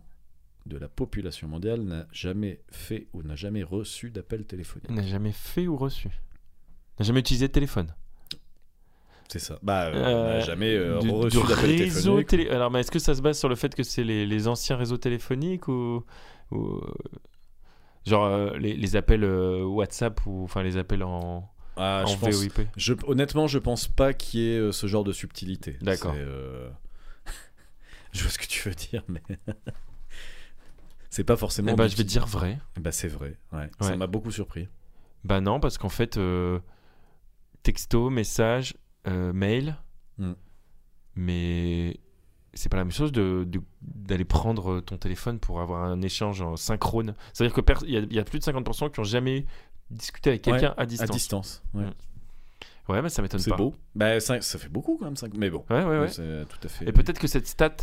[0.68, 4.90] de la population mondiale n'a jamais fait ou n'a jamais reçu d'appel téléphonique.
[4.92, 6.10] N'a jamais fait ou reçu.
[7.00, 7.88] N'a jamais utilisé de téléphone.
[9.28, 9.58] C'est ça.
[9.64, 12.50] Bah, euh, Euh, n'a jamais euh, du, reçu du réseau télé.
[12.50, 14.76] Alors, mais est-ce que ça se base sur le fait que c'est les, les anciens
[14.76, 16.04] réseaux téléphoniques ou,
[16.52, 16.82] ou,
[18.06, 22.18] genre euh, les, les appels euh, WhatsApp ou enfin les appels en, Ah, en je
[22.18, 25.78] pense- VoIP Je, honnêtement, je pense pas qu'il y ait euh, ce genre de subtilité.
[25.82, 26.16] D'accord.
[28.14, 29.22] Je vois ce que tu veux dire, mais
[31.10, 31.72] c'est pas forcément.
[31.72, 32.60] Eh ben, je vais dire vrai.
[32.80, 33.38] Bah, c'est vrai.
[33.54, 33.60] Ouais.
[33.62, 33.70] Ouais.
[33.88, 34.68] Ça m'a beaucoup surpris.
[35.24, 36.20] Bah non, parce qu'en fait,
[37.64, 38.76] texto, message,
[39.06, 39.78] mail,
[40.18, 40.34] Mm.
[41.16, 41.98] mais
[42.54, 46.42] c'est pas la même chose de, de- d'aller prendre ton téléphone pour avoir un échange
[46.42, 47.16] en synchrone.
[47.34, 49.46] C'est-à-dire que pers- il y, y a plus de 50% qui ont jamais
[49.90, 51.12] discuté avec quelqu'un à À distance.
[51.12, 51.64] distance.
[51.74, 51.84] Ouais.
[51.86, 51.94] Mm.
[52.90, 53.58] Ouais, mais ça m'étonne C'est pas.
[53.58, 53.76] beau.
[53.96, 55.16] Bah, ça, ça fait beaucoup quand même.
[55.16, 55.64] cinq- Mais bon.
[55.70, 56.08] Ouais, ouais, ouais.
[56.10, 56.90] C'est tout à fait.
[56.90, 57.76] Et peut-être que cette stat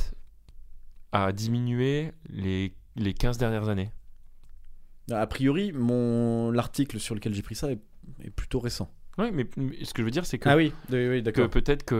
[1.12, 3.90] a diminué les, les 15 dernières années.
[5.10, 7.80] A priori, mon l'article sur lequel j'ai pris ça est,
[8.22, 8.90] est plutôt récent.
[9.18, 9.44] Ouais, mais,
[9.82, 11.50] ce que je veux dire, c'est que, Ah oui, oui, oui, d'accord.
[11.50, 11.96] peut-être qu'il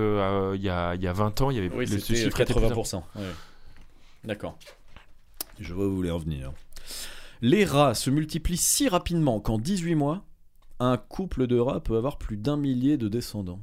[0.62, 2.62] y, a, y a 20 ans, il y avait Oui, le c'était chiffre était plus
[2.62, 3.03] 80%.
[3.16, 3.23] ouais.
[4.24, 4.57] D'accord.
[5.59, 6.53] Je vois où vous voulez en venir.
[7.40, 10.24] Les rats se multiplient si rapidement qu'en 18 mois,
[10.81, 13.61] un couple de rats peut avoir plus d'un millier de descendants.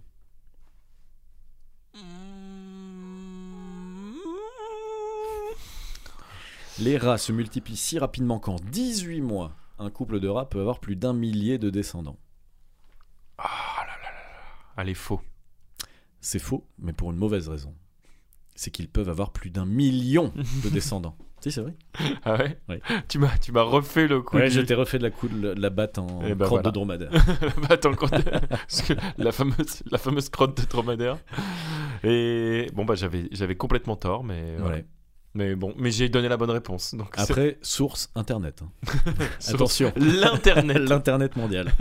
[6.80, 10.80] Les rats se multiplient si rapidement qu'en 18 mois, un couple de rats peut avoir
[10.80, 12.18] plus d'un millier de descendants.
[14.78, 15.22] Allez, faux.
[16.22, 17.74] C'est faux, mais pour une mauvaise raison.
[18.58, 20.32] c'est qu'ils peuvent avoir plus d'un million
[20.64, 21.18] de descendants.
[21.42, 21.74] si, c'est vrai.
[22.24, 22.82] Ah ouais, Ouais.
[23.10, 25.28] Tu m'as tu m'as refait le coup Ouais, du- je t'ai refait de la, cou-
[25.28, 26.70] de la batte en Eh ben crotte voilà.
[26.70, 27.12] de dromadaire.
[27.12, 31.18] Bah, attends, quand- parce que la fameuse la fameuse crotte de dromadaire.
[32.04, 34.78] Et bon bah j'avais j'avais complètement tort, mais voilà.
[34.78, 34.86] Ouais.
[35.34, 36.96] mais bon, mais j'ai donné la bonne réponse.
[36.96, 38.62] Donc c'est- Après, source internet.
[38.64, 38.72] hein.
[39.50, 39.92] Attention.
[39.98, 40.78] l'internet.
[40.90, 41.72] L'internet mondial.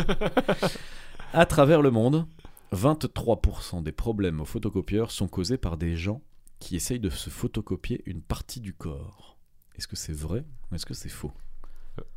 [1.35, 2.27] À travers le monde,
[2.73, 6.23] 23% des problèmes aux photocopieurs sont causés par des gens
[6.61, 9.36] qui essayent de se photocopier une partie du corps.
[9.77, 11.32] Est-ce que c'est vrai ou est-ce que c'est faux?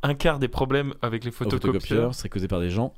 [0.02, 2.14] Un quart des problèmes avec les Aux photocopieurs.
[2.14, 2.94] serait causé par des gens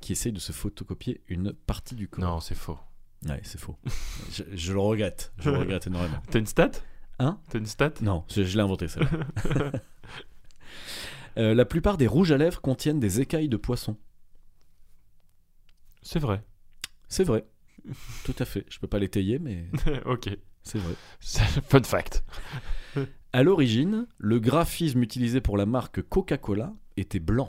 [0.00, 2.24] qui essayent de se photocopier une partie du corps.
[2.24, 2.78] Non, c'est faux.
[3.26, 3.76] Ouais, c'est faux.
[4.32, 5.32] je, je le regrette.
[5.38, 6.22] Je le regrette énormément.
[6.30, 6.72] T'as une stat?
[7.18, 7.38] Hein?
[7.48, 7.94] T'as une stat?
[8.02, 9.00] Non, je, je l'ai inventé ça.
[11.36, 13.96] la plupart des rouges à lèvres contiennent des écailles de poisson.
[16.02, 16.44] C'est vrai.
[17.08, 17.46] C'est vrai.
[18.24, 18.64] Tout à fait.
[18.68, 19.66] Je peux pas l'étayer, mais
[20.06, 20.30] ok.
[20.62, 20.94] c'est vrai.
[21.20, 22.24] C'est- Fun fact.
[23.32, 27.48] À l'origine, le graphisme utilisé pour la marque Coca-Cola était blanc.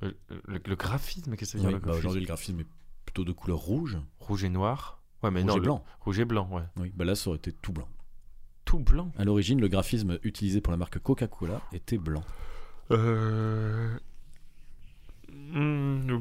[0.00, 0.16] Le,
[0.46, 2.66] le- le graphisme, qu'est-ce que ça veut dire bah, Aujourd'hui, le graphisme est
[3.04, 3.98] plutôt de couleur rouge.
[4.18, 5.02] Rouge et noir.
[5.22, 5.54] Ouais, mais rouge non.
[5.54, 5.84] et le- blanc.
[6.00, 6.62] Rouge et blanc, ouais.
[6.78, 7.88] Oui, bah là, ça aurait été tout blanc.
[8.64, 9.12] Tout blanc.
[9.16, 12.24] À l'origine, le graphisme utilisé pour la marque Coca-Cola était blanc.
[12.90, 13.98] Euh...
[15.52, 16.20] hmm,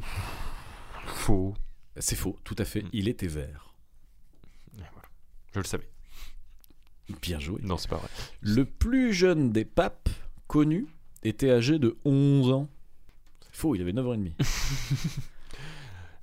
[1.06, 1.54] Faux.
[1.98, 2.84] C'est faux, tout à fait.
[2.84, 2.90] Mm.
[2.94, 3.74] Il était vert.
[4.74, 5.08] Voilà.
[5.54, 5.90] Je le savais.
[7.22, 7.62] Bien joué.
[7.64, 8.10] Non, c'est pas vrai.
[8.42, 10.10] Le plus jeune des papes
[10.48, 10.88] connus
[11.24, 12.70] était âgé de 11 ans.
[13.42, 14.34] C'est faux, il avait 9 ans et demi.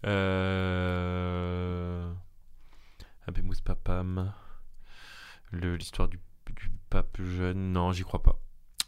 [0.05, 1.33] Euh...
[3.25, 4.35] Abemus Papam.
[5.53, 6.19] L'histoire du,
[6.57, 7.71] du pape jeune.
[7.71, 8.41] Non, j'y crois pas.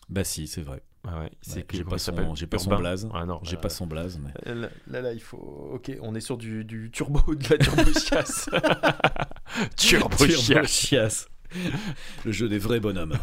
[0.08, 0.82] bah si, c'est vrai.
[1.06, 3.08] Ah ouais, c'est Ouais, que- j'ai pas son, j'ai pas son blaze.
[3.12, 4.54] Ah non, J'ai euh, pas son blaze, mais...
[4.54, 5.36] Là, là, là, il faut.
[5.74, 8.48] Ok, on est sur du, du turbo, de la turbo-chiasse.
[9.76, 10.46] turbo-chiasse.
[10.46, 11.28] Turbo-chiasse.
[12.24, 13.16] Le jeu des vrais bonhommes.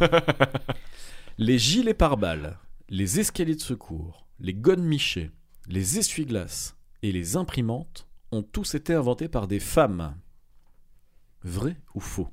[1.38, 2.58] les gilets pare-balles,
[2.90, 5.32] les escaliers de secours, les gones michés,
[5.68, 10.16] les essuie-glaces et les imprimantes ont tous été inventés par des femmes.
[11.44, 12.30] Vrai ou faux?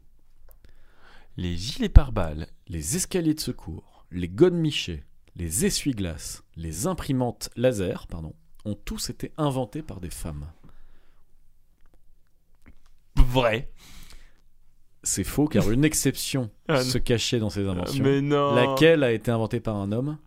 [1.36, 2.48] Les gilets pare-balles.
[2.68, 5.04] Les escaliers de secours, les gones michés,
[5.38, 8.34] les essuie-glaces, les imprimantes laser, pardon,
[8.64, 10.46] ont tous été inventés par des femmes.
[13.16, 13.70] Vrai.
[15.02, 18.02] C'est faux car une exception Ah, se cachait dans ces inventions.
[18.04, 18.54] Mais non.
[18.54, 20.18] Laquelle a été inventée par un homme?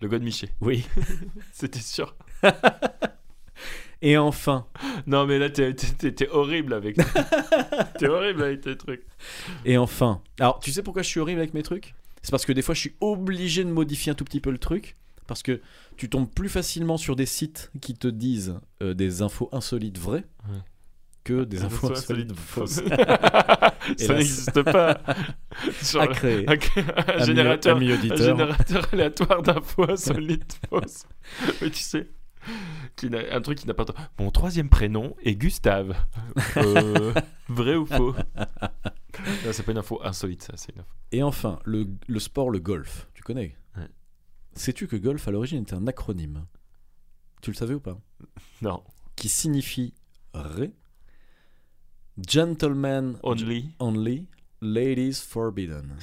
[0.00, 0.48] Le God Miché.
[0.60, 0.86] Oui.
[1.52, 2.16] C'était sûr.
[4.02, 4.66] Et enfin,
[5.06, 6.96] Non, mais là, t'es- t'es t'es- t'es horrible avec.
[7.98, 9.06] t'es horrible avec tes trucs.
[9.64, 10.20] et enfin.
[10.38, 11.94] Alors, tu sais pourquoi je suis horrible avec mes trucs?
[12.24, 14.56] C'est parce que des fois, je suis obligé de modifier un tout petit peu le
[14.58, 14.96] truc.
[15.26, 15.60] Parce que
[15.96, 20.24] tu tombes plus facilement sur des sites qui te disent euh, des infos insolites vraies
[20.50, 20.58] Ouais.
[21.22, 22.82] que des Des infos infos insolites insolites fausses.
[23.98, 25.00] Ça n'existe pas.
[25.82, 26.46] Sur À créer.
[26.48, 27.78] un, générateur
[28.92, 31.04] aléatoire d'infos insolites fausses.
[31.62, 32.08] Mais tu sais,
[32.96, 33.86] qui un truc qui n'a pas.
[34.18, 35.96] Mon troisième prénom est Gustave.
[36.56, 37.14] Euh,
[37.48, 38.14] vrai ou faux?
[39.52, 40.90] C'est pas une info insolite, ça, c'est une info.
[41.12, 43.08] Et enfin, le, le sport, le golf.
[43.14, 43.56] Tu connais?
[43.76, 43.88] Ouais.
[44.54, 46.46] Sais-tu que golf, à l'origine, était un acronyme?
[47.42, 47.98] Tu le savais ou pas?
[48.62, 48.82] Non,
[49.16, 49.94] Qui signifie
[50.32, 50.72] Ré,
[52.26, 53.70] Gentleman only.
[53.78, 54.28] Only,
[54.60, 55.96] Ladies Forbidden.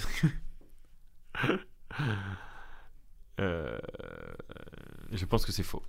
[3.40, 3.80] Euh,
[5.12, 5.82] je pense que c'est faux.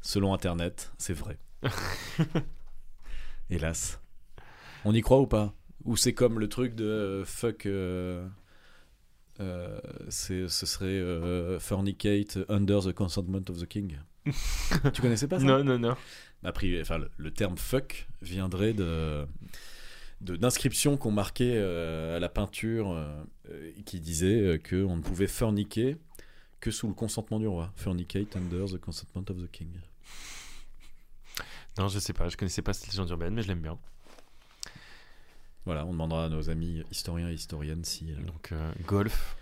[0.00, 1.38] Selon Internet, c'est vrai.
[3.50, 4.00] Hélas.
[4.84, 5.54] On y croit ou pas?
[5.84, 7.66] Ou c'est comme le truc de euh, fuck.
[7.66, 8.26] euh,
[9.40, 9.78] euh,
[10.08, 13.98] ce serait euh, fornicate under the consentment of the king.
[14.92, 15.44] tu connaissais pas ça?
[15.44, 15.96] Non, non, non.
[16.44, 19.26] Après, enfin, le, le terme fuck viendrait de,
[20.20, 22.96] d'inscriptions qu'on marquait à la peinture
[23.84, 25.96] qui disait euh, que on ne pouvait forniquer
[26.60, 27.72] que sous le consentement du roi.
[27.76, 29.68] Fornicate under the consentment of the king.
[31.78, 32.28] Non, je sais pas.
[32.28, 33.78] Je connaissais pas cette légende urbaine, mais je l'aime bien.
[35.64, 38.10] Voilà, on demandera à nos amis historiens et historiennes si.
[38.12, 39.36] euh, Donc, euh, golf.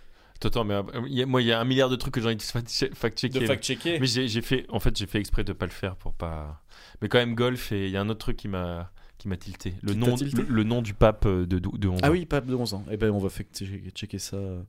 [0.44, 2.20] Attends, mais euh, il y a- moi, il y a un milliard de trucs que
[2.20, 3.40] j'ai envie de fact- fact-checker.
[3.40, 3.98] de fact-checker.
[3.98, 6.62] Mais j'ai j'ai fait, en fait, j'ai fait exprès de pas le faire pour pas.
[7.02, 9.36] Mais quand même, golf et il y a un autre truc qui m'a qui m'a
[9.36, 9.74] tilté.
[9.82, 12.12] Le nom, tilté le nom du pape euh, de, de 11 Ah ans.
[12.12, 12.84] oui, pape de 11 ans.
[12.90, 14.62] Eh ben, on va fact-checker ça euh,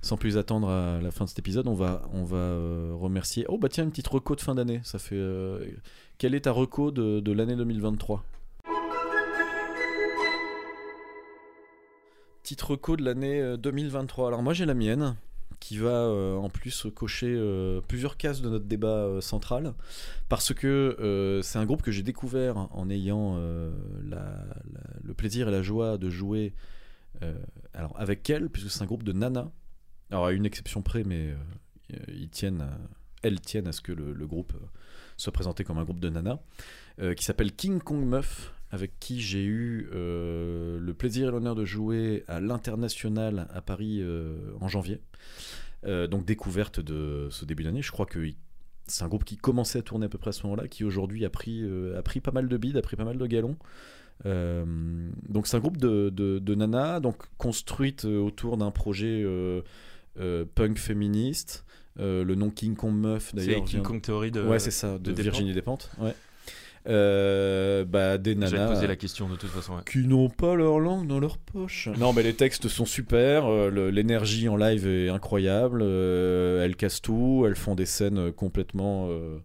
[0.00, 1.66] sans plus attendre à la fin de cet épisode.
[1.66, 3.44] On va, on va euh, remercier.
[3.48, 4.80] Oh bah tiens, une petite reco de fin d'année.
[4.84, 5.16] Ça fait.
[5.16, 5.64] euh,
[6.18, 8.24] Quelle est ta reco de, de l'année 2023
[12.42, 14.28] Petite reco de l'année euh, 2023.
[14.28, 15.16] Alors moi j'ai la mienne
[15.60, 19.74] qui va euh, en plus cocher euh, plusieurs cases de notre débat euh, central,
[20.28, 25.98] parce que c'est un groupe que j'ai découvert en ayant le plaisir et la joie
[25.98, 26.54] de jouer
[27.74, 29.48] alors avec elle, puisque c'est un groupe de nanas.
[30.10, 31.34] Alors à une exception près, mais
[32.08, 32.66] ils tiennent,
[33.22, 34.52] elles tiennent à ce que le, groupe
[35.16, 36.38] soit présenté comme un groupe de nanas,
[37.00, 41.54] euh, qui s'appelle King Kong Meuf, avec qui j'ai eu euh, le plaisir et l'honneur
[41.54, 45.00] de jouer à l'international à Paris euh, en janvier.
[45.84, 47.82] Euh, donc découverte de ce début d'année.
[47.82, 48.18] Je crois que
[48.86, 51.24] c'est un groupe qui commençait à tourner à peu près à ce moment-là, qui aujourd'hui
[51.24, 51.62] a pris,
[51.96, 53.56] a pris pas mal de bides, a pris pas mal de galons.
[54.24, 59.24] Donc c'est un groupe de, de, de nanas, donc construite autour d'un projet
[60.54, 61.64] punk féministe.
[61.98, 63.64] Le nom King Kong Meuf C'est d'ailleurs.
[63.64, 64.42] King vient- Kong Theory de.
[64.42, 65.22] ouais, c'est ça, de, de.
[65.22, 65.90] Virginie Despentes.
[65.98, 66.14] Ouais.
[66.88, 69.74] Euh, bah, des J'allais nanas la question de toute façon.
[69.74, 69.82] ouais.
[69.90, 71.88] qui n'ont pas leur langue dans leur poche.
[71.98, 77.02] Non, mais les textes sont super, euh, l'énergie en live est incroyable, euh, elles cassent
[77.02, 79.38] tout, elles font des scènes euh, complètement euh,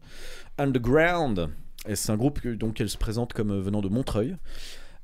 [0.57, 1.49] underground.
[1.87, 4.35] Et c'est un groupe que, donc elle se présente comme venant de Montreuil,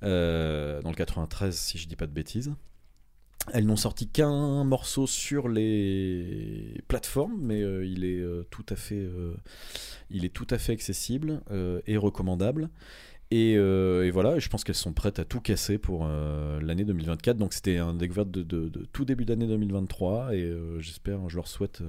[0.03, 2.53] euh, dans le 93 si je dis pas de bêtises.
[3.53, 8.75] Elles n'ont sorti qu'un morceau sur les plateformes, mais euh, il est euh, tout à
[8.75, 9.35] fait, euh,
[10.09, 11.41] il est tout à fait accessible
[11.85, 12.69] et recommandable.
[13.31, 13.57] Et,
[14.11, 17.37] voilà, je pense qu'elles sont prêtes à tout casser pour l'année 2024.
[17.37, 21.81] Donc c'était un découverte de, de- tout début d'année 2023 et j'espère, je leur souhaite,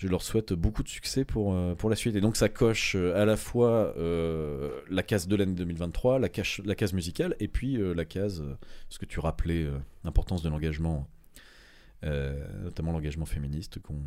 [0.00, 2.16] je leur souhaite beaucoup de succès pour, euh, pour la suite.
[2.16, 6.30] Et donc ça coche euh, à la fois euh, la case de l'année 2023, la,
[6.30, 8.54] case- la case musicale et puis euh, la case, euh,
[8.88, 11.06] ce que tu rappelais, euh, l'importance de l'engagement,
[12.04, 14.00] euh, notamment l'engagement féministe qu'on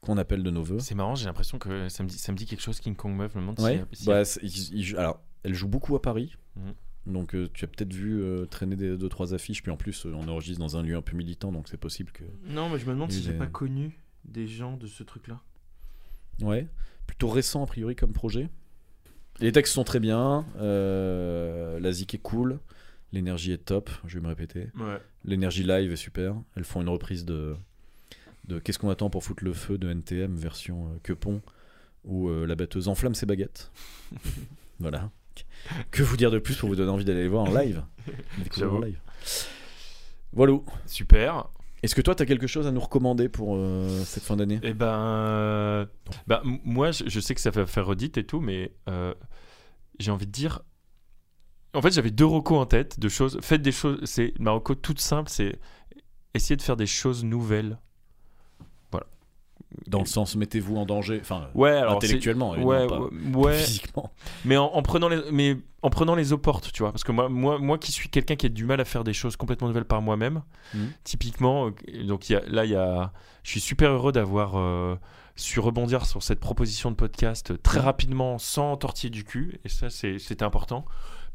[0.00, 0.78] qu'on appelle de nos voeux.
[0.78, 3.14] C'est marrant, j'ai l'impression que ça me, dit, ça me dit quelque chose, King Kong
[3.14, 3.32] Meuf.
[3.32, 6.36] Si- Ouais, si- bah, ils- ils- alors, elle joue beaucoup à Paris.
[6.56, 7.12] Mhm.
[7.12, 9.60] Donc, euh, tu as peut-être vu euh, traîner des, deux, trois affiches.
[9.62, 12.12] Puis en plus, euh, on enregistre dans un lieu un peu militant, donc c'est possible
[12.12, 12.22] que.
[12.44, 13.98] Non, mais je me demande si Il j'ai est- pas connu
[14.28, 15.40] des gens de ce truc-là.
[16.40, 16.66] Ouais.
[17.06, 18.48] Plutôt récent, a priori, comme projet.
[19.40, 20.44] Les textes sont très bien.
[20.58, 22.58] euh, la zik est cool.
[23.12, 24.68] L'énergie est top, je vais me répéter.
[24.78, 25.00] Ouais.
[25.24, 26.34] L'énergie live est super.
[26.56, 27.56] Elles font une reprise de,
[28.46, 31.40] de Qu'est-ce qu'on attend pour foutre le feu de NTM, version euh, Quepon,
[32.04, 33.70] où euh, la batteuse enflamme ses baguettes.
[34.78, 35.10] voilà.
[35.90, 37.82] Que vous dire de plus pour vous donner envie d'aller les voir en live?
[38.62, 39.00] En live.
[40.32, 40.52] Voilà.
[40.86, 41.48] Super.
[41.82, 44.58] Est-ce que toi, tu as quelque chose à nous recommander pour euh, cette fin d'année?
[44.62, 45.86] Eh ben, euh,
[46.26, 49.14] bah, moi, je, sais que ça va faire redite et tout, mais euh,
[49.98, 50.62] j'ai envie de dire.
[51.74, 53.38] En fait, j'avais deux recos en tête de choses.
[53.42, 54.00] Faites des choses.
[54.04, 55.58] C'est ma reco toute simple, c'est
[56.34, 57.78] essayer de faire des choses nouvelles.
[59.86, 63.00] Dans le sens, mettez-vous en danger, enfin, Ouais, alors intellectuellement, pas, ouais, pas
[63.34, 63.54] ouais.
[63.58, 64.10] physiquement.
[64.44, 67.28] mais en, en prenant les, mais en prenant les opportes, tu vois, parce que moi,
[67.28, 69.84] moi, moi qui suis quelqu'un qui a du mal à faire des choses complètement nouvelles
[69.84, 70.42] par moi-même,
[70.74, 70.90] Mhm.
[71.04, 73.12] typiquement, euh, donc il y a, là, il y a,
[73.44, 74.96] je suis super heureux d'avoir euh,
[75.36, 79.88] su rebondir sur cette proposition de podcast très rapidement, sans tortiller du cul, et ça,
[79.90, 80.84] c'est- c'était important.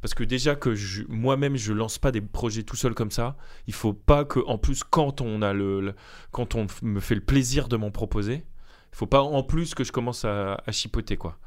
[0.04, 0.76] Parce que déjà que
[1.08, 4.58] moi-même je lance pas des projets tout seul comme ça, il faut pas que en
[4.58, 5.96] plus quand on a le,
[6.32, 8.44] quand on me fait le plaisir de m'en proposer,
[8.92, 11.38] il faut pas en plus que je commence à, chipoter quoi.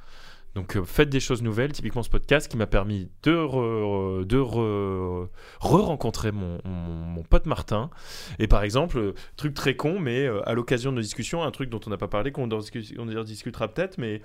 [0.55, 4.39] Donc euh, faites des choses nouvelles, typiquement ce podcast qui m'a permis de re- de
[4.39, 5.29] re-
[5.61, 7.91] re-rencontrer mon, mon- mon pote Martin.
[8.39, 11.51] Et par exemple, euh, truc très con, mais euh, à l'occasion de nos discussions, un
[11.51, 14.23] truc dont on n'a pas parlé, qu'on discutera peut-être, mais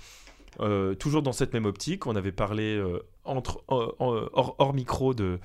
[0.60, 5.14] euh, toujours dans cette même optique, on avait parlé euh, entre, hors, hors- hors micro
[5.14, 5.40] de,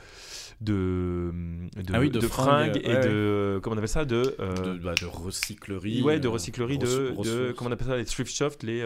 [0.61, 1.31] de,
[1.77, 3.61] de, Ah oui, de fringues, fringues, et ouais, de.
[3.63, 4.35] Comment on appelle ça De.
[4.41, 6.03] euh, de, bah, de recyclerie.
[6.03, 8.81] Ouais, de euh, recyclerie, de, de comment on appelle ça, les thrift shops, les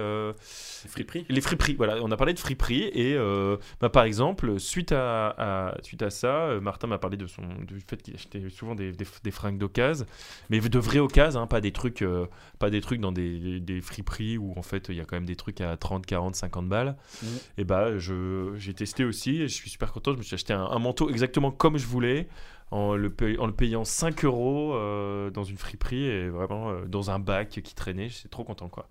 [0.87, 1.27] euh, friperies.
[1.29, 1.75] les friperies.
[1.75, 6.03] Voilà, on a parlé de friperies et euh, bah, par exemple, suite à, à- suite
[6.03, 9.07] à ça, euh, Martin m'a parlé de son du fait qu'il achetait souvent des, des,
[9.25, 10.07] des fringues d'occasion,
[10.51, 12.27] mais de vraies occasions, hein, pas des trucs, euh,
[12.59, 15.27] pas des trucs dans des, des friperies où en fait il y a quand même
[15.27, 16.97] des trucs à 30, 40, 50 balles.
[17.23, 17.29] Mhm.
[17.59, 20.13] Et bah j'ai testé aussi et je suis super content.
[20.13, 22.29] Je me suis acheté un, un manteau exactement comme je voulais.
[22.73, 26.85] En le, pay- en le payant 5 euros euh, dans une friperie et vraiment euh,
[26.87, 28.89] dans un bac qui traînait, j'étais trop content quoi.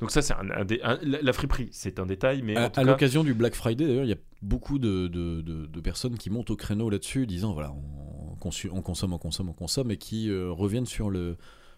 [0.00, 3.54] Donc ça c'est un, un la, friperie, c'est un détail, mais À, l'occasion du Black
[3.54, 6.90] Friday, d'ailleurs, il y a beaucoup de, de- de- de personnes qui montent au créneau
[6.90, 10.86] là-dessus, disant voilà, on, consu- on consomme, on consomme, on consomme, et qui euh, reviennent
[10.86, 11.36] sur le-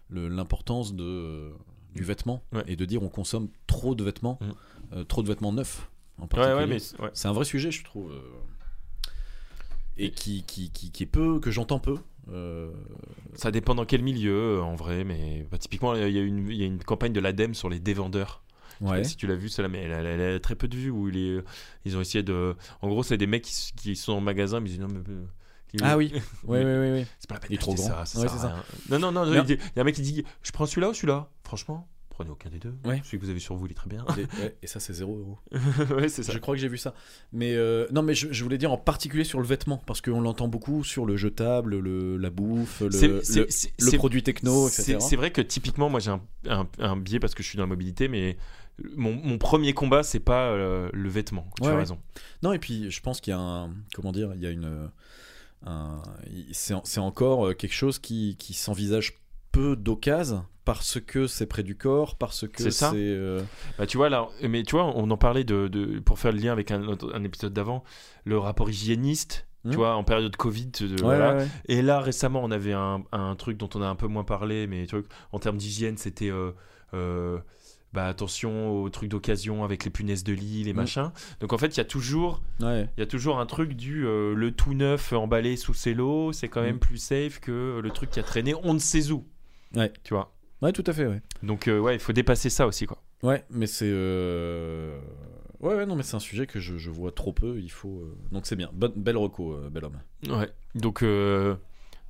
[0.09, 1.51] l'importance de,
[1.93, 2.63] du vêtement Ouais.
[2.67, 4.39] et de dire on consomme trop de vêtements,
[4.95, 5.03] Mm.
[5.05, 6.57] trop de vêtements neufs en particulier.
[6.57, 6.79] ouais, mais.
[7.13, 8.11] C'est un vrai sujet, je trouve.
[9.99, 11.97] Euh, et qui, qui, qui, qui est peu, que j'entends peu.
[12.31, 12.71] euh,
[13.35, 16.49] ça dépend dans quel milieu euh, en vrai, mais bah, typiquement il y, a une-
[16.49, 18.41] il y a une campagne de l'ADEME sur les dévendeurs.
[18.81, 19.05] Ouais.
[19.05, 20.89] si tu l'as vu, celle-là, mais elle, a- elle a très peu de vues.
[20.89, 21.43] Où il est-
[21.85, 22.55] ils ont essayé de.
[22.81, 23.43] En gros, c'est des mecs
[23.77, 24.99] qui, sont en magasin, mais ils disent non, mais.
[25.07, 25.25] euh,
[25.81, 26.91] Ah oui, oui, oui, oui.
[26.91, 27.05] oui.
[27.19, 28.03] C'est pas la peine Il est trop grand.
[28.05, 28.27] ça, Ouais,
[28.89, 29.25] non, non, Non.
[29.47, 31.29] il y a un mec qui dit Je prends celui-là ou celui-là?
[31.45, 32.73] Franchement, prenez aucun des deux.
[32.85, 33.01] Ouais.
[33.03, 34.05] Celui que vous avez sur vous, il est très bien.
[34.17, 35.37] Et, ouais, et ça, c'est 0 euros.
[35.95, 36.31] ouais, c'est ça.
[36.31, 36.93] Je crois que j'ai vu ça.
[37.33, 40.21] Mais euh, non, mais je, je voulais dire en particulier sur le vêtement, parce qu'on
[40.21, 43.47] l'entend beaucoup sur le jetable, le, la bouffe, le, le,
[43.91, 44.97] le produit techno, etc.
[44.99, 47.63] c'est vrai que typiquement, moi j'ai un, un- un biais parce que je suis dans
[47.63, 48.37] la mobilité, mais
[48.95, 51.49] mon, mon premier combat, c'est pas euh, le vêtement.
[51.61, 51.99] Tu as raison.
[52.43, 53.71] Non, et puis je pense qu'il y a un.
[53.93, 54.89] Comment dire Il y a une.
[55.65, 56.01] un-
[56.51, 59.13] c'est c'est encore euh, quelque chose qui, qui s'envisage
[59.51, 62.91] peu d'occasion parce que c'est près du corps, parce que C'est ça.
[62.93, 63.41] euh,
[63.77, 66.39] Bah, tu vois, là, mais tu vois, on en parlait de, de- pour faire le
[66.39, 66.83] lien avec un,
[67.23, 67.83] épisode d'avant,
[68.25, 69.47] le rapport hygiéniste.
[69.63, 69.71] Hmm.
[69.71, 71.33] Tu vois, en période Covid, de- ouais, voilà.
[71.35, 71.47] ouais, ouais.
[71.69, 74.67] Et là, récemment, on avait un, un truc dont on a un peu moins parlé,
[74.67, 76.51] mais tu vois, en termes d'hygiène, c'était euh,
[76.93, 77.39] euh,
[77.93, 80.75] bah, attention aux trucs d'occasion avec les punaises de lit, les Mm.
[80.75, 81.11] machins.
[81.39, 82.89] Donc en fait, il y a toujours, Ouais.
[82.97, 86.47] y a toujours un truc du euh, le tout neuf emballé sous ses lots, c'est
[86.49, 86.79] quand même Mm.
[86.79, 89.25] plus safe que le truc qui a traîné, on ne sait où.
[89.75, 89.91] Ouais.
[90.03, 90.34] Tu vois.
[90.61, 91.21] Ouais, tout à fait, ouais.
[91.43, 93.01] Donc euh, ouais, il faut dépasser ça aussi, quoi.
[93.23, 93.89] Ouais, mais c'est.
[93.89, 94.99] euh,
[95.61, 97.59] Ouais, ouais, non, mais c'est un sujet que je, je vois trop peu.
[97.59, 98.01] Il faut.
[98.01, 98.69] euh, Donc c'est bien.
[98.73, 99.99] Bonne, belle reco, euh, bel homme.
[100.27, 100.49] Ouais.
[100.75, 101.55] Donc, euh,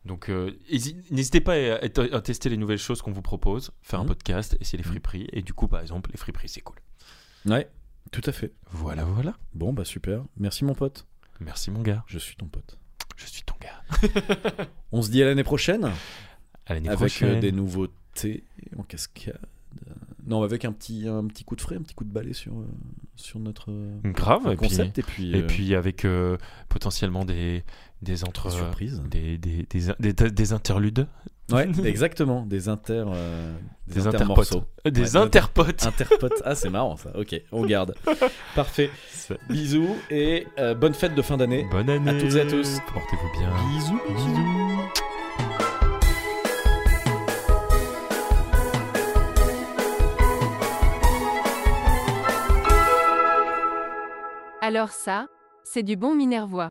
[0.03, 3.71] donc euh, hési- n'hésitez pas à, à- à tester les nouvelles choses qu'on vous propose,
[3.81, 4.09] faire un Mhm.
[4.09, 5.27] podcast, essayer les friperies.
[5.31, 6.77] Et du coup, par exemple, les friperies, c'est cool.
[7.45, 7.69] Ouais,
[8.11, 8.51] tout à fait.
[8.71, 9.35] Voilà, voilà.
[9.53, 10.23] Bon, bah super.
[10.37, 11.05] Merci, mon pote.
[11.39, 12.03] Merci, mon gars.
[12.07, 12.77] Je suis ton pote.
[13.15, 13.83] Je suis ton gars.
[14.91, 15.91] On se dit à l'année prochaine.
[16.65, 17.39] À l'année avec prochaine.
[17.39, 17.51] des
[18.23, 18.43] nouveautés
[18.77, 19.37] en cascade.
[20.27, 22.53] Non, avec un petit, un petit coup de frais, un petit coup de balai sur,
[23.15, 24.43] sur notre euh, Grave.
[24.51, 24.97] Et puis, concept.
[24.97, 26.37] et puis, et euh, puis avec euh,
[26.69, 27.63] potentiellement des,
[28.01, 29.01] des entre des surprises.
[29.11, 31.07] des, des, des, des- des interludes,
[31.51, 32.43] Ouais, exactement.
[32.43, 33.03] Des inter.
[33.07, 33.55] euh,
[33.87, 35.83] des, interpotes, des Ouais, interpotes.
[35.85, 36.41] Interpotes.
[36.43, 37.11] Ah, c'est marrant ça.
[37.15, 37.93] Ok, on garde.
[38.55, 38.89] Parfait.
[39.49, 41.67] Bisous et euh, bonne fête de fin d'année.
[41.69, 42.79] Bonne année À toutes et à tous.
[42.91, 43.51] Portez-vous bien.
[43.77, 43.99] Bisous.
[44.09, 45.04] Bisous.
[54.67, 55.27] Alors ça,
[55.63, 56.69] c'est du bon minervois.